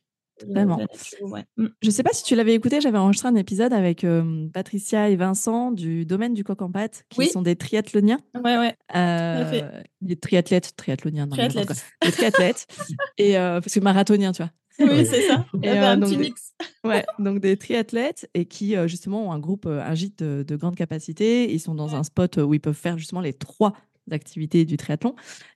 le- 0.40 0.46
totalement. 0.48 0.76
la 0.78 0.84
nature, 0.84 1.30
ouais. 1.32 1.44
Mm. 1.56 1.66
Je 1.82 1.90
sais 1.90 2.02
pas 2.02 2.12
si 2.12 2.24
tu 2.24 2.34
l'avais 2.34 2.54
écouté, 2.54 2.80
j'avais 2.80 2.98
enregistré 2.98 3.28
un 3.28 3.34
épisode 3.36 3.72
avec 3.72 4.04
euh, 4.04 4.48
Patricia 4.52 5.08
et 5.08 5.16
Vincent 5.16 5.70
du 5.72 6.04
domaine 6.06 6.34
du 6.34 6.44
coq 6.44 6.60
en 6.62 6.70
pâte, 6.70 7.04
qui 7.10 7.20
Oui. 7.20 7.28
sont 7.28 7.42
des 7.42 7.56
triathloniens. 7.56 8.18
Ouais, 8.42 8.56
ouais. 8.58 8.74
Euh, 8.96 9.82
des 10.00 10.16
triathlètes, 10.16 10.74
triathloniens, 10.76 11.26
non, 11.26 11.32
Triathlètes. 11.36 11.84
Des 12.02 12.12
triathlètes. 12.12 12.66
et, 13.18 13.38
euh, 13.38 13.60
parce 13.60 13.72
que 13.74 13.80
marathonien, 13.80 14.32
tu 14.32 14.42
vois. 14.42 14.50
Oui, 14.80 15.06
c'est 15.06 15.22
ça. 15.28 15.46
Y 15.62 15.66
Et, 15.66 15.70
euh, 15.70 15.92
un 15.92 15.96
donc 15.98 16.08
petit 16.10 16.16
des- 16.16 16.22
mix. 16.24 16.52
Ouais, 16.84 17.04
donc 17.18 17.38
des 17.40 17.56
triathlètes 17.56 18.28
et 18.34 18.44
qui 18.44 18.76
euh, 18.76 18.88
justement 18.88 19.28
ont 19.28 19.32
un 19.32 19.38
groupe, 19.38 19.64
euh, 19.66 19.80
un 19.82 19.94
gîte 19.94 20.22
de, 20.22 20.42
de 20.46 20.56
grande 20.56 20.74
capacité. 20.76 21.50
Ils 21.52 21.60
sont 21.60 21.74
dans 21.74 21.88
Ouais. 21.90 21.94
un 21.94 22.02
spot 22.02 22.36
où 22.38 22.52
ils 22.54 22.60
peuvent 22.60 22.74
faire 22.74 22.98
justement 22.98 23.20
les 23.22 23.32
trois 23.32 23.72
activités 24.10 24.64
du 24.66 24.76
triathlon. 24.76 25.14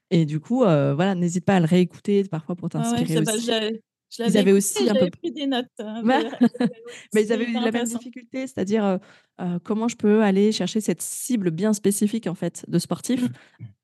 Et 0.09 0.25
du 0.25 0.39
coup, 0.39 0.63
euh, 0.63 0.95
voilà, 0.95 1.13
n'hésite 1.15 1.45
pas 1.45 1.55
à 1.57 1.59
le 1.59 1.67
réécouter 1.67 2.23
parfois 2.23 2.55
pour 2.55 2.69
t'inspirer 2.69 3.19
aussi. 3.19 3.49
Je 4.09 4.23
Ils 4.23 4.37
avaient 4.37 4.51
aussi 4.51 4.89
un 4.89 4.93
peu- 4.95 5.09
pris 5.09 5.31
des 5.31 5.45
notes. 5.47 5.65
hein, 5.79 6.01
j'avais- 6.05 6.71
Mais 7.13 7.23
ils 7.23 7.31
avaient 7.33 7.45
eu 7.45 7.53
la 7.53 7.71
même 7.71 7.85
difficulté, 7.85 8.47
c'est-à-dire 8.47 8.83
euh, 8.85 8.97
euh, 9.41 9.59
comment 9.63 9.87
je 9.87 9.95
peux 9.95 10.23
aller 10.23 10.51
chercher 10.51 10.81
cette 10.81 11.01
cible 11.01 11.51
bien 11.51 11.73
spécifique 11.73 12.27
en 12.27 12.35
fait 12.35 12.65
de 12.67 12.79
sportifs, 12.79 13.25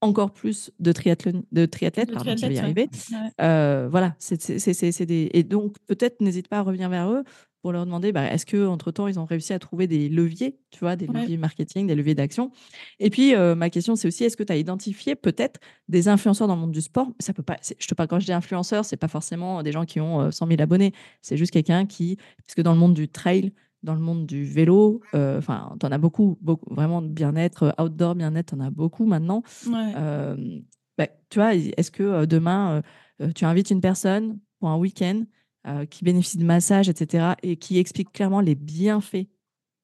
encore 0.01 0.31
plus 0.31 0.71
de, 0.79 0.91
triathlon, 0.91 1.43
de 1.51 1.65
triathlètes, 1.65 2.09
De 2.09 2.13
pardon, 2.13 2.35
je 2.35 2.45
vais 2.47 2.53
y 2.55 2.59
arriver. 2.59 2.89
Ouais. 3.11 3.17
Euh, 3.41 3.87
voilà, 3.89 4.15
c'est 4.19 5.05
des... 5.05 5.29
Et 5.33 5.43
donc, 5.43 5.75
peut-être 5.87 6.21
n'hésite 6.21 6.47
pas 6.47 6.57
à 6.57 6.61
revenir 6.61 6.89
vers 6.89 7.09
eux 7.11 7.23
pour 7.65 7.71
leur 7.71 7.87
demander 7.87 8.11
bah, 8.11 8.31
est-ce 8.31 8.45
qu'entre-temps, 8.45 9.07
ils 9.07 9.19
ont 9.19 9.25
réussi 9.25 9.51
à 9.51 9.57
trouver 9.57 9.87
des 9.87 10.07
leviers, 10.07 10.59
tu 10.69 10.81
vois, 10.81 10.95
des 10.95 11.07
Ouais. 11.07 11.21
leviers 11.21 11.37
marketing, 11.37 11.87
des 11.87 11.95
leviers 11.95 12.13
d'action? 12.13 12.51
Et 12.99 13.09
puis, 13.09 13.33
euh, 13.33 13.55
ma 13.55 13.71
question, 13.71 13.95
c'est 13.95 14.07
aussi 14.07 14.23
est-ce 14.23 14.37
que 14.37 14.43
tu 14.43 14.53
as 14.53 14.57
identifié 14.57 15.15
peut-être 15.15 15.59
des 15.87 16.07
influenceurs 16.07 16.47
dans 16.47 16.53
le 16.53 16.61
monde 16.61 16.73
du 16.73 16.81
sport? 16.81 17.11
Ça 17.17 17.33
peut 17.33 17.41
pas, 17.41 17.57
je 17.79 17.87
te 17.87 17.95
parle, 17.95 18.07
Quand 18.07 18.19
je 18.19 18.27
dis 18.27 18.33
influenceur, 18.33 18.85
c'est 18.85 18.97
pas 18.97 19.07
forcément 19.07 19.63
des 19.63 19.71
gens 19.71 19.83
qui 19.85 19.99
ont 19.99 20.21
euh, 20.21 20.29
100 20.29 20.45
000 20.45 20.61
abonnés, 20.61 20.93
c'est 21.23 21.37
juste 21.37 21.49
quelqu'un 21.51 21.87
qui, 21.87 22.17
parce 22.45 22.53
que 22.55 22.61
dans 22.61 22.71
le 22.71 22.77
monde 22.77 22.93
du 22.93 23.07
trail, 23.09 23.51
dans 23.81 23.95
le 23.95 23.99
monde 23.99 24.27
du 24.27 24.43
vélo, 24.45 25.01
euh, 25.15 25.39
enfin, 25.39 25.75
tu 25.79 25.87
en 25.87 25.91
as 25.91 25.97
beaucoup, 25.97 26.37
beaucoup, 26.41 26.71
vraiment 26.71 27.01
de 27.01 27.07
bien-être, 27.07 27.63
euh, 27.79 27.83
outdoor 27.83 28.13
bien-être, 28.13 28.49
tu 28.49 28.55
en 28.55 28.59
as 28.59 28.69
beaucoup 28.69 29.07
maintenant. 29.07 29.41
Ouais. 29.65 29.91
Euh, 29.97 30.59
bah, 30.99 31.07
tu 31.31 31.39
vois, 31.39 31.55
est-ce 31.55 31.89
que 31.89 32.03
euh, 32.03 32.25
demain, 32.27 32.83
euh, 33.21 33.25
euh, 33.25 33.31
tu 33.33 33.43
invites 33.43 33.71
une 33.71 33.81
personne 33.81 34.37
pour 34.59 34.69
un 34.69 34.77
week-end 34.77 35.23
euh, 35.67 35.85
qui 35.85 36.03
bénéficie 36.03 36.37
de 36.37 36.45
massage, 36.45 36.89
etc., 36.89 37.35
et 37.43 37.57
qui 37.57 37.79
explique 37.79 38.11
clairement 38.11 38.41
les 38.41 38.55
bienfaits, 38.55 39.27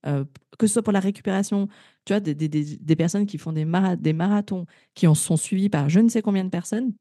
euh, 0.06 0.26
que 0.58 0.68
ce 0.68 0.74
soit 0.74 0.84
pour 0.84 0.94
la 0.94 1.00
récupération, 1.00 1.68
tu 2.06 2.14
vois, 2.14 2.20
des, 2.20 2.96
personnes 2.96 3.26
qui 3.26 3.38
font 3.38 3.52
des, 3.52 3.66
mara- 3.66 3.96
des 3.96 4.14
marathons, 4.14 4.66
qui 4.94 5.08
en 5.08 5.16
sont 5.16 5.38
suivis 5.38 5.70
par 5.70 5.90
je 5.90 6.00
ne 6.00 6.10
sais 6.10 6.22
combien 6.22 6.44
de 6.44 6.50
personnes, 6.50 6.94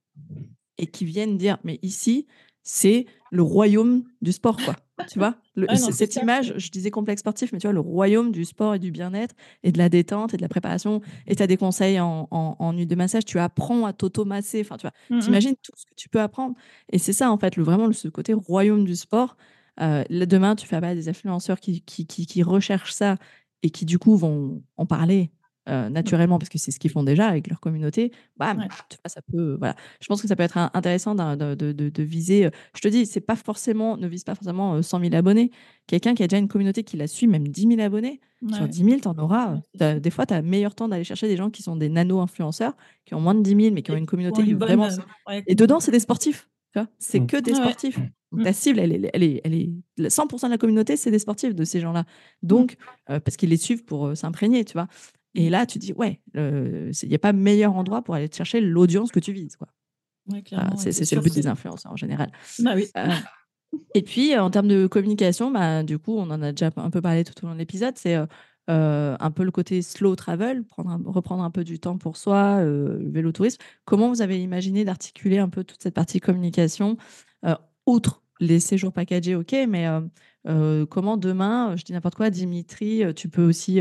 et 0.79 0.87
qui 0.87 1.05
viennent 1.05 1.37
dire, 1.37 1.59
mais 1.64 1.79
ici, 1.83 2.27
c'est 2.62 3.07
le 3.31 3.42
royaume 3.42 4.05
du 4.23 4.33
sport, 4.33 4.57
quoi. 4.57 4.77
Tu 5.11 5.18
vois, 5.18 5.37
Le- 5.57 5.66
non, 5.66 5.77
cette 5.92 6.16
image, 6.16 6.53
je 6.59 6.70
disais 6.70 6.90
complexe 6.90 7.20
sportif, 7.20 7.53
mais 7.53 7.59
tu 7.59 7.66
vois, 7.66 7.73
le 7.73 7.81
royaume 7.81 8.33
du 8.33 8.44
sport 8.44 8.75
et 8.75 8.79
du 8.79 8.90
bien-être 8.90 9.35
et 9.62 9.73
de 9.73 9.79
la 9.79 9.88
détente 9.88 10.35
et 10.35 10.37
de 10.37 10.42
la 10.42 10.49
préparation. 10.49 11.01
Et 11.27 11.37
tu 11.37 11.42
as 11.42 11.46
des 11.46 11.57
conseils 11.57 11.99
en, 12.01 12.29
en, 12.31 12.57
en 12.59 12.73
huile 12.73 12.87
de 12.87 12.94
massage, 12.94 13.25
tu 13.25 13.38
apprends 13.38 13.87
à 13.87 13.92
t'automasser. 13.94 14.61
Enfin, 14.61 14.77
tu 14.77 14.83
vois, 14.83 14.92
Mm, 15.09 15.16
mm. 15.16 15.20
t'imagines 15.20 15.55
tout 15.62 15.73
ce 15.75 15.87
que 15.87 15.94
tu 15.96 16.09
peux 16.11 16.20
apprendre. 16.20 16.55
Et 16.92 16.99
c'est 16.99 17.14
ça, 17.14 17.31
en 17.33 17.38
fait, 17.38 17.57
le, 17.57 17.62
vraiment 17.64 17.87
le- 17.87 17.92
ce 17.94 18.09
côté 18.09 18.35
royaume 18.35 18.85
du 18.85 18.94
sport. 18.96 19.37
Euh, 19.81 20.05
là, 20.11 20.27
demain, 20.27 20.55
tu 20.55 20.66
fais 20.66 20.77
appel 20.77 20.90
à 20.90 20.94
des 20.94 21.09
influenceurs 21.09 21.61
qui, 21.61 21.81
qui, 21.83 22.07
qui, 22.07 22.27
qui 22.27 22.42
recherchent 22.42 22.92
ça 22.92 23.16
et 23.62 23.70
qui, 23.70 23.87
du 23.87 23.99
coup, 23.99 24.16
vont 24.16 24.62
en 24.77 24.85
parler 24.85 25.31
euh, 25.68 25.88
naturellement 25.90 26.38
parce 26.38 26.49
que 26.49 26.59
c'est 26.59 26.70
ce 26.70 26.79
qu'ils 26.81 26.90
font 26.90 27.03
déjà 27.05 27.27
avec 27.29 27.49
leur 27.49 27.61
communauté. 27.61 28.12
Ouais. 28.40 28.46
vois, 28.55 28.68
ça 29.07 29.20
peut. 29.31 29.57
Voilà. 29.59 29.77
Je 30.01 30.07
pense 30.09 30.23
que 30.23 30.27
ça 30.29 30.35
peut 30.37 30.42
être 30.42 30.57
un- 30.59 30.70
intéressant 30.75 31.14
de, 31.14 31.55
de, 31.55 31.73
de- 31.73 31.88
de 31.90 32.03
viser. 32.03 32.46
euh, 32.46 32.51
Je 32.75 32.81
te 32.81 32.88
dis, 32.88 33.05
c'est 33.07 33.20
pas 33.20 33.37
forcément, 33.37 33.96
ne 33.96 34.09
vise 34.09 34.25
pas 34.25 34.35
forcément 34.35 34.75
euh, 34.75 34.83
100 34.83 35.01
000 35.01 35.14
abonnés. 35.14 35.51
Quelqu'un 35.87 36.14
qui 36.14 36.23
a 36.23 36.27
déjà 36.29 36.38
une 36.38 36.49
communauté 36.49 36.83
qui 36.83 36.96
la 36.96 37.07
suit, 37.07 37.27
même 37.27 37.46
10 37.46 37.66
000 37.68 37.81
abonnés, 37.81 38.20
sur 38.53 38.62
Ouais. 38.62 38.68
10 38.68 38.85
000, 38.85 39.01
tu 39.01 39.09
en 39.09 39.18
auras. 39.18 39.59
Euh. 39.83 40.01
Des 40.01 40.11
fois, 40.11 40.25
tu 40.27 40.35
as 40.35 40.40
meilleur 40.42 40.75
temps 40.75 40.88
d'aller 40.88 41.05
chercher 41.05 41.29
des 41.29 41.37
gens 41.37 41.51
qui 41.51 41.62
sont 41.62 41.77
des 41.77 41.88
nano-influenceurs, 41.90 42.75
qui 43.05 43.14
ont 43.14 43.20
moins 43.20 43.35
de 43.35 43.42
10 43.42 43.51
000, 43.55 43.75
mais 43.75 43.83
qui 43.83 43.90
ont 43.90 43.96
une 43.96 44.07
communauté 44.07 44.42
une 44.42 44.57
vraiment. 44.59 44.88
euh, 45.29 45.40
Et 45.46 45.55
dedans, 45.55 45.79
c'est 45.81 45.92
des 45.92 46.01
sportifs. 46.01 46.49
C'est 46.99 47.20
Mm. 47.20 47.27
que 47.27 47.37
des 47.37 47.55
sportifs. 47.55 47.99
Donc, 47.99 48.42
Mm. 48.42 48.44
ta 48.44 48.53
cible, 48.53 48.79
elle 48.79 48.92
est, 48.92 49.11
elle 49.12 49.23
est, 49.25 49.40
elle 49.42 49.55
est, 49.55 49.70
100% 50.09 50.46
de 50.46 50.53
la 50.53 50.59
communauté, 50.59 50.96
c'est 50.96 51.11
des 51.11 51.18
sportifs 51.18 51.53
de 51.53 51.64
ces 51.64 51.81
gens-là. 51.81 52.05
Donc, 52.44 52.77
euh, 53.11 53.18
parce 53.18 53.37
qu'ils 53.37 53.51
les 53.51 53.57
suivent 53.57 53.85
pour 53.85 54.07
euh, 54.07 54.14
s'imprégner, 54.14 54.64
tu 54.64 54.75
vois. 54.75 54.87
Et 55.35 55.51
là, 55.51 55.66
tu 55.66 55.79
dis, 55.79 55.93
ouais, 55.93 56.21
il 56.35 57.09
n'y 57.09 57.14
a 57.14 57.19
pas 57.19 57.33
meilleur 57.33 57.75
endroit 57.77 58.03
pour 58.03 58.14
aller 58.14 58.29
chercher 58.33 58.61
l'audience 58.61 59.12
que 59.12 59.21
tu 59.21 59.33
vises. 59.33 59.57
Quoi. 59.57 59.69
c'est 60.77 61.12
le 61.12 61.21
but 61.21 61.35
des 61.35 61.47
influenceurs 61.47 61.93
en 61.93 61.97
général. 61.97 62.33
Bah 62.59 62.73
oui. 62.75 62.88
Euh, 62.97 63.07
et 63.95 64.03
puis, 64.03 64.37
en 64.37 64.51
termes 64.51 64.69
de 64.69 64.87
communication, 64.87 65.51
bah, 65.51 65.83
du 65.85 65.99
coup, 65.99 66.16
on 66.16 66.31
en 66.31 66.43
a 66.43 66.51
déjà 66.51 66.71
un 66.77 66.90
peu 66.90 67.01
parlé 67.01 67.23
tout 67.23 67.45
au 67.45 67.47
long 67.47 67.55
de 67.55 67.59
l'épisode, 67.59 67.95
c'est 67.97 68.19
euh, 68.71 69.16
un 69.19 69.31
peu 69.33 69.43
le 69.43 69.51
côté 69.51 69.83
slow 69.83 70.14
travel, 70.14 70.64
prendre 70.64 70.97
reprendre 71.11 71.43
un 71.43 71.51
peu 71.51 71.64
du 71.64 71.81
temps 71.81 71.99
pour 71.99 72.16
soi, 72.16 72.59
euh, 72.61 73.01
vélo 73.07 73.33
tourisme. 73.33 73.59
Comment 73.85 74.09
vous 74.09 74.23
avez 74.23 74.40
imaginé 74.40 74.85
d'articuler 74.85 75.38
un 75.38 75.49
peu 75.49 75.64
toute 75.64 75.83
cette 75.83 75.95
partie 75.95 76.21
communication, 76.21 76.97
euh, 77.47 77.57
outre 77.87 78.23
les 78.38 78.61
séjours 78.61 78.93
packagés, 78.93 79.35
ok, 79.35 79.55
mais 79.69 79.87
comment 80.88 81.19
demain, 81.19 81.77
je 81.77 81.85
dis 81.85 81.93
n'importe 81.93 82.14
quoi, 82.14 82.31
Dimitri, 82.31 83.03
tu 83.14 83.29
peux 83.29 83.45
aussi 83.45 83.81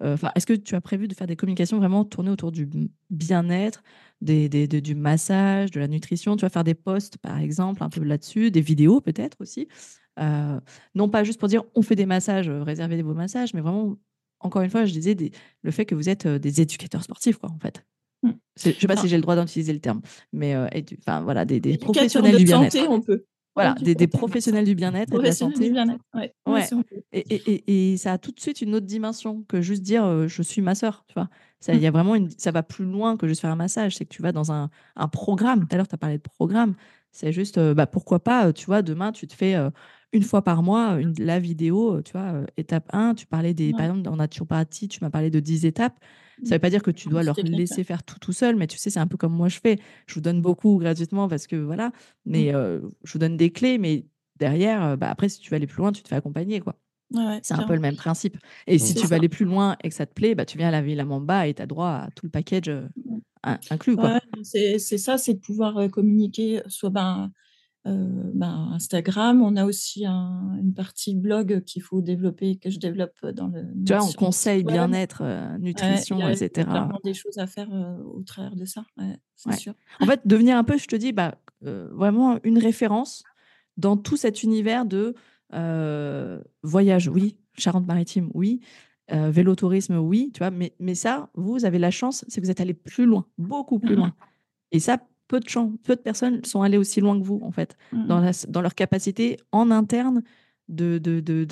est-ce 0.00 0.46
que 0.46 0.52
tu 0.52 0.74
as 0.74 0.80
prévu 0.80 1.08
de 1.08 1.14
faire 1.14 1.26
des 1.26 1.36
communications 1.36 1.78
vraiment 1.78 2.04
tournées 2.04 2.30
autour 2.30 2.52
du 2.52 2.68
bien-être, 3.10 3.82
des, 4.20 4.48
du 4.48 4.94
massage, 4.94 5.70
de 5.70 5.80
la 5.80 5.88
nutrition 5.88 6.36
Tu 6.36 6.42
vas 6.42 6.50
faire 6.50 6.64
des 6.64 6.74
posts, 6.74 7.18
par 7.18 7.38
exemple, 7.38 7.82
un 7.82 7.88
peu 7.88 8.02
là-dessus, 8.02 8.50
des 8.50 8.60
vidéos 8.60 9.00
peut-être 9.00 9.36
aussi. 9.40 9.68
non 10.16 11.08
pas 11.08 11.24
juste 11.24 11.40
pour 11.40 11.48
dire 11.48 11.64
on 11.74 11.82
fait 11.82 11.96
des 11.96 12.06
massages, 12.06 12.48
réservez 12.48 13.02
vos 13.02 13.14
massages, 13.14 13.54
mais 13.54 13.60
vraiment 13.60 13.96
encore 14.40 14.62
une 14.62 14.70
fois, 14.70 14.84
je 14.84 14.92
disais 14.92 15.16
le 15.62 15.70
fait 15.70 15.84
que 15.84 15.94
vous 15.94 16.08
êtes 16.08 16.26
des 16.26 16.60
éducateurs 16.60 17.02
sportifs, 17.02 17.38
quoi, 17.38 17.50
en 17.50 17.58
fait. 17.58 17.84
Mmh. 18.22 18.30
Je 18.56 18.68
ne 18.68 18.74
sais 18.74 18.86
pas 18.86 18.96
si 18.96 19.08
j'ai 19.08 19.16
le 19.16 19.22
droit 19.22 19.36
d'utiliser 19.36 19.72
le 19.72 19.80
terme, 19.80 20.00
mais 20.32 20.56
enfin 20.98 21.22
voilà, 21.22 21.44
des, 21.44 21.78
professionnels 21.78 22.36
du 22.36 22.44
bien-être. 22.44 22.76
on 22.88 23.00
peut. 23.00 23.24
Voilà, 23.58 23.74
des, 23.80 24.06
professionnels 24.06 24.64
du 24.64 24.74
bien-être 24.74 25.12
et 25.12 25.18
de 25.18 25.22
la 25.22 25.32
santé. 25.32 25.70
ouais. 26.14 26.32
ouais. 26.46 26.66
Et, 27.12 27.34
et, 27.34 27.92
et, 27.92 27.96
ça 27.96 28.12
a 28.12 28.18
tout 28.18 28.30
de 28.30 28.40
suite 28.40 28.60
une 28.60 28.74
autre 28.74 28.86
dimension 28.86 29.44
que 29.48 29.60
juste 29.60 29.82
dire 29.82 30.28
je 30.28 30.42
suis 30.42 30.62
masseur, 30.62 31.04
tu 31.08 31.14
vois. 31.14 31.28
Ça, 31.60 31.74
y 31.74 31.86
a 31.86 31.90
vraiment 31.90 32.14
une, 32.14 32.30
ça 32.30 32.52
va 32.52 32.62
plus 32.62 32.84
loin 32.84 33.16
que 33.16 33.26
juste 33.26 33.40
faire 33.40 33.50
un 33.50 33.56
massage. 33.56 33.96
C'est 33.96 34.04
que 34.04 34.14
tu 34.14 34.22
vas 34.22 34.30
dans 34.30 34.52
un, 34.52 34.70
un 34.94 35.08
programme. 35.08 35.66
Tout 35.66 35.68
à 35.72 35.76
l'heure, 35.76 35.88
tu 35.88 35.94
as 35.94 35.98
parlé 35.98 36.18
de 36.18 36.22
programme. 36.22 36.74
C'est 37.10 37.32
juste, 37.32 37.58
bah, 37.58 37.86
pourquoi 37.86 38.22
pas, 38.22 38.52
tu 38.52 38.66
vois, 38.66 38.82
demain, 38.82 39.10
tu 39.10 39.26
te 39.26 39.34
fais 39.34 39.56
une 40.12 40.22
fois 40.22 40.42
par 40.42 40.62
mois, 40.62 41.00
une, 41.00 41.14
la 41.18 41.40
vidéo, 41.40 42.00
tu 42.02 42.12
vois, 42.12 42.42
étape 42.56 42.88
1, 42.92 43.14
tu 43.14 43.26
parlais 43.26 43.54
des, 43.54 43.72
par 43.72 43.82
exemple, 43.82 44.08
en 44.08 44.16
naturopathie, 44.16 44.88
tu 44.88 45.00
m'as 45.02 45.10
parlé 45.10 45.30
de 45.30 45.40
10 45.40 45.66
étapes. 45.66 45.98
Ça 46.42 46.50
ne 46.50 46.54
veut 46.54 46.58
pas 46.58 46.70
dire 46.70 46.82
que 46.82 46.90
tu 46.90 47.08
dois 47.08 47.22
leur 47.22 47.36
laisser 47.42 47.84
faire 47.84 48.02
tout 48.02 48.18
tout 48.18 48.32
seul, 48.32 48.56
mais 48.56 48.66
tu 48.66 48.78
sais, 48.78 48.90
c'est 48.90 49.00
un 49.00 49.06
peu 49.06 49.16
comme 49.16 49.32
moi 49.32 49.48
je 49.48 49.58
fais. 49.60 49.78
Je 50.06 50.14
vous 50.14 50.20
donne 50.20 50.40
beaucoup 50.40 50.78
gratuitement 50.78 51.28
parce 51.28 51.46
que 51.46 51.56
voilà, 51.56 51.92
mais 52.24 52.52
mmh. 52.52 52.80
je 53.04 53.12
vous 53.12 53.18
donne 53.18 53.36
des 53.36 53.50
clés, 53.50 53.78
mais 53.78 54.04
derrière, 54.38 54.96
bah, 54.96 55.10
après, 55.10 55.28
si 55.28 55.40
tu 55.40 55.50
veux 55.50 55.56
aller 55.56 55.66
plus 55.66 55.78
loin, 55.78 55.92
tu 55.92 56.02
te 56.02 56.08
fais 56.08 56.14
accompagner, 56.14 56.60
quoi. 56.60 56.76
c'est 57.42 57.54
un 57.54 57.66
peu 57.66 57.74
le 57.74 57.80
même 57.80 57.96
principe. 57.96 58.36
Et 58.66 58.78
si 58.78 58.94
tu 58.94 59.06
veux 59.06 59.14
aller 59.14 59.28
plus 59.28 59.44
loin 59.44 59.76
et 59.82 59.88
que 59.88 59.94
ça 59.94 60.06
te 60.06 60.14
plaît, 60.14 60.34
bah, 60.34 60.44
tu 60.44 60.58
viens 60.58 60.68
à 60.68 60.72
la 60.72 60.82
Villa 60.82 61.04
Mamba 61.04 61.46
et 61.48 61.54
tu 61.54 61.62
as 61.62 61.66
droit 61.66 61.90
à 61.90 62.08
tout 62.14 62.26
le 62.26 62.30
package 62.30 62.68
mmh. 62.70 63.54
inclus. 63.70 63.96
Quoi. 63.96 64.20
c'est 64.42 64.78
ça, 64.78 65.18
c'est 65.18 65.34
de 65.34 65.40
pouvoir 65.40 65.90
communiquer 65.90 66.62
soit 66.66 66.90
ben, 66.90 67.24
euh, 67.24 67.47
ben, 68.34 68.70
Instagram. 68.72 69.42
On 69.42 69.56
a 69.56 69.64
aussi 69.64 70.04
une 70.06 70.72
partie 70.74 71.14
blog 71.14 71.64
qu'il 71.64 71.82
faut 71.82 72.00
développer, 72.00 72.56
que 72.56 72.70
je 72.70 72.78
développe 72.78 73.24
dans 73.26 73.48
le. 73.48 73.64
Tu 73.84 73.92
vois, 73.92 74.04
on 74.04 74.12
conseille 74.12 74.64
bien-être, 74.64 75.22
euh, 75.22 75.58
nutrition, 75.58 76.18
etc. 76.28 76.50
Il 76.54 76.58
y 76.58 76.60
a 76.60 76.64
clairement 76.64 77.00
des 77.04 77.14
choses 77.14 77.38
à 77.38 77.46
faire 77.46 77.68
euh, 77.72 77.98
au 78.02 78.22
travers 78.22 78.56
de 78.56 78.64
ça, 78.64 78.84
c'est 79.36 79.54
sûr. 79.54 79.74
En 80.00 80.06
fait, 80.06 80.20
devenir 80.24 80.56
un 80.56 80.64
peu, 80.64 80.78
je 80.78 80.86
te 80.86 80.96
dis, 80.96 81.12
bah, 81.12 81.36
vraiment 81.60 82.38
une 82.44 82.58
référence 82.58 83.24
dans 83.76 83.96
tout 83.96 84.16
cet 84.16 84.42
univers 84.42 84.84
de 84.84 85.14
voyage, 86.62 87.08
oui, 87.08 87.36
Charente-Maritime, 87.54 88.30
oui, 88.34 88.60
vélo 89.10 89.54
tourisme, 89.54 89.96
oui, 89.96 90.30
tu 90.34 90.38
vois, 90.38 90.50
mais, 90.50 90.74
mais 90.78 90.94
ça, 90.94 91.30
vous 91.34 91.64
avez 91.64 91.78
la 91.78 91.90
chance, 91.90 92.24
c'est 92.28 92.40
que 92.40 92.46
vous 92.46 92.50
êtes 92.50 92.60
allé 92.60 92.74
plus 92.74 93.06
loin, 93.06 93.26
beaucoup 93.38 93.78
plus 93.78 93.94
mmh 93.94 93.98
loin. 93.98 94.14
Et 94.70 94.80
ça, 94.80 94.98
peu 95.28 95.40
de 95.40 95.48
gens, 95.48 95.72
peu 95.84 95.94
de 95.94 96.00
personnes 96.00 96.44
sont 96.44 96.62
allées 96.62 96.78
aussi 96.78 97.00
loin 97.00 97.18
que 97.18 97.24
vous, 97.24 97.40
en 97.42 97.52
fait, 97.52 97.76
mmh 97.92 98.06
dans, 98.06 98.30
dans 98.48 98.62
leur 98.62 98.74
capacité 98.74 99.38
en 99.52 99.70
interne 99.70 100.22
de, 100.68 101.44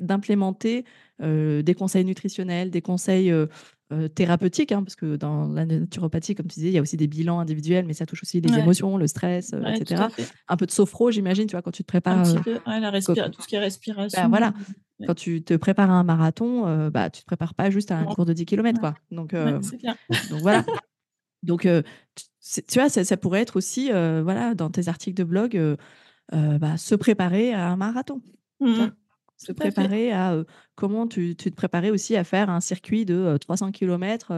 d'implémenter 0.00 0.84
euh, 1.22 1.62
des 1.62 1.74
conseils 1.74 2.04
nutritionnels, 2.04 2.70
des 2.70 2.82
conseils 2.82 3.30
euh, 3.30 3.46
euh, 3.92 4.08
thérapeutiques, 4.08 4.72
hein, 4.72 4.82
parce 4.82 4.96
que 4.96 5.16
dans 5.16 5.48
la 5.48 5.66
naturopathie, 5.66 6.34
comme 6.34 6.46
tu 6.46 6.54
disais, 6.54 6.68
il 6.68 6.74
y 6.74 6.78
a 6.78 6.82
aussi 6.82 6.96
des 6.96 7.06
bilans 7.06 7.40
individuels, 7.40 7.84
mais 7.84 7.92
ça 7.92 8.06
touche 8.06 8.22
aussi 8.22 8.40
les 8.40 8.58
émotions, 8.58 8.96
le 8.96 9.06
stress, 9.06 9.52
etc. 9.52 10.04
Un 10.48 10.56
peu 10.56 10.66
de 10.66 10.70
sophro, 10.70 11.10
j'imagine, 11.10 11.46
tu 11.46 11.52
vois, 11.52 11.62
quand 11.62 11.70
tu 11.70 11.82
te 11.82 11.88
prépares. 11.88 12.18
Un 12.18 12.22
petit 12.22 12.42
peu, 12.42 12.58
la 12.66 13.00
tout 13.30 13.42
ce 13.42 13.46
qui 13.46 13.56
est 13.56 13.60
respiration. 13.60 14.22
Bah, 14.22 14.28
voilà. 14.28 14.54
Quand 15.06 15.14
tu 15.14 15.42
te 15.42 15.54
prépares 15.54 15.90
à 15.90 15.94
un 15.94 16.04
marathon, 16.04 16.88
bah, 16.88 17.10
tu 17.10 17.18
ne 17.18 17.22
te 17.22 17.26
prépares 17.26 17.54
pas 17.54 17.70
juste 17.70 17.90
à 17.90 17.98
un 17.98 18.04
cours 18.04 18.24
de 18.24 18.32
10 18.32 18.46
km. 18.46 18.80
Quoi. 18.80 18.94
Donc, 19.10 19.34
donc 19.34 20.40
voilà. 20.40 20.64
Donc, 21.42 21.66
tu 22.42 22.78
vois, 22.78 22.88
ça, 22.88 23.16
pourrait 23.16 23.40
être 23.40 23.56
aussi, 23.56 23.90
voilà, 23.90 24.54
dans 24.54 24.70
tes 24.70 24.88
articles 24.88 25.16
de 25.16 25.24
blog, 25.24 25.76
bah, 26.30 26.76
se 26.76 26.94
préparer 26.94 27.52
à 27.52 27.68
un 27.68 27.76
marathon. 27.76 28.20
Mmh 28.60 28.88
se 29.38 29.50
préparer 29.50 30.12
à 30.12 30.36
comment 30.76 31.08
tu, 31.08 31.34
te 31.34 31.48
préparais 31.48 31.90
aussi 31.90 32.14
à 32.14 32.22
faire 32.22 32.48
un 32.48 32.60
circuit 32.60 33.04
de 33.04 33.36
300 33.40 33.72
km 33.72 34.32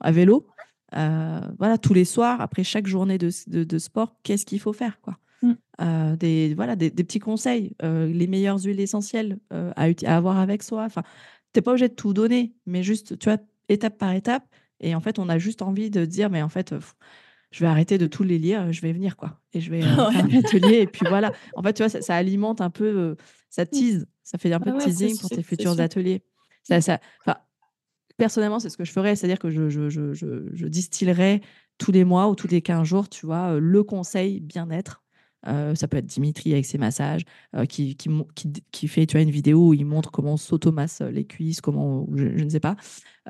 à 0.00 0.10
vélo. 0.10 0.46
voilà, 0.92 1.76
tous 1.76 1.92
les 1.92 2.06
soirs, 2.06 2.40
après 2.40 2.64
chaque 2.64 2.86
journée 2.86 3.18
de, 3.18 3.78
sport, 3.78 4.16
qu'est-ce 4.22 4.46
qu'il 4.46 4.60
faut 4.60 4.72
faire 4.72 5.00
quoi? 5.02 5.18
Mmh. 5.42 6.16
des, 6.16 6.54
voilà, 6.54 6.76
des, 6.76 6.90
petits 6.90 7.18
conseils, 7.18 7.74
les 7.82 8.26
meilleures 8.26 8.60
huiles 8.60 8.80
essentielles 8.80 9.38
à, 9.50 9.88
à, 10.06 10.16
avoir 10.16 10.38
avec 10.38 10.62
soi. 10.62 10.84
Enfin, 10.84 11.02
tu 11.52 11.58
n'es 11.58 11.62
pas 11.62 11.72
obligé 11.72 11.88
de 11.88 11.94
tout 11.94 12.14
donner, 12.14 12.54
mais 12.66 12.82
juste, 12.82 13.18
tu 13.18 13.28
vois, 13.28 13.38
étape 13.68 13.98
par 13.98 14.12
étape. 14.12 14.44
Et 14.80 14.94
en 14.94 15.00
fait, 15.00 15.18
on 15.18 15.28
a 15.28 15.38
juste 15.38 15.62
envie 15.62 15.90
de 15.90 16.04
dire, 16.04 16.30
mais 16.30 16.42
en 16.42 16.48
fait, 16.48 16.74
je 17.50 17.60
vais 17.60 17.66
arrêter 17.66 17.98
de 17.98 18.06
tous 18.06 18.24
les 18.24 18.38
lire, 18.38 18.72
je 18.72 18.80
vais 18.82 18.92
venir, 18.92 19.16
quoi. 19.16 19.40
Et 19.52 19.60
je 19.60 19.70
vais 19.70 19.82
euh, 19.82 20.10
faire 20.10 20.24
un 20.24 20.38
atelier. 20.38 20.80
Et 20.80 20.86
puis 20.86 21.06
voilà. 21.08 21.32
En 21.54 21.62
fait, 21.62 21.72
tu 21.72 21.82
vois, 21.82 21.88
ça, 21.88 22.14
alimente 22.14 22.60
un 22.60 22.70
peu, 22.70 22.84
euh, 22.84 23.14
ça 23.48 23.62
mmh. 23.62 23.68
tease, 23.68 24.06
ça 24.22 24.38
fait 24.38 24.52
un 24.52 24.60
peu 24.60 24.72
de 24.72 24.78
teasing 24.78 25.18
pour 25.18 25.30
tes 25.30 25.42
futurs 25.42 25.80
ateliers. 25.80 26.22
Ça, 26.62 26.80
ça, 26.80 27.00
personnellement, 28.16 28.58
c'est 28.58 28.68
ce 28.68 28.76
que 28.76 28.84
je 28.84 28.92
ferais, 28.92 29.16
c'est-à-dire 29.16 29.38
que 29.38 29.50
je, 29.50 29.70
je, 29.70 29.88
je, 29.88 30.12
je, 30.12 30.66
distillerais 30.66 31.40
tous 31.78 31.92
les 31.92 32.04
mois 32.04 32.28
ou 32.28 32.34
tous 32.34 32.48
les 32.48 32.60
15 32.60 32.86
jours, 32.86 33.08
tu 33.08 33.24
vois, 33.24 33.54
euh, 33.54 33.60
le 33.60 33.82
conseil 33.82 34.40
bien-être. 34.40 35.02
ça 35.44 35.88
peut 35.88 35.96
être 35.96 36.06
Dimitri 36.06 36.52
avec 36.52 36.66
ses 36.66 36.76
massages, 36.76 37.24
qui, 37.68 37.96
qui, 37.96 38.10
qui, 38.72 38.88
fait 38.88 39.06
tu 39.06 39.16
vois, 39.16 39.22
une 39.22 39.30
vidéo 39.30 39.68
où 39.68 39.74
il 39.74 39.86
montre 39.86 40.10
comment 40.10 40.34
on 40.34 40.36
s'automasse 40.36 41.00
les 41.00 41.24
cuisses, 41.24 41.62
comment, 41.62 42.06
je, 42.14 42.44
ne 42.44 42.50
sais 42.50 42.60
pas. 42.60 42.76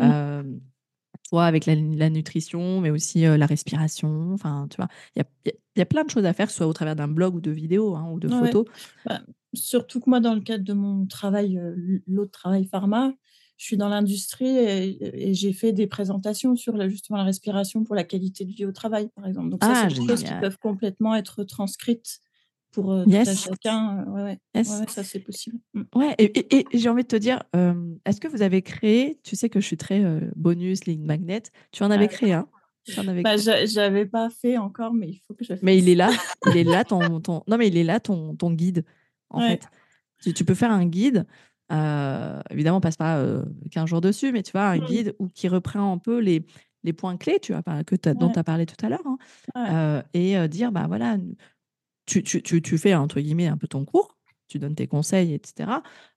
Mmh 0.00 0.58
soit 1.22 1.44
avec 1.44 1.66
la, 1.66 1.76
nutrition, 2.10 2.80
mais 2.80 2.90
aussi 2.90 3.22
la 3.22 3.46
respiration. 3.46 4.32
Enfin, 4.32 4.66
tu 4.70 4.76
vois, 4.76 4.88
il 5.14 5.22
y 5.22 5.50
a, 5.50 5.52
y 5.76 5.82
a, 5.82 5.86
plein 5.86 6.04
de 6.04 6.10
choses 6.10 6.24
à 6.24 6.32
faire, 6.32 6.50
soit 6.50 6.66
au 6.66 6.72
travers 6.72 6.96
d'un 6.96 7.08
blog 7.08 7.34
ou 7.34 7.40
de 7.40 7.50
vidéos 7.50 7.96
hein, 7.96 8.08
ou 8.10 8.18
de 8.18 8.28
photos. 8.28 8.64
Bah, 9.04 9.20
surtout 9.54 10.00
que 10.00 10.08
moi, 10.08 10.20
dans 10.20 10.34
le 10.34 10.40
cadre 10.40 10.64
de 10.64 10.72
mon 10.72 11.06
travail, 11.06 11.60
l'autre 12.06 12.32
travail 12.32 12.66
pharma, 12.66 13.12
je 13.58 13.64
suis 13.64 13.76
dans 13.76 13.88
l'industrie 13.88 14.56
et, 14.56 15.34
j'ai 15.34 15.52
fait 15.52 15.72
des 15.72 15.86
présentations 15.86 16.56
sur 16.56 16.76
la, 16.76 16.88
justement 16.88 17.18
la 17.18 17.24
respiration 17.24 17.84
pour 17.84 17.96
la 17.96 18.04
qualité 18.04 18.44
de 18.44 18.52
vie 18.52 18.64
au 18.64 18.72
travaay, 18.72 19.08
par 19.14 19.26
exemple. 19.26 19.50
Donc, 19.50 19.62
ça, 19.62 19.72
ah, 19.74 19.88
c'est 19.88 20.00
des 20.00 20.06
choses 20.06 20.22
qui 20.22 20.32
peuvent 20.40 20.58
complètement 20.58 21.14
être 21.14 21.44
transcrites 21.44 22.20
pour 22.72 22.92
euh, 22.92 23.04
chacun. 23.24 24.04
Ouais, 24.08 24.38
ouais. 24.54 24.64
ça, 24.64 25.02
c'est 25.02 25.20
possible. 25.20 25.58
Mmh. 25.74 25.82
Ouais, 25.94 26.14
et, 26.18 26.64
j'ai 26.72 26.88
envie 26.88 27.02
de 27.02 27.08
te 27.08 27.16
dire, 27.16 27.42
est-ce 28.04 28.20
que 28.20 28.28
vous 28.28 28.42
avez 28.42 28.62
créé, 28.62 29.18
tu 29.22 29.36
sais 29.36 29.48
que 29.48 29.60
je 29.60 29.66
suis 29.66 29.76
très 29.76 30.02
bonus, 30.36 30.84
ligne 30.84 31.04
magnet, 31.04 31.42
tu 31.72 31.82
en 31.82 31.90
avais 31.90 32.04
ah, 32.04 32.08
créé 32.08 32.32
un? 32.32 32.48
Bah, 33.22 33.36
J'avais 33.36 34.06
pas 34.06 34.30
fait 34.30 34.56
encore, 34.56 34.94
mais 34.94 35.08
il 35.08 35.22
faut 35.26 35.34
que 35.34 35.44
je 35.44 35.48
fasse. 35.48 35.62
Mais 35.62 35.76
il 35.76 35.90
est 35.90 35.94
là, 35.94 36.10
il 36.46 36.56
est 36.56 36.64
là 36.64 36.84
ton, 36.84 37.20
ton... 37.20 37.42
Non, 37.46 37.58
mais 37.58 37.68
il 37.68 37.76
est 37.76 37.84
là 37.84 38.00
ton, 38.00 38.34
ton 38.34 38.50
guide, 38.50 38.82
en 39.28 39.40
fait. 39.40 39.60
Tu, 40.22 40.32
tu, 40.32 40.42
peux 40.42 40.54
faire 40.54 40.70
un 40.70 40.86
guide. 40.86 41.26
évidemment, 42.50 42.78
on 42.78 42.80
passe 42.80 42.96
pas 42.96 43.22
15 43.72 43.90
jours 43.90 44.00
dessus, 44.00 44.32
mais 44.32 44.42
tu 44.42 44.52
vois, 44.52 44.68
un 44.68 44.78
mmh. 44.78 44.86
guide 44.86 45.14
où, 45.18 45.28
qui 45.28 45.48
reprend 45.48 45.92
un 45.92 45.98
peu 45.98 46.18
les, 46.18 46.46
les 46.82 46.94
points 46.94 47.18
clés 47.18 47.38
tu 47.40 47.52
vois, 47.52 47.62
que 47.84 48.12
dont 48.12 48.30
tu 48.30 48.38
as 48.38 48.44
parlé 48.44 48.64
tout 48.64 48.86
à 48.86 48.88
l'heure, 48.88 49.04
hein, 49.54 50.02
et 50.14 50.48
dire, 50.48 50.72
bah 50.72 50.86
voilà, 50.88 51.18
tu, 52.08 52.22
tu, 52.22 52.62
tu, 52.62 52.78
fais, 52.78 52.94
entre 52.94 53.20
guillemets, 53.20 53.46
un 53.46 53.56
peu 53.56 53.68
ton 53.68 53.84
cours, 53.84 54.16
tu 54.48 54.58
donnes 54.58 54.74
tes 54.74 54.86
conseils, 54.86 55.34
etc. 55.34 55.70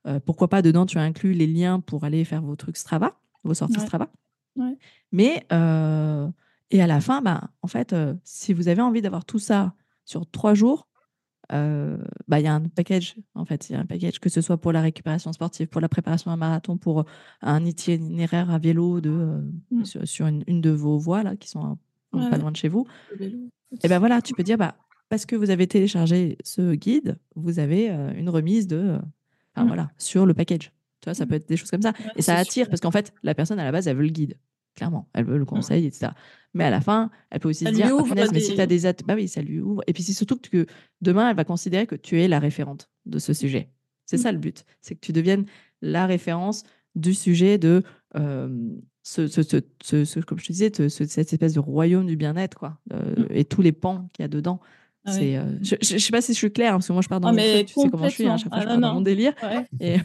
Euh, 0.07 0.19
pourquoi 0.19 0.47
pas, 0.47 0.61
dedans, 0.61 0.85
tu 0.85 0.97
inclus 0.97 1.33
les 1.33 1.47
liens 1.47 1.79
pour 1.79 2.03
aller 2.05 2.23
faire 2.23 2.41
vos 2.41 2.55
trucs 2.55 2.77
Strava, 2.77 3.19
vos 3.43 3.53
sorties 3.53 3.81
Strava. 3.81 4.09
Mais, 5.11 5.45
euh, 5.51 6.27
et 6.69 6.81
à 6.81 6.87
la 6.87 7.01
fin, 7.01 7.21
bah, 7.21 7.49
en 7.61 7.67
fait, 7.67 7.93
euh, 7.93 8.13
si 8.23 8.53
vous 8.53 8.69
avez 8.69 8.81
envie 8.81 9.01
d'avoir 9.01 9.25
tout 9.25 9.39
ça 9.39 9.73
sur 10.05 10.29
trois 10.29 10.53
jours, 10.53 10.87
bah, 11.49 12.39
il 12.39 12.43
y 12.43 12.47
a 12.47 12.53
un 12.53 12.61
package, 12.61 13.17
en 13.35 13.43
fait, 13.43 13.69
il 13.69 13.73
y 13.73 13.75
a 13.75 13.79
un 13.81 13.85
package, 13.85 14.19
que 14.21 14.29
ce 14.29 14.39
soit 14.39 14.55
pour 14.55 14.71
la 14.71 14.79
récupération 14.79 15.33
sportive, 15.33 15.67
pour 15.67 15.81
la 15.81 15.89
préparation 15.89 16.31
à 16.31 16.35
un 16.35 16.37
marathon, 16.37 16.77
pour 16.77 17.03
un 17.41 17.65
itinéraire 17.65 18.49
à 18.49 18.57
vélo 18.57 19.01
de, 19.01 19.43
mmh. 19.69 19.83
sur, 20.05 20.27
une, 20.27 20.45
une, 20.47 20.61
de 20.61 20.69
vos 20.69 20.97
voies, 20.97 21.23
là, 21.23 21.35
qui 21.35 21.49
sont 21.49 21.77
pas 22.13 22.37
loin 22.37 22.51
de 22.51 22.55
chez 22.55 22.69
vous. 22.69 22.87
Et 23.19 23.87
ben 23.89 23.99
voilà, 23.99 24.21
tu 24.21 24.33
peux 24.33 24.43
dire, 24.43 24.57
bah, 24.57 24.75
parce 25.11 25.25
que 25.25 25.35
vous 25.35 25.49
avez 25.49 25.67
téléchargé 25.67 26.37
ce 26.41 26.73
guide, 26.73 27.19
vous 27.35 27.59
avez 27.59 27.89
une 28.15 28.29
remise 28.29 28.65
de, 28.65 28.97
mmh. 29.57 29.67
voilà, 29.67 29.91
sur 29.97 30.25
le 30.25 30.33
package. 30.33 30.71
Tu 31.01 31.07
vois, 31.07 31.13
ça 31.13 31.25
peut 31.25 31.35
être 31.35 31.49
des 31.49 31.57
choses 31.57 31.69
comme 31.69 31.81
ça. 31.81 31.91
et 32.15 32.21
ça 32.21 32.35
attire 32.35 32.69
parce 32.69 32.79
qu'en 32.79 32.91
fait, 32.91 33.13
la 33.21 33.35
personne 33.35 33.59
à 33.59 33.65
la 33.65 33.73
base, 33.73 33.89
elle 33.89 33.97
veut 33.97 34.03
le 34.03 34.09
guide. 34.09 34.37
Clairement, 34.73 35.09
elle 35.13 35.25
veut 35.25 35.37
le 35.37 35.43
conseil, 35.43 35.85
etc. 35.85 36.13
Mais 36.53 36.63
à 36.63 36.69
la 36.69 36.79
fin, 36.79 37.11
elle 37.29 37.41
peut 37.41 37.49
aussi 37.49 37.65
se 37.65 37.71
dire, 37.71 37.89
oh, 37.91 38.05
mais 38.15 38.39
si 38.39 38.55
tu 38.55 38.61
as 38.61 38.67
des 38.67 38.83
bah 39.05 39.15
oui, 39.15 39.27
ça 39.27 39.41
lui 39.41 39.59
ouvre. 39.59 39.83
Et 39.85 39.91
puis 39.91 40.01
c'est 40.01 40.13
surtout 40.13 40.37
que 40.37 40.65
demain, 41.01 41.29
elle 41.29 41.35
va 41.35 41.43
considérer 41.43 41.87
que 41.87 41.95
tu 41.95 42.21
es 42.21 42.29
la 42.29 42.39
référente 42.39 42.89
de 43.05 43.19
ce 43.19 43.33
sujet. 43.33 43.69
C'est 44.05 44.17
ça 44.17 44.31
le 44.31 44.37
but, 44.37 44.63
c'est 44.79 44.95
que 44.95 45.01
tu 45.01 45.11
deviennes 45.11 45.45
la 45.81 46.05
référence 46.05 46.63
du 46.95 47.13
sujet 47.13 47.57
de 47.57 47.83
ce, 48.13 49.27
ce, 49.27 49.41
ce, 50.05 50.19
comme 50.21 50.39
je 50.39 50.45
te 50.45 50.53
disais, 50.53 50.71
cette 50.87 51.33
espèce 51.33 51.53
de 51.53 51.59
royaume 51.59 52.05
du 52.05 52.15
bien-être, 52.15 52.57
quoi, 52.57 52.79
mmh. 52.89 53.23
et 53.31 53.43
tous 53.43 53.61
les 53.61 53.73
pans 53.73 54.09
qu'il 54.13 54.23
y 54.23 54.25
a 54.25 54.29
dedans. 54.29 54.61
Ah 55.03 55.13
c'est, 55.13 55.33
je, 55.63 55.93
ne 55.95 55.99
sais 55.99 56.11
pas 56.11 56.21
si 56.21 56.33
je 56.33 56.37
suis 56.37 56.51
claire, 56.51 56.73
hein, 56.73 56.77
parce 56.77 56.87
que 56.87 56.93
moi 56.93 57.01
je 57.01 57.07
pars 57.07 57.19
dans 57.19 57.29
ah, 57.29 57.33
mon 57.33 57.63
tu 57.63 57.73
sais 57.73 57.89
comment 57.89 58.07
je 58.07 58.13
suis, 58.13 58.27
hein, 58.27 58.37
chaque 58.37 58.49
fois 58.49 58.61
je 58.61 58.65
ah, 58.65 58.69
pars 58.69 58.79
dans 58.79 58.93
mon 58.93 59.01
délire. 59.01 59.33
Et... 59.79 59.97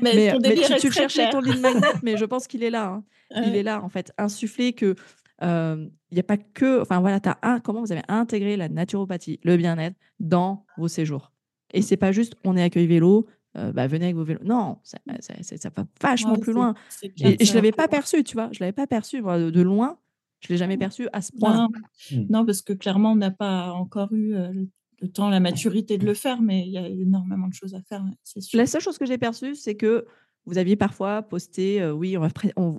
mais, 0.00 0.32
mais, 0.40 0.54
tu, 0.54 0.76
tu 0.76 0.86
le 0.86 0.92
cherchais 0.92 1.28
ton 1.30 1.40
lead 1.40 1.60
magnet, 1.60 1.88
mais 2.04 2.16
je 2.16 2.24
pense 2.24 2.46
qu'il 2.46 2.62
est 2.62 2.70
là. 2.70 2.86
Hein. 2.86 3.04
Il 3.46 3.56
est 3.56 3.62
là, 3.62 3.82
en 3.82 3.88
fait, 3.88 4.12
insufflé 4.16 4.72
que 4.72 4.94
il 5.42 6.14
n'y 6.14 6.20
a 6.20 6.24
pas 6.24 6.36
que, 6.36 6.80
enfin 6.80 7.00
voilà, 7.00 7.20
as 7.24 7.38
un, 7.42 7.60
comment 7.60 7.80
vous 7.80 7.92
avez 7.92 8.02
intégré 8.08 8.56
la 8.56 8.68
naturopathie, 8.68 9.38
le 9.44 9.56
bien-être 9.56 9.96
dans 10.18 10.64
vos 10.78 10.88
séjours. 10.88 11.32
Et 11.72 11.82
c'est 11.82 11.98
pas 11.98 12.12
juste 12.12 12.34
on 12.44 12.56
est 12.56 12.62
accueil 12.62 12.86
vélo, 12.86 13.26
euh, 13.56 13.72
bah, 13.72 13.86
venez 13.86 14.06
avec 14.06 14.16
vos 14.16 14.24
vélos. 14.24 14.40
Non, 14.44 14.78
ça, 14.82 14.98
ça, 15.20 15.34
ça 15.42 15.70
va 15.74 15.84
vachement 16.00 16.36
plus 16.36 16.52
loin. 16.52 16.74
Et, 17.02 17.44
je 17.44 17.50
ne 17.50 17.54
l'avais 17.54 17.72
pas 17.72 17.88
perçu, 17.88 18.22
tu 18.24 18.34
vois. 18.34 18.48
Je 18.52 18.58
ne 18.58 18.60
l'avais 18.60 18.72
pas 18.72 18.86
perçu 18.86 19.20
de, 19.20 19.62
loin. 19.62 19.98
Je 20.40 20.48
ne 20.48 20.54
l'ai 20.54 20.58
jamais 20.58 20.76
mmh. 20.76 20.80
perçu 20.80 21.08
à 21.12 21.20
ce 21.20 21.32
point. 21.32 21.68
Mmh. 22.10 22.26
Non, 22.30 22.46
parce 22.46 22.62
que 22.62 22.72
clairement, 22.72 23.12
on 23.12 23.16
n'a 23.16 23.30
pas 23.30 23.72
encore 23.72 24.12
eu 24.12 24.34
euh, 24.34 24.52
le, 25.00 25.08
temps, 25.08 25.28
la 25.28 25.40
maturité 25.40 25.98
de 25.98 26.06
le 26.06 26.14
faire, 26.14 26.40
mais 26.40 26.66
il 26.66 26.72
y 26.72 26.78
a 26.78 26.86
énormément 26.88 27.48
de 27.48 27.54
choses 27.54 27.74
à 27.74 27.82
faire. 27.82 28.04
La 28.52 28.66
seule 28.66 28.80
chose 28.80 28.98
que 28.98 29.06
j'ai 29.06 29.18
perçue, 29.18 29.54
c'est 29.54 29.74
que 29.74 30.06
vous 30.46 30.56
aviez 30.56 30.76
parfois 30.76 31.22
posté, 31.22 31.82
euh, 31.82 31.92
oui, 31.92 32.16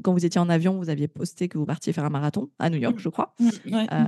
quand 0.02 0.14
vous 0.14 0.26
étiez 0.26 0.42
en 0.42 0.50
avion, 0.50 0.78
vous 0.78 0.90
aviez 0.90 1.08
posté 1.08 1.50
que 1.50 1.58
vous 1.58 1.66
partiez 1.66 1.94
faire 1.94 2.06
un 2.06 2.10
marathon 2.10 2.50
à 2.58 2.70
New 2.70 2.80
York, 2.80 2.96
mmh. 2.96 3.00
je 3.00 3.10
crois, 3.10 3.36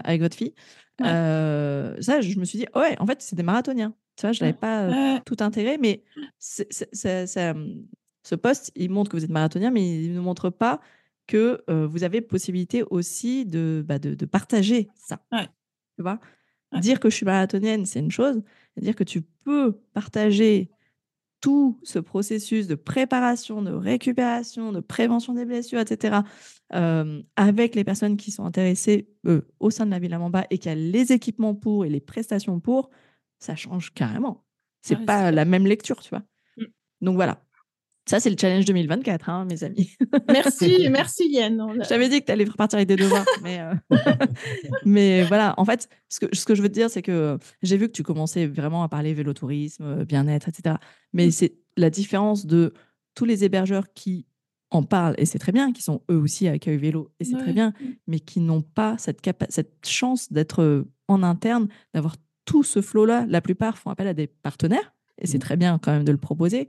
avec 0.04 0.22
votre 0.22 0.36
fille. 0.36 0.54
ça, 1.00 2.22
je 2.22 2.40
me 2.40 2.46
suis 2.46 2.60
dit, 2.60 2.66
ouais, 2.76 2.96
en 3.00 3.06
fait, 3.06 3.22
c'est 3.22 3.36
des 3.36 3.44
marathoniens. 3.44 3.94
Tu 4.16 4.26
vois, 4.26 4.32
je 4.32 4.42
l'avais 4.42 4.58
pas 4.58 5.20
tout 5.26 5.38
intégré, 5.42 5.78
mais 5.78 6.04
mmh, 6.16 6.22
ce 8.24 8.36
poste, 8.36 8.72
il 8.76 8.90
montre 8.92 9.12
que 9.12 9.18
vous 9.18 9.24
êtes 9.24 9.30
marathonien, 9.30 9.72
mais 9.72 10.06
il 10.06 10.14
ne 10.14 10.22
montre 10.22 10.50
pas 10.50 10.80
que 11.28 11.64
vous 11.86 12.04
avez 12.04 12.22
possibilité 12.22 12.84
aussi 12.90 13.46
de, 13.46 13.84
bah, 13.88 14.00
de, 14.00 14.26
partager 14.26 14.90
ça. 14.96 15.22
Tu 15.96 16.02
vois? 16.02 16.20
Dire 16.80 17.00
que 17.00 17.10
je 17.10 17.16
suis 17.16 17.26
marathonienne, 17.26 17.86
c'est 17.86 18.00
une 18.00 18.12
chose. 18.12 18.42
Dire 18.78 18.96
que 18.96 19.04
tu 19.04 19.22
peux 19.22 19.74
partager 19.94 20.70
tout 21.42 21.80
ce 21.84 22.00
processus 22.00 22.68
de 22.68 22.76
préparation, 22.76 23.62
de 23.62 23.72
récupération, 23.72 24.72
de 24.72 24.80
prévention 24.80 25.34
des 25.34 25.44
blessures, 25.44 25.80
etc., 25.80 26.20
avec 26.70 27.76
les 27.76 27.84
personnes 27.84 28.16
qui 28.16 28.32
sont 28.32 28.46
intéressées 28.46 29.10
au 29.60 29.70
sein 29.70 29.86
de 29.86 29.92
la 29.92 30.00
Villa 30.00 30.20
Mamba 30.20 30.46
et 30.50 30.60
qui 30.60 30.70
a 30.70 30.76
les 30.76 31.12
équipements 31.12 31.56
pour 31.56 31.84
et 31.84 31.90
les 31.90 32.00
prestations 32.00 32.60
pour, 32.60 32.90
ça 33.40 33.56
change 33.56 33.92
carrément. 33.94 34.46
C'est 34.82 35.00
n'est 35.00 35.06
pas 35.06 35.32
la 35.32 35.46
même 35.46 35.66
lecture, 35.66 36.00
tu 36.02 36.10
vois? 36.10 36.24
Mmh. 36.58 36.66
Donc 37.02 37.16
voilà. 37.16 37.44
Ça, 38.12 38.20
c'est 38.20 38.30
le 38.30 38.36
challenge 38.38 38.66
2024, 38.66 39.30
hein, 39.30 39.46
mes 39.46 39.64
amis. 39.64 39.96
Merci, 40.28 40.90
merci 40.90 41.30
Yann. 41.32 41.80
Je 41.82 41.88
t'avais 41.88 42.10
dit 42.10 42.20
que 42.20 42.26
tu 42.26 42.32
allais 42.34 42.44
repartir 42.44 42.76
avec 42.76 42.90
des 42.90 42.98
devoirs. 42.98 43.24
mais, 43.42 43.62
euh, 43.62 43.74
mais 44.86 45.24
voilà, 45.24 45.54
en 45.56 45.64
fait, 45.64 45.88
ce 46.10 46.20
que, 46.20 46.36
ce 46.36 46.44
que 46.44 46.54
je 46.54 46.62
veux 46.62 46.68
te 46.68 46.74
dire, 46.74 46.90
c'est 46.90 47.04
que 47.04 47.38
j'ai 47.62 47.78
vu 47.78 47.88
que 47.88 47.94
tu 47.94 48.04
commençais 48.04 48.48
vraiment 48.48 48.84
à 48.84 48.90
parler 48.90 49.14
vélotourisme, 49.14 49.84
euh, 49.86 50.04
bien-être, 50.04 50.50
etc. 50.50 50.76
Mais 51.14 51.28
mmh. 51.28 51.32
c'est 51.32 51.54
la 51.78 51.90
différence 51.90 52.46
de 52.46 52.74
tous 53.16 53.24
les 53.24 53.46
hébergeurs 53.46 53.94
qui 53.94 54.26
en 54.72 54.84
parlent, 54.84 55.16
et 55.18 55.26
c'est 55.26 55.40
très 55.40 55.54
bien, 55.54 55.72
qui 55.72 55.82
sont 55.82 56.02
eux 56.12 56.18
aussi 56.18 56.50
à 56.50 56.52
accueil 56.52 56.76
vélo, 56.76 57.14
et 57.22 57.24
c'est 57.24 57.38
très 57.38 57.54
bien, 57.54 57.70
mmh. 57.70 57.86
mais 58.08 58.20
qui 58.20 58.42
n'ont 58.42 58.62
pas 58.62 58.98
cette, 58.98 59.22
cette 59.48 59.88
chance 59.88 60.34
d'être 60.34 60.64
euh, 60.64 60.84
en 61.08 61.24
interne, 61.24 61.70
d'avoir 61.94 62.18
tout 62.44 62.64
ce 62.64 62.82
flot-là, 62.82 63.26
la 63.30 63.40
plupart 63.40 63.78
font 63.78 63.90
appel 63.90 64.10
à 64.10 64.14
des 64.14 64.28
partenaires, 64.28 64.94
et 65.18 65.28
c'est 65.28 65.38
mmh. 65.38 65.42
très 65.42 65.56
bien 65.56 65.80
quand 65.82 65.94
même 65.94 66.04
de 66.04 66.12
le 66.12 66.18
proposer, 66.18 66.68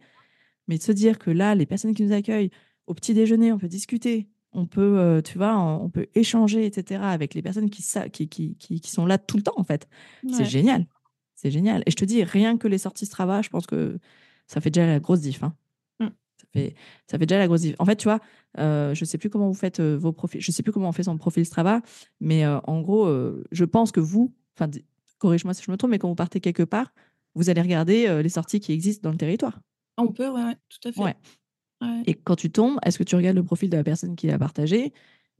mais 0.69 0.79
de 0.79 0.83
se 0.83 0.93
dire 0.93 1.19
que 1.19 1.31
là, 1.31 1.55
les 1.55 1.67
personnes 1.67 1.95
qui 1.95 2.03
nous 2.03 2.13
accueillent, 2.13 2.51
au 2.87 2.95
petit 2.95 3.15
déjeuner, 3.15 3.53
on 3.53 3.59
peut 3.59 3.69
discuter, 3.69 4.29
on 4.53 4.67
peut, 4.67 4.99
euh, 4.99 5.23
tu 5.23 5.39
vois, 5.39 5.57
on 5.57 5.89
peut 5.89 6.07
échanger, 6.15 6.67
etc., 6.67 7.01
avec 7.03 7.35
les 7.35 7.43
personnes 7.43 7.71
qui, 7.71 7.83
qui, 8.13 8.29
qui, 8.29 8.57
qui, 8.57 8.91
sont 8.91 9.07
là 9.07 9.19
tout 9.19 9.37
le 9.37 9.43
temps, 9.43 9.55
en 9.57 9.65
fait. 9.65 9.89
C'est 10.31 10.45
génial. 10.45 10.87
C'est 11.35 11.51
génial. 11.51 11.83
Et 11.87 11.91
je 11.91 11.97
te 11.97 12.05
dis, 12.05 12.23
rien 12.23 12.57
que 12.57 12.69
les 12.69 12.79
sorties 12.79 13.07
Strava, 13.07 13.43
je 13.43 13.49
pense 13.49 13.67
que 13.67 13.99
ça 14.47 14.61
fait 14.61 14.71
déjà 14.71 14.87
la 14.87 15.01
grosse 15.01 15.21
diff. 15.21 15.43
Hein. 15.43 15.55
Mmh. 16.01 16.07
Ça, 16.07 16.47
fait, 16.53 16.75
ça 17.11 17.19
fait 17.19 17.27
déjà 17.27 17.39
la 17.39 17.47
grosse 17.47 17.63
diff. 17.63 17.75
En 17.79 17.85
fait, 17.85 17.97
tu 17.97 18.05
vois, 18.05 18.21
euh, 18.59 18.95
je 18.95 19.03
ne 19.03 19.07
sais 19.07 19.19
plus 19.19 19.31
comment 19.31 19.49
vous 19.49 19.55
faites 19.55 19.81
euh, 19.81 19.97
vos 19.97 20.13
profils, 20.13 20.41
je 20.41 20.51
ne 20.51 20.55
sais 20.55 20.63
plus 20.63 20.73
comment 20.73 20.91
on 20.91 20.93
fait 20.93 21.05
son 21.05 21.17
profil 21.17 21.47
Strava, 21.47 21.81
mais 22.21 22.47
en 22.47 22.81
gros, 22.81 23.09
je 23.51 23.65
pense 23.65 23.91
que 23.91 24.01
vous, 24.01 24.35
enfin, 24.57 24.71
corrige-moi 25.19 25.55
si 25.55 25.63
je 25.63 25.71
me 25.71 25.77
trompe, 25.77 25.91
mais 25.91 25.99
quand 25.99 26.09
vous 26.09 26.15
partez 26.15 26.41
quelque 26.41 26.63
part, 26.63 26.93
vous 27.35 27.49
allez 27.49 27.63
regarder 27.63 28.23
les 28.23 28.29
sorties 28.29 28.61
qui 28.61 28.73
existent 28.73 29.09
dans 29.09 29.13
le 29.13 29.19
territoire. 29.19 29.61
On 30.03 30.13
peut, 30.13 30.29
oui, 30.29 30.41
tout 30.69 30.89
à 30.89 30.93
fait. 30.93 31.17
Et 32.07 32.15
quand 32.15 32.37
tu 32.37 32.51
tombes, 32.51 32.79
est-ce 32.85 32.99
que 32.99 33.03
tu 33.03 33.17
regardes 33.17 33.37
le 33.37 33.43
profil 33.43 33.69
de 33.69 33.77
la 33.77 33.85
personne 33.85 34.15
qui 34.15 34.29
l'a 34.29 34.39
partagé? 34.39 34.93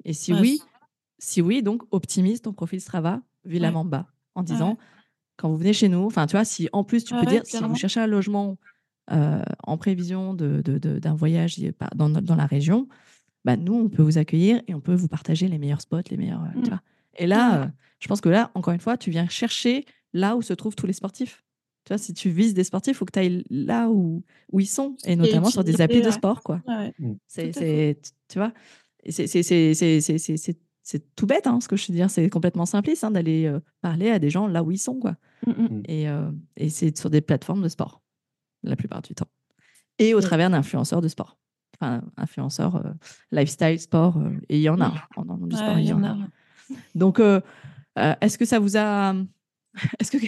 Et 0.05 0.13
si 0.13 0.33
oui, 0.33 0.61
si 1.19 1.41
oui, 1.41 1.63
donc 1.63 1.83
optimise 1.91 2.43
ton 2.43 2.53
profil 2.53 2.81
Strava 2.81 3.21
Villa 3.45 3.71
Mamba 3.71 4.09
en 4.35 4.43
disant 4.43 4.79
quand 5.37 5.49
vous 5.49 5.57
venez 5.57 5.73
chez 5.73 5.89
nous, 5.89 6.05
enfin 6.05 6.27
tu 6.27 6.33
vois, 6.33 6.45
si 6.45 6.69
en 6.73 6.85
plus 6.85 7.05
tu 7.05 7.15
peux 7.15 7.27
dire 7.27 7.43
si 7.45 7.59
vous 7.59 7.75
cherchez 7.75 8.01
un 8.01 8.07
logement 8.07 8.57
euh, 9.11 9.43
en 9.65 9.77
prévision 9.79 10.35
d'un 10.35 10.61
de, 10.61 10.79
de, 10.79 11.09
voyage 11.11 11.57
dans, 11.95 12.09
dans, 12.09 12.37
la 12.37 12.47
région, 12.47 12.89
bah, 13.45 13.57
nous 13.57 13.75
on 13.75 13.89
peut 13.89 14.03
vous 14.03 14.19
accueillir 14.19 14.63
et 14.69 14.75
on 14.75 14.81
peut 14.81 14.95
vous 14.95 15.09
partager 15.09 15.49
les 15.49 15.59
meilleurs 15.59 15.81
spots, 15.81 16.03
les 16.11 16.17
meilleurs. 16.17 16.43
Euh, 16.43 16.53
tu 16.55 16.61
mmh. 16.61 16.65
vois. 16.65 16.83
Et 17.19 17.27
là, 17.27 17.71
je 17.99 18.09
pense 18.09 18.21
que 18.21 18.29
là, 18.29 18.51
encore 18.55 18.73
une 18.73 18.81
fois, 18.81 18.97
tu 18.97 19.11
viens 19.11 19.29
chercher 19.29 19.85
là 20.13 20.37
où 20.37 20.43
se 20.43 20.55
trouvent 20.55 20.75
tous 20.75 20.87
les 20.87 20.93
sportifs. 20.93 21.45
Tu 21.85 21.89
vois, 21.89 21.99
si 21.99 22.15
tu 22.15 22.31
vises 22.31 22.55
des 22.55 22.65
sportifs, 22.65 22.95
il 22.95 22.97
faut 22.97 23.05
que 23.05 23.13
tu 23.13 23.19
ailles 23.19 23.45
là 23.51 23.89
où, 23.91 24.23
où 24.53 24.61
ils 24.61 24.67
sont, 24.67 24.97
et 25.05 25.17
notamment 25.17 25.51
sur 25.51 25.65
des 25.65 25.81
applis 25.81 26.01
de 26.01 26.11
sport. 26.11 26.43
Quoi. 26.43 26.63
Mmh. 26.99 27.13
C'est, 27.27 28.01
tu 28.29 28.39
vois, 28.39 28.53
c'est 30.85 31.15
tout 31.17 31.27
bête, 31.27 31.47
hein, 31.47 31.61
ce 31.61 31.69
que 31.69 31.77
je 31.77 31.87
veux 31.89 31.95
dire. 31.95 32.11
C'est 32.11 32.29
complètement 32.29 32.67
simpliste 32.67 33.03
hein, 33.05 33.11
d'aller 33.11 33.47
euh, 33.47 33.61
parler 33.81 34.11
à 34.11 34.19
des 34.19 34.31
gens 34.31 34.47
là 34.47 34.63
où 34.63 34.71
ils 34.71 34.79
sont. 34.79 34.99
Quoi. 34.99 35.17
Mmh, 35.47 35.51
mmh. 35.51 35.83
Et, 35.87 36.09
euh, 36.09 36.31
et 36.57 36.69
c'est 36.71 36.97
sur 36.97 37.11
des 37.11 37.21
plateformes 37.21 37.63
de 37.63 37.69
sport, 37.69 38.01
la 38.63 38.77
plupart 38.77 39.03
du 39.03 39.15
temps. 39.15 39.29
Et 39.99 40.15
au 40.15 40.21
travers 40.21 40.51
d'influenceurs 40.51 41.01
de 41.01 41.09
sport. 41.09 41.37
Enfin, 41.81 42.03
influenceurs 42.17 42.77
euh, 42.77 42.93
lifestyle, 43.33 43.81
sport. 43.81 44.23
et 44.49 44.59
il 44.59 44.63
y 44.63 44.69
en 44.69 44.81
a. 44.81 44.93
En, 45.17 45.29
en, 45.29 45.37
du 45.39 45.57
sport, 45.57 45.79
il 45.79 45.87
y 45.87 45.93
en 45.93 46.05
a. 46.05 46.17
Donc, 46.95 47.19
euh, 47.19 47.41
est-ce 47.97 48.39
que 48.39 48.45
ça 48.45 48.61
vous 48.61 48.77
a. 48.77 49.15
Est-ce 50.01 50.11
que 50.11 50.19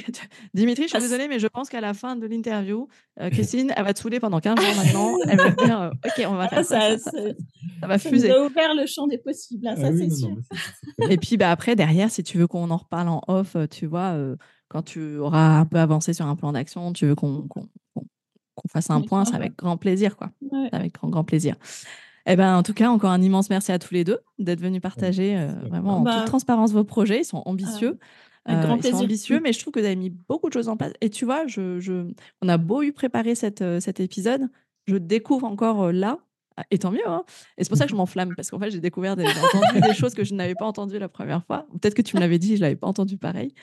Dimitri, 0.54 0.84
je 0.84 0.88
suis 0.88 0.98
désolée, 0.98 1.28
mais 1.28 1.38
je 1.38 1.46
pense 1.46 1.68
qu'à 1.68 1.80
la 1.80 1.94
fin 1.94 2.16
de 2.16 2.26
l'interview, 2.26 2.88
euh, 3.20 3.30
Christine, 3.32 3.72
elle 3.76 3.84
va 3.84 3.92
te 3.92 4.00
saouler 4.00 4.20
pendant 4.20 4.40
15 4.40 4.58
jours 4.58 4.74
maintenant. 4.76 5.18
Elle 5.28 5.36
va 5.38 5.50
dire 5.50 5.80
euh, 5.80 5.90
Ok, 6.04 6.24
on 6.26 6.34
va 6.34 6.48
faire 6.48 6.64
ça. 6.64 6.98
Ça, 6.98 7.10
va 7.82 7.98
fuser. 7.98 8.28
Ça 8.28 8.34
a 8.34 8.44
ouvert 8.44 8.74
le 8.74 8.86
champ 8.86 9.06
des 9.06 9.18
possibles, 9.18 9.66
hein, 9.66 9.76
ça 9.76 9.88
ah 9.88 9.96
c'est 9.96 10.10
sûr. 10.10 10.36
Et 11.10 11.16
puis 11.18 11.36
bah, 11.36 11.50
après, 11.50 11.76
derrière, 11.76 12.10
si 12.10 12.22
tu 12.22 12.38
veux 12.38 12.46
qu'on 12.46 12.70
en 12.70 12.76
reparle 12.76 13.08
en 13.08 13.22
off, 13.28 13.56
tu 13.70 13.86
vois, 13.86 14.16
quand 14.68 14.82
tu 14.82 15.18
auras 15.18 15.58
un 15.58 15.66
peu 15.66 15.78
avancé 15.78 16.14
sur 16.14 16.26
un 16.26 16.36
plan 16.36 16.52
d'action, 16.52 16.92
tu 16.92 17.06
veux 17.06 17.14
qu'on 17.14 17.48
fasse 18.70 18.90
un 18.90 19.02
point, 19.02 19.24
c'est 19.24 19.34
avec 19.34 19.56
grand 19.56 19.76
plaisir, 19.76 20.16
quoi. 20.16 20.30
Avec 20.72 20.94
grand, 20.94 21.08
grand 21.08 21.24
plaisir. 21.24 21.56
Eh 22.26 22.36
ben, 22.36 22.56
en 22.56 22.62
tout 22.62 22.72
cas, 22.72 22.88
encore 22.88 23.10
un 23.10 23.20
immense 23.20 23.50
merci 23.50 23.72
à 23.72 23.78
tous 23.78 23.92
les 23.92 24.04
deux 24.04 24.18
d'être 24.38 24.60
venus 24.60 24.80
partager 24.80 25.36
euh, 25.36 25.52
vraiment 25.68 25.98
en 25.98 26.00
bah 26.00 26.18
toute 26.18 26.26
transparence 26.26 26.72
vos 26.72 26.84
projets. 26.84 27.20
Ils 27.20 27.24
sont 27.24 27.42
ambitieux. 27.44 27.98
Euh, 28.48 28.76
ils 28.76 28.90
sont 28.90 28.96
ambitieux, 28.96 29.40
mais 29.42 29.52
je 29.52 29.58
trouve 29.58 29.72
que 29.72 29.80
vous 29.80 29.86
avez 29.86 29.96
mis 29.96 30.10
beaucoup 30.10 30.48
de 30.48 30.52
choses 30.52 30.68
en 30.68 30.76
place. 30.76 30.92
Et 31.00 31.08
tu 31.10 31.24
vois, 31.24 31.46
je, 31.46 31.80
je... 31.80 32.12
on 32.42 32.48
a 32.48 32.58
beau 32.58 32.82
eu 32.82 32.92
préparer 32.92 33.34
cette, 33.34 33.62
euh, 33.62 33.80
cet 33.80 34.00
épisode, 34.00 34.48
je 34.86 34.96
découvre 34.96 35.46
encore 35.46 35.92
là, 35.92 36.18
et 36.70 36.78
tant 36.78 36.90
mieux. 36.90 37.08
Hein. 37.08 37.24
Et 37.56 37.64
c'est 37.64 37.70
pour 37.70 37.78
ça 37.78 37.84
que 37.84 37.90
je 37.90 37.96
m'enflamme, 37.96 38.34
parce 38.36 38.50
qu'en 38.50 38.58
fait, 38.58 38.70
j'ai 38.70 38.80
découvert 38.80 39.16
des, 39.16 39.24
entendu 39.24 39.80
des 39.80 39.94
choses 39.94 40.14
que 40.14 40.24
je 40.24 40.34
n'avais 40.34 40.54
pas 40.54 40.66
entendues 40.66 40.98
la 40.98 41.08
première 41.08 41.44
fois. 41.44 41.66
Peut-être 41.80 41.94
que 41.94 42.02
tu 42.02 42.16
me 42.16 42.20
l'avais 42.20 42.38
dit, 42.38 42.50
je 42.50 42.60
ne 42.60 42.60
l'avais 42.60 42.76
pas 42.76 42.86
entendu 42.86 43.16
pareil. 43.16 43.54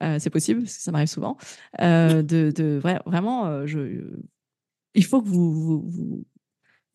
c'est 0.00 0.30
possible, 0.30 0.62
parce 0.62 0.76
que 0.76 0.82
ça 0.82 0.92
m'arrive 0.92 1.08
souvent. 1.08 1.36
de, 1.80 2.22
de 2.22 2.80
vraiment, 3.04 3.66
je... 3.66 4.14
il 4.94 5.04
faut 5.04 5.20
que 5.20 5.28
vous, 5.28 5.82
vous, 5.82 6.24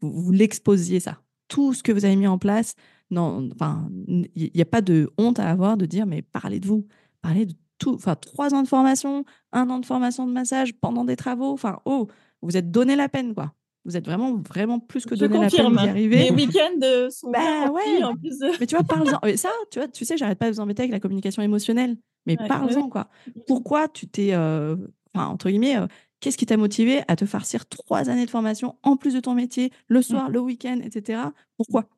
vous, 0.01 0.31
l'exposiez 0.31 1.01
ça. 1.01 1.21
Tout 1.49 1.73
ce 1.73 1.83
que 1.83 1.91
vous 1.91 2.05
avez 2.05 2.15
mis 2.15 2.27
en 2.27 2.37
place, 2.39 2.75
non, 3.11 3.49
enfin, 3.53 3.89
il 4.07 4.51
n'y 4.55 4.61
a 4.61 4.65
pas 4.65 4.81
de 4.81 5.11
honte 5.17 5.39
à 5.39 5.49
avoir 5.49 5.77
de 5.77 5.85
dire, 5.85 6.05
mais 6.05 6.21
parlez 6.21 6.59
de 6.59 6.67
vous, 6.67 6.87
parlez 7.23 7.47
de 7.47 7.53
tout. 7.79 7.95
Enfin, 7.95 8.15
trois 8.15 8.53
ans 8.53 8.61
de 8.61 8.67
formation, 8.67 9.25
un 9.51 9.69
an 9.71 9.79
de 9.79 9.85
formation 9.85 10.27
de 10.27 10.31
massage 10.31 10.73
pendant 10.73 11.03
des 11.03 11.15
travaux. 11.15 11.51
Enfin, 11.51 11.79
oh, 11.85 12.07
vous 12.43 12.55
êtes 12.55 12.69
donné 12.69 12.95
la 12.95 13.09
peine, 13.09 13.33
quoi. 13.33 13.53
Vous 13.85 13.97
êtes 13.97 14.05
vraiment, 14.05 14.35
vraiment 14.35 14.79
plus 14.79 15.05
que 15.05 15.15
donné 15.15 15.39
la 15.39 15.49
peine 15.49 15.71
d'y 15.71 15.89
arriver. 15.89 16.23
Les 16.23 16.31
week-ends 16.31 17.09
sont 17.09 17.31
bah, 17.31 17.71
ouais. 17.71 18.03
en 18.03 18.15
plus. 18.15 18.39
Mais 18.59 18.67
tu 18.67 18.75
vois, 18.75 18.83
parle-en. 18.85 19.19
Ça, 19.35 19.49
tu 19.71 19.79
vois, 19.79 19.87
tu 19.87 20.05
sais, 20.05 20.15
j'arrête 20.15 20.37
pas 20.37 20.47
de 20.49 20.53
vous 20.53 20.59
embêter 20.59 20.83
avec 20.83 20.91
la 20.91 20.99
communication 20.99 21.41
émotionnelle. 21.41 21.97
Mais 22.27 22.37
parle-en, 22.37 22.87
quoi. 22.89 23.09
Pourquoi 23.47 23.89
tu 23.89 24.07
t'es, 24.07 24.29
euh, 24.33 24.77
enfin, 25.13 25.27
entre 25.27 25.49
guillemets, 25.49 25.77
euh, 25.77 25.87
Qu'est-ce 26.23 26.37
qui 26.37 26.45
t'a 26.45 26.55
motivé 26.55 27.01
à 27.09 27.17
te 27.17 27.25
farcir 27.25 27.67
trois 27.67 28.09
années 28.09 28.25
de 28.25 28.29
formation 28.29 28.77
en 28.81 28.95
plus 28.95 29.13
de 29.13 29.19
ton 29.19 29.33
métier, 29.33 29.73
le 29.89 30.01
soir, 30.01 30.29
le 30.29 30.39
week-end, 30.39 30.79
etc. 30.81 31.21
Pourquoi? 31.57 31.89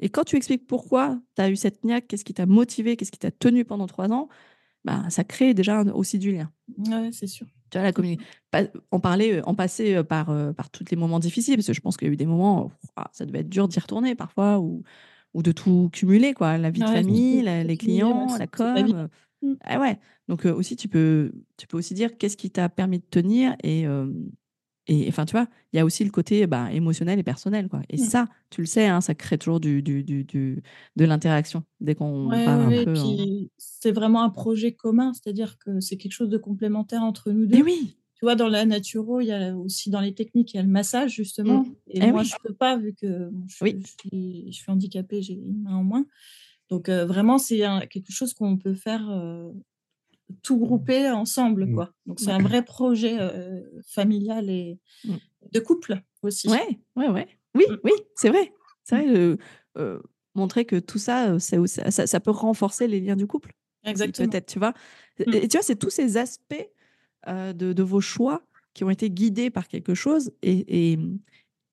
Et 0.00 0.08
quand 0.08 0.24
tu 0.24 0.34
expliques 0.34 0.66
pourquoi 0.66 1.20
tu 1.36 1.42
as 1.42 1.50
eu 1.50 1.54
cette 1.54 1.84
niaque, 1.84 2.08
qu'est-ce 2.08 2.24
qui 2.24 2.34
t'a 2.34 2.46
motivé, 2.46 2.96
qu'est-ce 2.96 3.12
qui 3.12 3.20
t'a 3.20 3.30
tenu 3.30 3.64
pendant 3.64 3.86
trois 3.86 4.10
ans, 4.10 4.28
bah, 4.84 5.04
ça 5.10 5.24
crée 5.24 5.54
déjà 5.54 5.82
aussi 5.94 6.18
du 6.18 6.32
lien. 6.32 6.50
Oui, 6.78 7.12
c'est 7.12 7.26
sûr. 7.26 7.46
Tu 7.70 7.78
vois, 7.78 7.84
la 7.84 7.92
communication. 7.92 8.30
En 8.90 9.00
parler, 9.00 9.40
en 9.44 9.54
passer 9.54 10.02
par, 10.02 10.26
par 10.54 10.70
tous 10.70 10.84
les 10.90 10.96
moments 10.96 11.20
difficiles, 11.20 11.56
parce 11.56 11.68
que 11.68 11.72
je 11.72 11.80
pense 11.80 11.96
qu'il 11.96 12.08
y 12.08 12.10
a 12.10 12.14
eu 12.14 12.16
des 12.16 12.26
moments, 12.26 12.66
où, 12.66 12.70
ça 13.12 13.24
devait 13.26 13.40
être 13.40 13.48
dur 13.48 13.68
d'y 13.68 13.78
retourner 13.78 14.14
parfois, 14.14 14.58
ou, 14.58 14.82
ou 15.34 15.42
de 15.42 15.52
tout 15.52 15.88
cumuler, 15.92 16.34
quoi. 16.34 16.58
La 16.58 16.70
vie 16.70 16.80
de 16.80 16.86
famille, 16.86 17.42
les 17.42 17.76
clients, 17.76 18.36
la 18.36 18.46
com. 18.46 19.08
Mmh. 19.42 19.54
Ah 19.62 19.80
ouais. 19.80 19.98
Donc 20.28 20.44
aussi, 20.44 20.76
tu 20.76 20.88
peux, 20.88 21.32
tu 21.56 21.66
peux 21.66 21.78
aussi 21.78 21.94
dire 21.94 22.18
qu'est-ce 22.18 22.36
qui 22.36 22.50
t'a 22.50 22.68
permis 22.68 22.98
de 22.98 23.06
tenir 23.08 23.54
et, 23.62 23.86
et 24.86 25.08
enfin, 25.08 25.24
tu 25.24 25.32
vois, 25.32 25.46
il 25.72 25.76
y 25.76 25.80
a 25.80 25.84
aussi 25.84 26.04
le 26.04 26.10
côté 26.10 26.46
bah, 26.46 26.72
émotionnel 26.72 27.18
et 27.18 27.22
personnel, 27.22 27.68
quoi. 27.68 27.82
Et 27.90 27.96
mmh. 27.96 28.04
ça, 28.04 28.28
tu 28.50 28.60
le 28.60 28.66
sais, 28.66 28.86
hein, 28.86 29.00
ça 29.00 29.14
crée 29.14 29.38
toujours 29.38 29.60
du, 29.60 29.82
du, 29.82 30.02
du, 30.02 30.24
de 30.96 31.04
l'interaction 31.04 31.62
dès 31.80 31.94
qu'on 31.94 32.28
parle 32.28 32.74
un 32.74 32.84
peu. 32.84 32.94
C'est 33.58 33.92
vraiment 33.92 34.22
un 34.22 34.30
projet 34.30 34.72
commun, 34.72 35.12
c'est-à-dire 35.12 35.58
que 35.58 35.80
c'est 35.80 35.96
quelque 35.96 36.12
chose 36.12 36.28
de 36.28 36.38
complémentaire 36.38 37.02
entre 37.02 37.30
nous 37.30 37.46
deux. 37.46 37.58
Et 37.58 37.62
oui. 37.62 37.96
Tu 38.14 38.26
vois, 38.26 38.34
dans 38.34 38.48
la 38.48 38.66
naturo, 38.66 39.20
il 39.20 39.26
y 39.26 39.32
a 39.32 39.56
aussi 39.56 39.88
dans 39.88 40.00
les 40.00 40.12
techniques, 40.12 40.52
il 40.52 40.56
y 40.56 40.60
a 40.60 40.62
le 40.62 40.68
massage, 40.68 41.12
justement. 41.12 41.62
Mmh. 41.62 41.74
Et, 41.88 42.00
eh 42.02 42.12
moi, 42.12 42.22
je 42.22 42.34
ne 42.34 42.48
peux 42.48 42.54
pas, 42.54 42.76
vu 42.76 42.94
que 42.94 43.30
je, 43.46 43.54
je, 43.66 43.86
suis, 43.86 44.46
je, 44.48 44.56
suis, 44.58 44.70
handicapée, 44.70 45.22
j'ai 45.22 45.34
une 45.34 45.62
main 45.62 45.76
en 45.76 45.84
moins. 45.84 46.04
Donc 46.68 46.88
vraiment, 46.88 47.38
c'est 47.38 47.62
quelque 47.90 48.12
chose 48.12 48.34
qu'on 48.34 48.56
peut 48.56 48.74
faire 48.74 49.08
tout 50.42 50.58
groupé 50.58 51.08
ensemble, 51.10 51.66
mmh. 51.66 51.74
quoi. 51.74 51.92
Donc 52.06 52.20
c'est 52.20 52.30
un 52.30 52.38
vrai 52.38 52.64
projet 52.64 53.18
familial 53.86 54.48
et 54.50 54.78
mmh. 55.04 55.14
de 55.52 55.60
couple 55.60 56.00
aussi. 56.22 56.48
Ouais, 56.48 56.80
ouais, 56.96 57.08
ouais. 57.08 57.28
Oui, 57.54 57.64
mmh. 57.68 57.76
oui, 57.84 57.92
c'est 58.16 58.30
vrai. 58.30 58.52
C'est 58.84 59.04
vrai. 59.04 59.38
montrer 60.34 60.64
que 60.64 60.76
tout 60.76 60.98
ça, 60.98 61.38
ça, 61.38 61.90
ça, 61.90 62.20
peut 62.20 62.30
renforcer 62.30 62.86
les 62.86 63.00
liens 63.00 63.16
du 63.16 63.26
couple. 63.26 63.52
Exactement. 63.84 64.28
Peut-être, 64.28 64.46
tu 64.46 64.58
vois. 64.58 64.74
Et 65.18 65.48
tu 65.48 65.56
vois, 65.56 65.62
c'est 65.62 65.76
tous 65.76 65.90
ces 65.90 66.16
aspects 66.16 66.70
de, 67.26 67.52
de, 67.52 67.82
vos 67.82 68.00
choix 68.00 68.42
qui 68.74 68.84
ont 68.84 68.90
été 68.90 69.10
guidés 69.10 69.50
par 69.50 69.68
quelque 69.68 69.94
chose 69.94 70.32
et, 70.42 70.92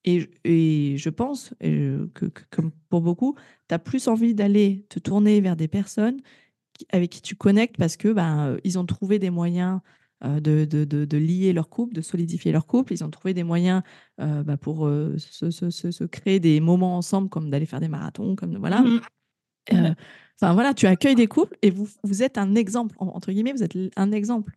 et, 0.05 0.29
et, 0.43 0.97
je 0.97 1.09
pense 1.09 1.53
que, 1.59 2.31
comme 2.49 2.71
pour 2.89 3.01
beaucoup, 3.01 3.35
tu 3.67 3.75
as 3.75 3.79
plus 3.79 4.07
envie 4.07 4.33
d'aller 4.33 4.85
te 4.89 4.99
tourner 4.99 5.41
vers 5.41 5.55
des 5.55 5.67
personnes 5.67 6.21
avec 6.91 7.09
qui 7.09 7.21
tu 7.21 7.35
connectes 7.35 7.77
parce 7.77 7.97
que 7.97 8.09
ben, 8.09 8.47
euh, 8.47 8.57
ils 8.63 8.77
ont 8.79 8.85
trouvé 8.85 9.19
des 9.19 9.29
moyens 9.29 9.79
euh, 10.23 10.39
de, 10.39 10.65
de, 10.65 10.83
de, 10.83 11.17
lier 11.17 11.53
leur 11.53 11.69
couple, 11.69 11.93
de 11.93 12.01
solidifier 12.01 12.51
leur 12.51 12.65
couple. 12.65 12.93
Ils 12.93 13.03
ont 13.03 13.09
trouvé 13.09 13.33
des 13.33 13.43
moyens 13.43 13.83
euh, 14.19 14.43
bah, 14.43 14.57
pour 14.57 14.87
se, 15.17 15.51
se, 15.51 15.69
se, 15.69 16.03
créer 16.05 16.39
des 16.39 16.59
moments 16.59 16.97
ensemble, 16.97 17.29
comme 17.29 17.49
d'aller 17.49 17.65
faire 17.65 17.79
des 17.79 17.87
marathons, 17.87 18.35
comme 18.35 18.57
voilà. 18.57 18.81
Mmh 18.81 19.01
enfin 20.39 20.53
voilà, 20.53 20.73
tu 20.73 20.85
accueilles 20.85 21.15
des 21.15 21.27
couples 21.27 21.57
et 21.61 21.71
vous, 21.71 21.89
vous 22.03 22.23
êtes 22.23 22.37
un 22.37 22.55
exemple 22.55 22.95
entre 22.99 23.33
guillemets, 23.33 23.51
vous 23.51 23.63
êtes 23.63 23.75
un 23.97 24.11
exemple. 24.13 24.53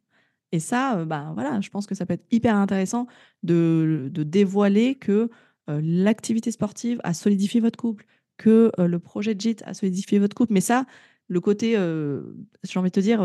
Et 0.53 0.61
ça, 0.61 1.05
bah, 1.05 1.33
voilà, 1.35 1.61
je 1.61 1.69
pense 1.71 1.87
que 1.87 1.97
ça 1.97 2.07
peut 2.07 2.15
être 2.15 2.27
hyper 2.31 2.55
intéressant 2.55 3.07
de, 3.43 4.09
de 4.13 4.23
dévoiler 4.23 4.95
que 4.95 5.31
l'activité 5.67 6.53
sportive 6.53 7.01
a 7.03 7.13
solidifié 7.13 7.61
votre 7.61 7.79
couple, 7.79 8.07
que 8.37 8.71
le 8.79 8.99
projet 8.99 9.35
de 9.35 9.41
JIT 9.41 9.63
a 9.65 9.75
solidifié 9.75 10.21
votre 10.21 10.37
couple. 10.37 10.53
Mais 10.53 10.61
ça, 10.61 10.87
le 11.31 11.41
côté, 11.41 11.73
j'ai 12.65 12.79
envie 12.79 12.91
de 12.91 12.95
te 12.95 13.01
dire, 13.01 13.21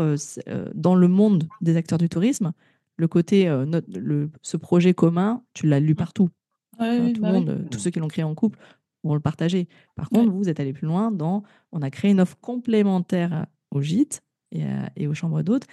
dans 0.74 0.94
le 0.94 1.08
monde 1.08 1.48
des 1.60 1.76
acteurs 1.76 1.98
du 1.98 2.08
tourisme, 2.08 2.52
le 2.96 3.08
côté, 3.08 3.46
le, 3.46 4.30
ce 4.42 4.56
projet 4.56 4.94
commun, 4.94 5.42
tu 5.54 5.66
l'as 5.66 5.80
lu 5.80 5.92
mmh. 5.92 5.96
partout. 5.96 6.30
tout 6.78 6.84
le 6.84 7.20
bah 7.20 7.32
monde, 7.32 7.66
tous 7.68 7.80
ceux 7.80 7.90
qui 7.90 7.98
l'ont 7.98 8.06
créé 8.06 8.24
en 8.24 8.34
couple 8.36 8.60
vont 9.02 9.14
le 9.14 9.20
partager. 9.20 9.68
Par 9.96 10.08
contre, 10.08 10.30
vous 10.30 10.48
êtes 10.48 10.60
allé 10.60 10.72
plus 10.72 10.86
loin 10.86 11.10
dans, 11.10 11.42
on 11.72 11.82
a 11.82 11.90
créé 11.90 12.12
une 12.12 12.20
offre 12.20 12.38
complémentaire 12.40 13.46
au 13.72 13.82
gîte 13.82 14.22
et, 14.52 14.62
et 14.94 15.08
aux 15.08 15.14
chambres 15.14 15.42
d'hôtes 15.42 15.66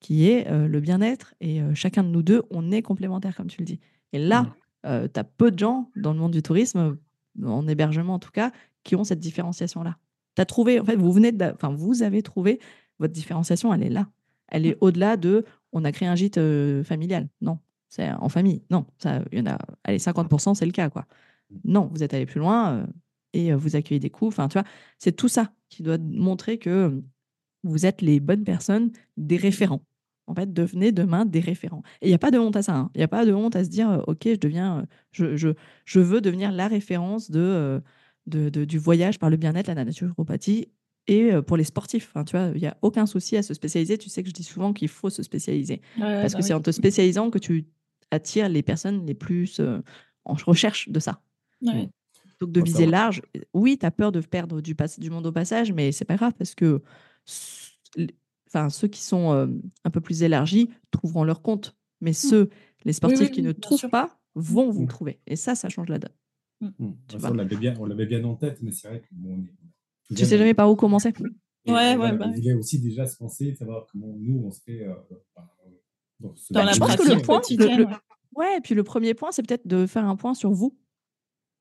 qui 0.00 0.26
est 0.28 0.50
le 0.50 0.80
bien-être. 0.80 1.34
Et 1.42 1.60
chacun 1.74 2.02
de 2.02 2.08
nous 2.08 2.22
deux, 2.22 2.42
on 2.50 2.72
est 2.72 2.80
complémentaires, 2.80 3.36
comme 3.36 3.48
tu 3.48 3.60
le 3.60 3.66
dis. 3.66 3.80
Et 4.14 4.18
là, 4.18 4.54
mmh. 4.84 5.08
tu 5.12 5.20
as 5.20 5.24
peu 5.24 5.50
de 5.50 5.58
gens 5.58 5.90
dans 5.96 6.14
le 6.14 6.18
monde 6.18 6.32
du 6.32 6.42
tourisme, 6.42 6.96
en 7.44 7.68
hébergement 7.68 8.14
en 8.14 8.18
tout 8.18 8.30
cas, 8.30 8.52
qui 8.84 8.96
ont 8.96 9.04
cette 9.04 9.20
différenciation-là. 9.20 9.98
As 10.36 10.44
trouvé, 10.44 10.80
en 10.80 10.84
fait, 10.84 10.96
vous 10.96 11.12
venez 11.12 11.32
enfin, 11.54 11.70
vous 11.70 12.02
avez 12.02 12.22
trouvé 12.22 12.60
votre 12.98 13.12
différenciation, 13.12 13.72
elle 13.72 13.82
est 13.82 13.90
là. 13.90 14.08
Elle 14.48 14.66
est 14.66 14.74
mmh. 14.74 14.78
au-delà 14.84 15.16
de 15.16 15.44
on 15.72 15.84
a 15.84 15.92
créé 15.92 16.08
un 16.08 16.14
gîte 16.14 16.40
familial. 16.84 17.28
Non, 17.40 17.58
c'est 17.88 18.10
en 18.10 18.28
famille. 18.28 18.62
Non, 18.70 18.86
ça, 18.98 19.22
il 19.32 19.38
y 19.38 19.42
en 19.42 19.46
a, 19.46 19.58
allez, 19.84 19.98
50%, 19.98 20.54
c'est 20.54 20.66
le 20.66 20.72
cas, 20.72 20.90
quoi. 20.90 21.06
Mmh. 21.50 21.56
Non, 21.64 21.90
vous 21.92 22.02
êtes 22.02 22.14
allé 22.14 22.26
plus 22.26 22.40
loin 22.40 22.86
et 23.32 23.52
vous 23.54 23.76
accueillez 23.76 24.00
des 24.00 24.10
coups. 24.10 24.28
Enfin, 24.28 24.48
tu 24.48 24.54
vois, 24.54 24.66
c'est 24.98 25.12
tout 25.12 25.28
ça 25.28 25.52
qui 25.68 25.82
doit 25.82 25.98
montrer 25.98 26.58
que 26.58 27.02
vous 27.64 27.86
êtes 27.86 28.02
les 28.02 28.20
bonnes 28.20 28.44
personnes, 28.44 28.92
des 29.16 29.36
référents 29.36 29.82
en 30.26 30.34
fait, 30.34 30.52
devenez 30.52 30.92
demain 30.92 31.24
des 31.24 31.40
référents. 31.40 31.82
Et 32.00 32.06
il 32.06 32.08
n'y 32.08 32.14
a 32.14 32.18
pas 32.18 32.30
de 32.30 32.38
honte 32.38 32.56
à 32.56 32.62
ça. 32.62 32.74
Hein. 32.74 32.90
Il 32.94 32.98
n'y 32.98 33.04
a 33.04 33.08
pas 33.08 33.26
de 33.26 33.32
honte 33.32 33.56
à 33.56 33.64
se 33.64 33.68
dire, 33.68 34.02
OK, 34.06 34.22
je 34.24 34.36
deviens, 34.36 34.86
je, 35.12 35.36
je, 35.36 35.50
je 35.84 36.00
veux 36.00 36.20
devenir 36.20 36.52
la 36.52 36.68
référence 36.68 37.30
de, 37.30 37.82
de, 38.26 38.48
du 38.48 38.78
voyage 38.78 39.18
par 39.18 39.30
le 39.30 39.36
bien-être, 39.36 39.68
la 39.68 39.84
naturopathie 39.84 40.68
et 41.06 41.30
pour 41.46 41.56
les 41.56 41.64
sportifs. 41.64 42.10
Enfin, 42.10 42.24
tu 42.24 42.36
vois, 42.36 42.52
il 42.54 42.60
n'y 42.60 42.66
a 42.66 42.76
aucun 42.82 43.06
souci 43.06 43.36
à 43.36 43.42
se 43.42 43.52
spécialiser. 43.52 43.98
Tu 43.98 44.08
sais 44.08 44.22
que 44.22 44.28
je 44.28 44.34
dis 44.34 44.42
souvent 44.42 44.72
qu'il 44.72 44.88
faut 44.88 45.10
se 45.10 45.22
spécialiser. 45.22 45.82
parce 45.98 46.32
que 46.32 46.38
bah 46.38 46.46
c'est 46.46 46.54
en 46.54 46.60
te 46.60 46.70
spécialisant 46.70 47.30
que 47.30 47.38
tu 47.38 47.66
attires 48.10 48.48
les 48.48 48.62
personnes 48.62 49.04
les 49.04 49.14
plus 49.14 49.60
en 50.24 50.34
recherche 50.34 50.88
de 50.88 51.00
ça. 51.00 51.20
Donc 52.40 52.52
de 52.52 52.62
viser 52.62 52.86
large, 52.86 53.22
oui, 53.52 53.76
tu 53.78 53.86
as 53.86 53.90
peur 53.90 54.12
de 54.12 54.20
perdre 54.20 54.60
du, 54.60 54.74
du 54.98 55.10
monde 55.10 55.26
au 55.26 55.32
passage, 55.32 55.72
mais 55.72 55.92
c'est 55.92 56.04
pas 56.04 56.16
grave 56.16 56.32
parce 56.38 56.54
que 56.54 56.82
enfin, 58.48 58.70
ceux 58.70 58.88
qui 58.88 59.02
sont 59.02 59.32
un 59.84 59.90
peu 59.90 60.00
plus 60.00 60.22
élargis 60.22 60.70
trouveront 60.90 61.24
leur 61.24 61.42
compte. 61.42 61.76
Mais 62.00 62.10
mmh. 62.10 62.14
ceux, 62.14 62.50
les 62.84 62.92
sportifs 62.92 63.30
qui 63.30 63.42
ne 63.42 63.52
trouvent 63.52 63.88
pas, 63.88 64.18
vont 64.34 64.70
vous 64.70 64.84
mmh. 64.84 64.88
trouver. 64.88 65.20
Et 65.26 65.36
ça, 65.36 65.54
ça 65.54 65.68
change 65.68 65.88
la 65.88 65.98
donne. 65.98 66.12
Mmh. 66.78 66.92
on 67.22 67.34
l'avait 67.34 67.56
bien, 67.56 67.74
on 67.78 67.86
l'avait 67.86 68.06
bien 68.06 68.24
en 68.24 68.34
tête, 68.34 68.58
mais 68.62 68.72
c'est 68.72 68.88
vrai 68.88 69.00
que 69.00 69.06
bon, 69.12 69.44
tu 70.08 70.24
sais 70.24 70.38
jamais 70.38 70.54
par 70.54 70.70
où 70.70 70.76
commencer. 70.76 71.12
ouais, 71.66 71.96
ouais, 71.96 72.12
bah. 72.12 72.30
Il 72.36 72.44
y 72.44 72.50
a 72.50 72.56
aussi 72.56 72.80
déjà 72.80 73.06
se 73.06 73.16
penser, 73.16 73.54
savoir 73.54 73.86
comment 73.90 74.14
nous 74.18 74.42
on 74.44 74.50
se 74.50 74.60
fait. 74.62 74.82
Euh, 74.86 74.94
dans, 76.20 76.34
bah, 76.52 76.70
je 76.72 76.78
pense 76.78 76.96
que 76.96 77.12
le 77.12 77.22
point, 77.22 77.40
ouais, 78.36 78.58
et 78.58 78.60
puis 78.60 78.74
le 78.74 78.84
premier 78.84 79.14
point, 79.14 79.32
c'est 79.32 79.46
peut-être 79.46 79.66
de 79.66 79.86
faire 79.86 80.04
un 80.04 80.16
point 80.16 80.34
sur 80.34 80.50
vous, 80.50 80.76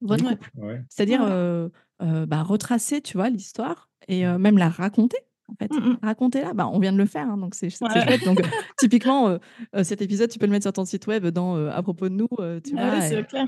votre 0.01 0.23
couple. 0.23 0.51
C'est-à-dire 0.89 1.21
euh, 1.23 1.69
euh, 2.01 2.25
bah, 2.25 2.43
retracer, 2.43 3.01
tu 3.01 3.17
vois, 3.17 3.29
l'histoire 3.29 3.89
et 4.07 4.25
même 4.25 4.57
la 4.57 4.69
raconter 4.69 5.17
en 5.47 5.55
fait. 5.55 5.71
Mmh 5.71 5.97
Racontez-la. 6.01 6.53
Bah, 6.53 6.67
on 6.67 6.79
vient 6.79 6.93
de 6.93 6.97
le 6.97 7.05
faire, 7.05 7.29
hein, 7.29 7.37
donc 7.37 7.55
c'est 7.55 7.69
chouette. 7.69 8.23
Donc, 8.25 8.41
typiquement, 8.77 9.29
euh, 9.29 9.37
euh, 9.75 9.83
cet 9.83 10.01
épisode, 10.01 10.29
tu 10.29 10.39
peux 10.39 10.45
le 10.45 10.51
mettre 10.51 10.63
sur 10.63 10.73
ton 10.73 10.85
site 10.85 11.07
web 11.07 11.27
dans 11.27 11.57
euh, 11.57 11.69
à 11.71 11.81
propos 11.81 12.09
de 12.09 12.15
nous. 12.15 12.27
tu 12.63 12.75
ah 12.77 12.89
vois, 12.89 13.01
c'est 13.01 13.25
clair. 13.27 13.47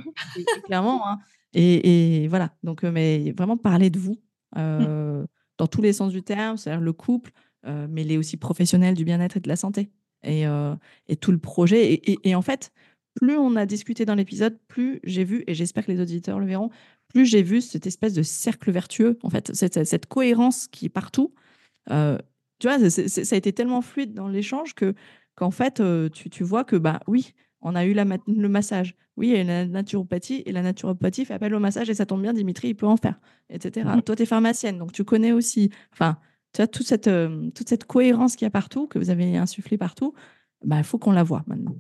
clairement. 0.66 1.08
Hein. 1.08 1.20
Et, 1.56 2.24
et, 2.24 2.28
voilà. 2.28 2.54
Donc, 2.64 2.84
mais 2.84 3.32
vraiment 3.32 3.58
parler 3.58 3.90
de 3.90 3.98
vous 3.98 4.18
mmh. 4.56 5.26
dans 5.58 5.68
tous 5.68 5.82
les 5.82 5.94
sens 5.94 6.12
du 6.12 6.22
terme, 6.22 6.58
c'est-à-dire 6.58 6.82
le 6.82 6.94
couple, 6.94 7.32
mais 7.66 8.04
les 8.04 8.18
aussi 8.18 8.38
professionnels 8.38 8.94
du 8.94 9.06
bien-être 9.06 9.38
et 9.38 9.40
de 9.40 9.48
la 9.48 9.56
santé. 9.56 9.90
Et, 10.24 10.44
et 11.08 11.16
tout 11.16 11.32
le 11.32 11.38
projet. 11.38 11.94
Et, 11.94 12.30
et, 12.30 12.36
en 12.36 12.42
fait, 12.42 12.72
plus 13.16 13.38
on 13.38 13.56
a 13.56 13.66
discuté 13.66 14.06
dans 14.06 14.16
l'épisode, 14.16 14.60
plus 14.68 15.00
j'ai 15.04 15.24
vu, 15.24 15.44
et 15.48 15.54
j'espère 15.54 15.86
que 15.86 15.92
les 15.92 16.02
auditeurs 16.02 16.40
le 16.40 16.46
verront, 16.46 16.70
plus 17.08 17.26
j'ai 17.26 17.42
vu 17.42 17.62
cette 17.62 17.88
espèce 17.88 18.14
de 18.14 18.24
cercle 18.24 18.72
vertueux, 18.72 19.18
en 19.24 19.30
fait, 19.30 19.56
cette, 19.56 19.86
cette 19.86 20.06
cohérence 20.08 20.68
qui 20.68 20.86
est 20.86 20.90
partout 20.90 21.34
euh, 21.92 22.18
tu 22.60 22.68
vois, 22.68 22.90
ça 22.90 23.36
a 23.36 23.38
été 23.38 23.54
tellement 23.54 23.82
fluide 23.82 24.14
dans 24.14 24.28
l'échange 24.28 24.74
que 24.76 24.94
qu'en 25.36 25.52
fait, 25.52 25.82
euh, 25.82 26.08
tu, 26.10 26.30
tu, 26.30 26.44
vois 26.44 26.64
que 26.64 26.78
bah 26.78 27.02
oui, 27.08 27.34
on 27.66 27.76
a 27.76 27.84
eu 27.84 27.94
la, 27.94 28.06
le 28.06 28.48
massage. 28.48 28.96
Oui, 29.18 29.30
il 29.30 29.38
y 29.38 29.40
a 29.40 29.44
la 29.44 29.66
naturopathie 29.66 30.44
et 30.46 30.52
la 30.52 30.62
naturopathie 30.62 31.26
fait 31.26 31.34
appel 31.34 31.56
au 31.56 31.60
massage 31.60 31.90
et 31.90 31.96
ça 31.96 32.06
tombe 32.06 32.22
bien, 32.22 32.32
Dimitri, 32.32 32.70
il 32.70 32.76
peut 32.76 32.86
en 32.86 32.96
faire, 32.96 33.20
etc. 33.50 33.88
Mmh. 33.88 34.02
Toi, 34.04 34.16
tu 34.16 34.24
es 34.24 34.26
pharmacienne, 34.28 34.78
donc 34.78 34.92
tu 34.92 35.04
connais 35.04 35.32
aussi. 35.32 35.72
Enfin, 35.92 36.20
tu 36.54 36.62
vois, 36.62 36.68
toute 36.68 36.86
cette, 36.86 37.08
euh, 37.08 37.50
toute 37.56 37.68
cette 37.68 37.86
cohérence 37.86 38.36
qu'il 38.36 38.46
y 38.46 38.48
a 38.48 38.52
partout, 38.52 38.86
que 38.86 39.00
vous 39.00 39.10
avez 39.10 39.36
insufflé 39.36 39.80
partout, 39.80 40.14
bah, 40.64 40.78
il 40.78 40.84
faut 40.84 41.00
qu'on 41.00 41.12
la 41.12 41.24
voit 41.24 41.44
maintenant. 41.48 41.76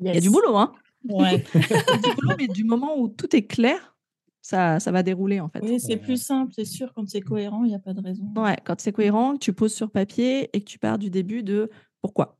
Il 0.00 0.12
y 0.12 0.16
a 0.16 0.20
du 0.20 0.30
boulot, 0.30 0.56
hein 0.56 0.72
ouais. 1.08 1.38
du 1.54 2.14
boulot, 2.16 2.34
mais 2.36 2.48
du 2.48 2.64
moment 2.64 2.98
où 2.98 3.08
tout 3.08 3.34
est 3.36 3.46
clair, 3.46 3.96
ça, 4.42 4.80
ça 4.80 4.90
va 4.90 5.04
dérouler 5.04 5.38
en 5.38 5.48
fait. 5.48 5.60
Oui, 5.62 5.78
c'est 5.78 5.96
plus 5.96 6.20
simple, 6.20 6.52
c'est 6.56 6.64
sûr, 6.64 6.92
quand 6.92 7.08
c'est 7.08 7.20
cohérent, 7.20 7.62
il 7.62 7.68
n'y 7.68 7.74
a 7.76 7.78
pas 7.78 7.94
de 7.94 8.00
raison. 8.00 8.24
Ouais, 8.36 8.56
quand 8.64 8.80
c'est 8.80 8.92
cohérent, 8.92 9.34
que 9.34 9.38
tu 9.38 9.52
poses 9.52 9.74
sur 9.74 9.92
papier 9.92 10.50
et 10.52 10.60
que 10.60 10.68
tu 10.68 10.80
pars 10.80 10.98
du 10.98 11.08
début 11.08 11.44
de 11.44 11.70
pourquoi? 12.00 12.36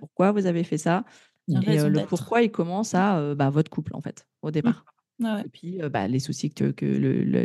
Pourquoi 0.00 0.32
vous 0.32 0.46
avez 0.46 0.64
fait 0.64 0.78
ça? 0.78 1.04
Et 1.48 1.88
le 1.88 2.06
pourquoi, 2.06 2.42
il 2.42 2.50
commence 2.50 2.94
à 2.94 3.34
bah, 3.34 3.50
votre 3.50 3.70
couple 3.70 3.94
en 3.94 4.00
fait, 4.00 4.26
au 4.42 4.48
mmh. 4.48 4.52
départ. 4.52 4.84
Et 5.20 5.48
puis, 5.48 5.82
euh, 5.82 5.88
bah, 5.88 6.06
les 6.06 6.20
soucis 6.20 6.50
que, 6.50 6.72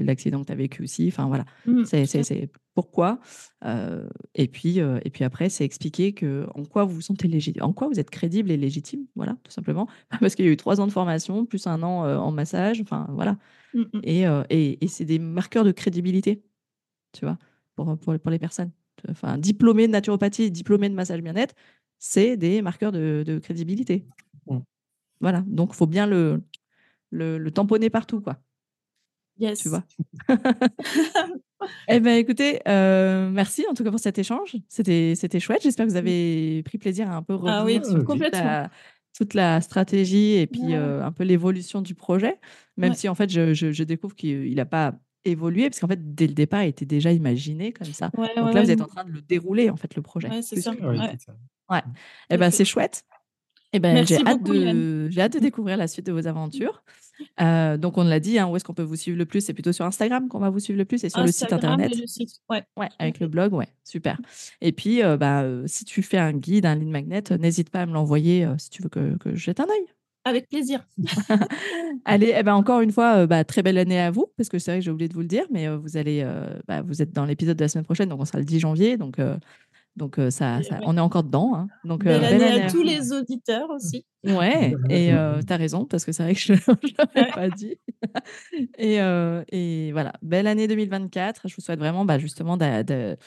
l'accident 0.04 0.42
que 0.42 0.48
tu 0.48 0.52
as 0.52 0.56
vécu 0.56 0.84
aussi. 0.84 1.08
Enfin, 1.08 1.28
voilà. 1.28 1.46
Mm, 1.66 1.84
C'est, 1.86 2.52
pourquoi. 2.76 3.20
euh, 3.66 4.08
et, 4.36 4.48
puis, 4.48 4.80
euh, 4.80 5.00
et 5.04 5.10
puis 5.10 5.24
après, 5.24 5.50
c'est 5.50 5.66
expliquer 5.66 6.14
que, 6.14 6.48
en 6.54 6.66
quoi 6.66 6.86
vous 6.86 6.96
vous 6.96 7.02
sentez 7.02 7.28
légitime, 7.28 7.64
en 7.64 7.74
quoi 7.74 7.88
vous 7.88 8.00
êtes 8.00 8.12
crédible 8.12 8.52
et 8.52 8.58
légitime. 8.58 9.06
Voilà, 9.16 9.38
tout 9.44 9.52
simplement. 9.52 9.88
Parce 10.20 10.36
qu'il 10.36 10.46
y 10.46 10.48
a 10.48 10.52
eu 10.52 10.58
trois 10.58 10.82
ans 10.82 10.88
de 10.88 10.92
formation, 10.92 11.46
plus 11.46 11.66
un 11.66 11.82
an 11.82 12.06
euh, 12.06 12.18
en 12.18 12.32
massage. 12.32 12.80
Enfin, 12.82 13.08
voilà. 13.12 13.38
Mm, 13.74 13.82
mm. 13.82 14.02
Et, 14.04 14.28
euh, 14.28 14.44
et, 14.50 14.84
et 14.84 14.88
c'est 14.88 15.06
des 15.06 15.20
marqueurs 15.20 15.64
de 15.64 15.72
crédibilité, 15.72 16.44
tu 17.12 17.26
vois, 17.26 17.38
pour, 17.76 17.98
pour, 17.98 18.20
pour 18.20 18.32
les 18.32 18.40
personnes. 18.40 18.72
Enfin, 19.10 19.38
diplômé 19.38 19.88
de 19.88 19.92
naturopathie, 19.92 20.52
diplômé 20.52 20.88
de 20.88 20.94
massage 20.94 21.22
bien-être, 21.22 21.56
c'est 22.06 22.36
des 22.36 22.62
marqueurs 22.62 22.92
de, 22.92 23.24
de 23.26 23.40
crédibilité. 23.40 24.06
Mm. 24.48 24.58
Voilà, 25.22 25.42
donc 25.48 25.70
il 25.72 25.76
faut 25.78 25.88
bien 25.88 26.06
le, 26.06 26.42
le, 27.12 27.38
le 27.38 27.52
tamponner 27.52 27.90
partout, 27.90 28.20
quoi, 28.20 28.42
Yes. 29.40 29.60
tu 29.62 29.70
vois? 29.70 29.84
eh 31.88 32.00
bien, 32.02 32.18
écoutez, 32.18 32.60
euh, 32.68 33.30
merci 33.30 33.66
en 33.70 33.74
tout 33.74 33.84
cas 33.86 33.90
pour 33.90 34.00
cet 34.02 34.18
échange. 34.20 34.56
C'était, 34.68 35.14
c'était 35.16 35.40
chouette. 35.40 35.62
J'espère 35.64 35.86
que 35.86 35.92
vous 35.92 35.98
avez 35.98 36.62
pris 36.64 36.78
plaisir 36.78 37.10
à 37.10 37.16
un 37.16 37.24
peu 37.24 37.36
revenir 37.36 37.54
Ah 37.62 37.66
oui, 37.66 37.80
sur 37.84 38.06
toute 38.06 38.32
la, 38.34 38.70
toute 39.18 39.34
la 39.34 39.62
stratégie 39.62 40.34
et 40.34 40.46
puis 40.48 40.62
Ouais. 40.62 40.76
euh, 40.76 41.06
un 41.06 41.12
peu 41.14 41.24
l'évolution 41.24 41.82
du 41.82 41.96
projet, 41.96 42.38
même 42.78 42.92
Ouais. 42.92 42.98
si 42.98 43.08
en 43.08 43.16
fait, 43.16 43.30
je, 43.30 43.54
je- 43.54 43.72
je 43.72 43.84
découvre 43.84 44.14
qu'il 44.16 44.54
n'a 44.56 44.66
pas 44.66 44.94
évolué, 45.26 45.70
parce 45.70 45.80
qu'en 45.80 45.88
fait, 45.88 46.14
dès 46.16 46.28
le 46.28 46.34
départ, 46.34 46.64
il 46.64 46.68
était 46.68 46.86
déjà 46.86 47.14
imaginé 47.14 47.72
comme 47.72 47.88
ça. 47.88 48.12
Ouais, 48.18 48.28
Donc 48.36 48.48
ouais, 48.48 48.54
là, 48.54 48.60
ouais, 48.60 48.64
vous 48.66 48.72
êtes 48.72 48.82
en 48.82 48.88
train 48.88 49.06
de 49.06 49.12
le 49.12 49.22
dérouler, 49.22 49.70
en 49.70 49.78
fait, 49.78 49.96
le 49.96 50.02
projet. 50.02 50.30
Ouais, 50.30 50.42
c'est 50.42 50.58
plus 50.58 50.64
ça. 50.64 50.76
que- 50.76 50.84
Ah 50.84 51.12
c'est 51.14 51.22
ça. 51.22 51.36
Ouais. 51.74 51.82
Eh 52.30 52.38
ben, 52.38 52.52
c'est 52.52 52.66
chouette. 52.66 53.04
Eh 53.76 53.80
ben, 53.80 54.06
j'ai 54.06 54.24
hâte 54.26 54.44
de, 54.44 55.10
hâte 55.18 55.38
découvrir 55.38 55.78
la 55.78 55.88
suite 55.88 56.06
de 56.06 56.12
vos 56.12 56.28
aventures. 56.28 56.84
Euh, 57.42 57.76
donc, 57.78 57.98
on 57.98 58.04
l'a 58.04 58.20
dit, 58.20 58.38
hein, 58.38 58.48
où 58.48 58.56
est-ce 58.56 58.64
qu'on 58.64 58.76
peut 58.76 58.84
vous 58.84 58.96
suivre 58.96 59.18
le 59.18 59.26
plus? 59.26 59.42
C'est 59.42 59.54
plutôt 59.54 59.72
sur 59.72 59.86
Instagram 59.86 60.28
qu'on 60.28 60.40
va 60.40 60.52
vous 60.52 60.60
suivre 60.60 60.78
le 60.78 60.86
plus 60.86 61.04
et 61.04 61.10
sur 61.10 61.22
le 61.22 61.32
site 61.32 61.52
internet. 61.52 61.92
et 61.92 62.02
le 62.02 62.06
site. 62.06 62.40
Ouais. 62.50 62.64
Ouais, 62.78 62.90
avec 63.00 63.20
le 63.20 63.28
blog, 63.28 63.54
ouais, 63.54 63.70
super. 63.84 64.20
Et 64.62 64.72
puis, 64.72 65.04
euh, 65.04 65.18
bah, 65.18 65.42
euh, 65.42 65.64
si 65.66 65.86
tu 65.86 66.04
fais 66.04 66.20
un 66.20 66.34
guide, 66.34 66.68
un 66.68 66.76
lead 66.76 66.90
magnet, 66.90 67.24
n'hésite 67.40 67.72
pas 67.72 67.82
à 67.82 67.86
me 67.88 67.94
l'envoyer 67.94 68.48
si 68.60 68.70
tu 68.70 68.84
veux 68.84 68.90
que, 68.90 69.18
que 69.18 69.34
je 69.34 69.44
jette 69.44 69.60
un 69.60 69.66
œil. 69.66 69.88
Avec 70.26 70.48
plaisir. 70.48 70.88
Allez, 72.06 72.34
eh 72.36 72.44
ben, 72.44 72.54
encore 72.54 72.80
une 72.80 72.94
fois, 72.94 73.18
euh, 73.18 73.28
bah, 73.28 73.44
très 73.44 73.62
belle 73.62 73.78
année 73.78 74.00
à 74.00 74.10
vous, 74.10 74.28
parce 74.38 74.48
que 74.48 74.58
c'est 74.58 74.72
vrai 74.72 74.80
que 74.80 74.86
j'ai 74.86 74.92
oublié 74.92 75.10
de 75.10 75.14
vous 75.14 75.20
le 75.20 75.28
dire, 75.28 75.46
mais 75.52 75.68
euh, 75.68 75.78
vous 75.78 75.98
allez, 75.98 76.22
euh, 76.24 76.48
bah, 76.66 76.82
vous 76.82 77.02
êtes 77.02 77.12
dans 77.12 77.26
l'épisode 77.26 77.58
de 77.58 77.64
la 77.64 77.68
semaine 77.68 77.84
prochaine, 77.84 78.08
donc 78.08 78.22
on 78.22 78.26
sera 78.26 78.40
le 78.40 78.46
10 78.46 78.60
janvier, 78.60 78.96
donc, 78.96 79.18
donc 79.96 80.18
euh, 80.20 80.30
ça, 80.32 80.62
ça- 80.64 80.80
on 80.84 80.98
est 80.98 81.00
encore 81.02 81.24
dedans. 81.24 81.54
hein. 81.56 81.68
Donc, 81.84 82.06
euh, 82.06 82.20
Belle 82.20 82.42
année 82.44 82.62
à 82.64 82.70
tous 82.70 82.82
les 82.84 83.12
auditeurs 83.12 83.70
aussi. 83.70 84.06
Ouais, 84.24 84.74
et 84.90 85.14
euh, 85.14 85.42
t'as 85.46 85.58
raison, 85.58 85.86
parce 85.86 86.06
que 86.06 86.12
c'est 86.12 86.24
vrai 86.24 86.34
que 86.34 86.40
je 86.40 86.54
ne 86.68 87.14
l'avais 87.16 87.32
pas 87.32 87.50
dit. 87.50 87.78
et, 88.78 89.02
euh, 89.02 89.44
et 89.50 89.92
voilà, 89.92 90.14
belle 90.22 90.48
année 90.48 90.68
2024. 90.68 91.48
Je 91.48 91.56
vous 91.56 91.62
souhaite 91.62 91.80
vraiment 91.80 92.06
bah, 92.06 92.18
justement 92.20 92.58
de, 92.58 92.82
de, 92.84 93.18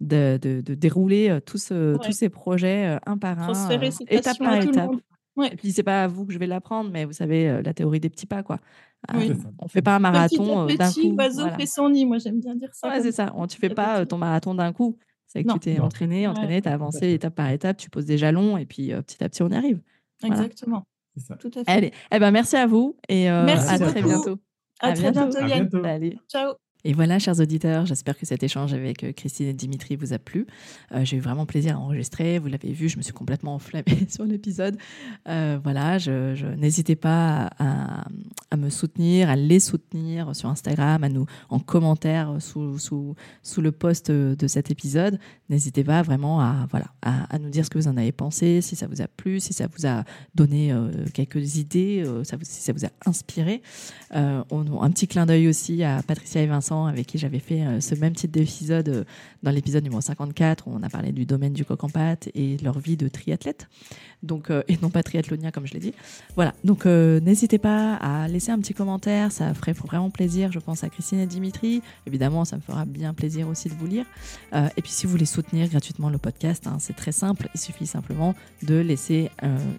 de, 0.00 0.38
de- 0.40 0.60
de 0.60 0.74
dérouler 0.74 1.38
tous, 1.46 1.70
Ouais. 1.70 1.94
tous 2.02 2.12
ces 2.12 2.28
projets 2.28 2.98
un 3.06 3.18
par 3.18 3.38
un, 3.40 3.52
Transférer 3.52 3.88
euh, 3.88 3.90
cette 3.90 4.12
étape 4.12 4.38
par 4.38 4.56
étape. 4.62 4.90
Ouais. 5.36 5.50
Et 5.52 5.56
puis, 5.56 5.70
c'est 5.70 5.84
pas 5.84 6.02
à 6.04 6.08
vous 6.08 6.26
que 6.26 6.32
je 6.32 6.38
vais 6.40 6.48
l'apprendre, 6.48 6.90
mais 6.92 7.04
vous 7.04 7.12
savez, 7.12 7.60
la 7.62 7.72
théorie 7.72 8.00
des 8.00 8.10
petits 8.10 8.26
pas, 8.26 8.42
quoi. 8.42 8.58
Euh, 9.14 9.18
Oui. 9.18 9.32
On 9.60 9.68
fait 9.68 9.82
pas 9.82 9.94
un 9.94 10.00
marathon 10.00 10.66
petit 10.66 10.76
d'un 10.76 10.90
petit, 10.90 11.10
coup. 11.10 11.16
oiseau 11.16 11.42
voilà. 11.42 11.56
fait 11.56 11.66
son 11.66 11.88
nid. 11.90 12.04
Moi, 12.04 12.18
j'aime 12.18 12.40
bien 12.40 12.56
dire 12.56 12.70
ça. 12.72 12.88
Ouais, 12.88 13.00
c'est 13.02 13.12
ça. 13.12 13.32
On- 13.36 13.46
Tu 13.46 13.56
fais 13.56 13.68
petit 13.68 13.76
pas 13.76 14.00
petit. 14.00 14.08
ton 14.08 14.18
marathon 14.18 14.54
d'un 14.56 14.72
coup. 14.72 14.98
C'est 15.28 15.42
que 15.44 15.48
Non. 15.48 15.54
tu 15.54 15.60
t'es 15.60 15.78
entraîné, 15.78 16.26
entraîné, 16.26 16.54
Ouais. 16.56 16.62
tu 16.62 16.68
as 16.68 16.72
avancé 16.72 17.12
étape 17.12 17.34
par 17.34 17.50
étape, 17.50 17.76
tu 17.76 17.90
poses 17.90 18.06
des 18.06 18.18
jalons 18.18 18.56
et 18.56 18.64
puis 18.66 18.92
euh, 18.92 19.02
petit 19.02 19.22
à 19.22 19.28
petit, 19.28 19.42
on 19.42 19.48
y 19.50 19.54
arrive. 19.54 19.80
Voilà. 20.22 20.36
Exactement. 20.42 20.84
C'est 21.16 21.20
ça. 21.26 21.36
Tout 21.36 21.50
à 21.54 21.64
fait. 21.64 21.70
Allez, 21.70 21.92
eh 22.12 22.18
ben, 22.18 22.30
merci 22.30 22.56
à 22.56 22.66
vous 22.66 22.96
et 23.08 23.30
euh, 23.30 23.44
Merci 23.44 23.74
à 23.74 23.78
très 23.78 24.02
bientôt. 24.02 24.38
À, 24.80 24.88
à 24.88 24.92
très 24.94 25.10
bientôt. 25.12 25.28
bientôt, 25.30 25.38
À 25.44 25.48
Yann. 25.48 25.68
bientôt. 25.68 25.82
Salut. 25.84 26.16
Ciao. 26.28 26.54
Et 26.84 26.92
voilà, 26.92 27.18
chers 27.18 27.40
auditeurs, 27.40 27.86
j'espère 27.86 28.16
que 28.16 28.24
cet 28.24 28.44
échange 28.44 28.72
avec 28.72 29.02
euh, 29.02 29.12
Christine 29.12 29.48
et 29.48 29.52
Dimitri 29.52 29.96
vous 29.96 30.12
a 30.12 30.18
plu. 30.18 30.46
Euh, 30.92 31.04
J'ai 31.04 31.16
eu 31.16 31.20
vraiment 31.20 31.44
plaisir 31.44 31.76
à 31.76 31.80
enregistrer. 31.80 32.38
Vous 32.38 32.46
l'avez 32.46 32.72
vu, 32.72 32.88
je 32.88 32.98
me 32.98 33.02
suis 33.02 33.12
complètement 33.12 33.56
enflammée 33.56 33.84
sur 34.08 34.24
l'épisode. 34.24 34.76
Euh, 35.28 35.58
voilà, 35.60 35.98
n'hésitez 36.56 36.94
pas 36.94 37.50
à, 37.58 38.06
me 38.56 38.70
soutenir, 38.70 39.28
à 39.28 39.34
les 39.34 39.58
soutenir 39.58 40.36
sur 40.36 40.48
Instagram, 40.48 41.02
à 41.02 41.08
nous 41.08 41.26
en 41.48 41.58
commentaire 41.58 42.36
sous, 42.40 43.16
le 43.58 43.72
post 43.72 44.12
de 44.12 44.46
cet 44.46 44.70
épisode. 44.70 45.18
N'hésitez 45.48 45.82
pas 45.82 46.02
vraiment 46.02 46.40
à, 46.40 46.68
nous 47.40 47.50
dire 47.50 47.64
ce 47.64 47.70
que 47.70 47.78
vous 47.78 47.88
en 47.88 47.96
avez 47.96 48.12
pensé, 48.12 48.60
si 48.60 48.76
ça 48.76 48.86
vous 48.86 49.02
a 49.02 49.08
plu, 49.08 49.40
si 49.40 49.52
ça 49.52 49.66
vous 49.66 49.86
a 49.86 50.04
donné 50.34 50.72
quelques 51.12 51.56
idées, 51.56 52.04
si 52.42 52.62
ça 52.62 52.72
vous 52.72 52.84
a 52.84 52.90
inspiré. 53.04 53.62
Un 54.10 54.44
petit 54.90 55.08
clin 55.08 55.26
d'œil 55.26 55.48
aussi 55.48 55.82
à 55.82 56.02
Patricia 56.02 56.40
et 56.40 56.46
Vincent, 56.46 56.67
avec 56.70 57.06
qui 57.06 57.18
j'avais 57.18 57.38
fait 57.38 57.62
euh, 57.62 57.80
ce 57.80 57.94
même 57.94 58.14
type 58.14 58.30
d'épisode 58.30 58.88
euh, 58.88 59.04
dans 59.42 59.50
l'épisode 59.50 59.82
numéro 59.82 60.00
54, 60.00 60.68
où 60.68 60.72
on 60.74 60.82
a 60.82 60.88
parlé 60.88 61.12
du 61.12 61.26
domaine 61.26 61.52
du 61.52 61.64
coq 61.64 61.82
en 61.84 61.88
pâte 61.88 62.28
et 62.34 62.56
leur 62.58 62.78
vie 62.78 62.96
de 62.96 63.08
triathlète, 63.08 63.68
donc, 64.22 64.50
euh, 64.50 64.62
et 64.68 64.78
non 64.82 64.90
pas 64.90 65.02
triathlonien 65.02 65.50
comme 65.50 65.66
je 65.66 65.74
l'ai 65.74 65.80
dit. 65.80 65.94
Voilà, 66.34 66.54
donc 66.64 66.86
n'hésitez 66.86 67.58
pas 67.58 67.94
à 67.96 68.28
laisser 68.28 68.50
un 68.50 68.58
petit 68.58 68.74
commentaire, 68.74 69.32
ça 69.32 69.54
ferait 69.54 69.72
vraiment 69.72 70.10
plaisir, 70.10 70.52
je 70.52 70.58
pense, 70.58 70.84
à 70.84 70.88
Christine 70.88 71.20
et 71.20 71.26
Dimitri. 71.26 71.82
Évidemment, 72.06 72.44
ça 72.44 72.56
me 72.56 72.62
fera 72.62 72.84
bien 72.84 73.14
plaisir 73.14 73.48
aussi 73.48 73.68
de 73.68 73.74
vous 73.74 73.86
lire. 73.86 74.04
Et 74.52 74.82
puis 74.82 74.90
si 74.90 75.06
vous 75.06 75.12
voulez 75.12 75.26
soutenir 75.26 75.68
gratuitement 75.68 76.10
le 76.10 76.18
podcast, 76.18 76.66
hein, 76.66 76.76
c'est 76.80 76.96
très 76.96 77.12
simple, 77.12 77.48
il 77.54 77.60
suffit 77.60 77.86
simplement 77.86 78.34
de 78.62 78.76
laisser 78.76 79.30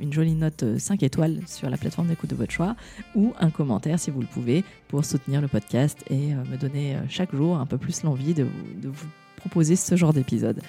une 0.02 0.14
jolie 0.14 0.36
note 0.36 0.64
euh, 0.64 0.80
5 0.80 1.04
étoiles 1.04 1.40
sur 1.48 1.70
la 1.70 1.78
plateforme 1.78 2.08
d'écoute 2.08 2.30
de 2.30 2.36
votre 2.36 2.52
choix 2.52 2.76
ou 3.16 3.34
un 3.40 3.50
commentaire 3.50 4.00
si 4.00 4.12
vous 4.12 4.22
le 4.22 4.28
pouvez 4.28 4.64
pour 4.90 5.06
soutenir 5.06 5.40
le 5.40 5.48
podcast 5.48 6.04
et 6.10 6.34
euh, 6.34 6.44
me 6.52 6.58
donner 6.58 6.96
euh, 6.96 7.00
chaque 7.08 7.34
jour 7.34 7.58
un 7.58 7.66
peu 7.66 7.78
plus 7.78 8.04
l'envie 8.04 8.34
de, 8.34 8.44
vous- 8.44 9.08
proposer 9.38 9.78
ce 9.78 9.96
genre 9.96 10.12
d'épisode. 10.12 10.60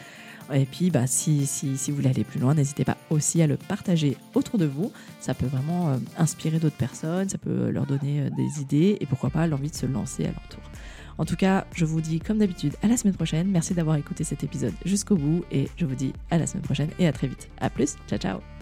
Et 0.52 0.64
puis, 0.64 0.90
bah, 0.90 1.06
si, 1.08 1.46
si, 1.46 1.76
si 1.76 1.90
vous 1.90 1.96
voulez 1.96 2.10
aller 2.10 2.22
plus 2.24 2.38
loin, 2.38 2.54
n'hésitez 2.54 2.84
pas 2.84 2.96
aussi 3.10 3.42
à 3.42 3.46
le 3.48 3.56
partager 3.56 4.16
autour 4.34 4.58
de 4.58 4.66
vous. 4.66 4.92
Ça 5.20 5.34
peut 5.34 5.46
vraiment 5.46 5.88
euh, 5.88 5.96
inspirer 6.18 6.58
d'autres 6.60 6.76
personnes, 6.76 7.28
ça 7.28 7.38
peut 7.38 7.70
leur 7.70 7.86
donner 7.86 8.30
des 8.36 8.60
idées 8.62 8.96
et 9.00 9.06
pourquoi 9.06 9.30
pas 9.30 9.46
l'envie 9.48 9.70
de 9.70 9.74
se 9.76 9.86
lancer 9.86 10.24
à 10.24 10.28
leur 10.30 10.48
tour. 10.48 10.62
En 11.18 11.24
tout 11.24 11.36
cas, 11.36 11.66
je 11.74 11.84
vous 11.84 12.00
dis 12.00 12.20
comme 12.20 12.38
d'habitude 12.38 12.74
à 12.82 12.86
la 12.88 12.96
semaine 12.96 13.14
prochaine. 13.14 13.48
Merci 13.48 13.74
d'avoir 13.74 13.96
écouté 13.96 14.24
cet 14.24 14.42
épisode 14.44 14.72
jusqu'au 14.84 15.16
bout 15.16 15.44
et 15.52 15.68
je 15.76 15.84
vous 15.84 15.94
dis 15.94 16.12
à 16.30 16.38
la 16.38 16.46
semaine 16.46 16.62
prochaine 16.62 16.90
et 16.98 17.06
à 17.06 17.12
très 17.12 17.26
vite. 17.26 17.48
À 17.60 17.68
plus, 17.70 17.96
ciao 18.08 18.18
ciao 18.18 18.59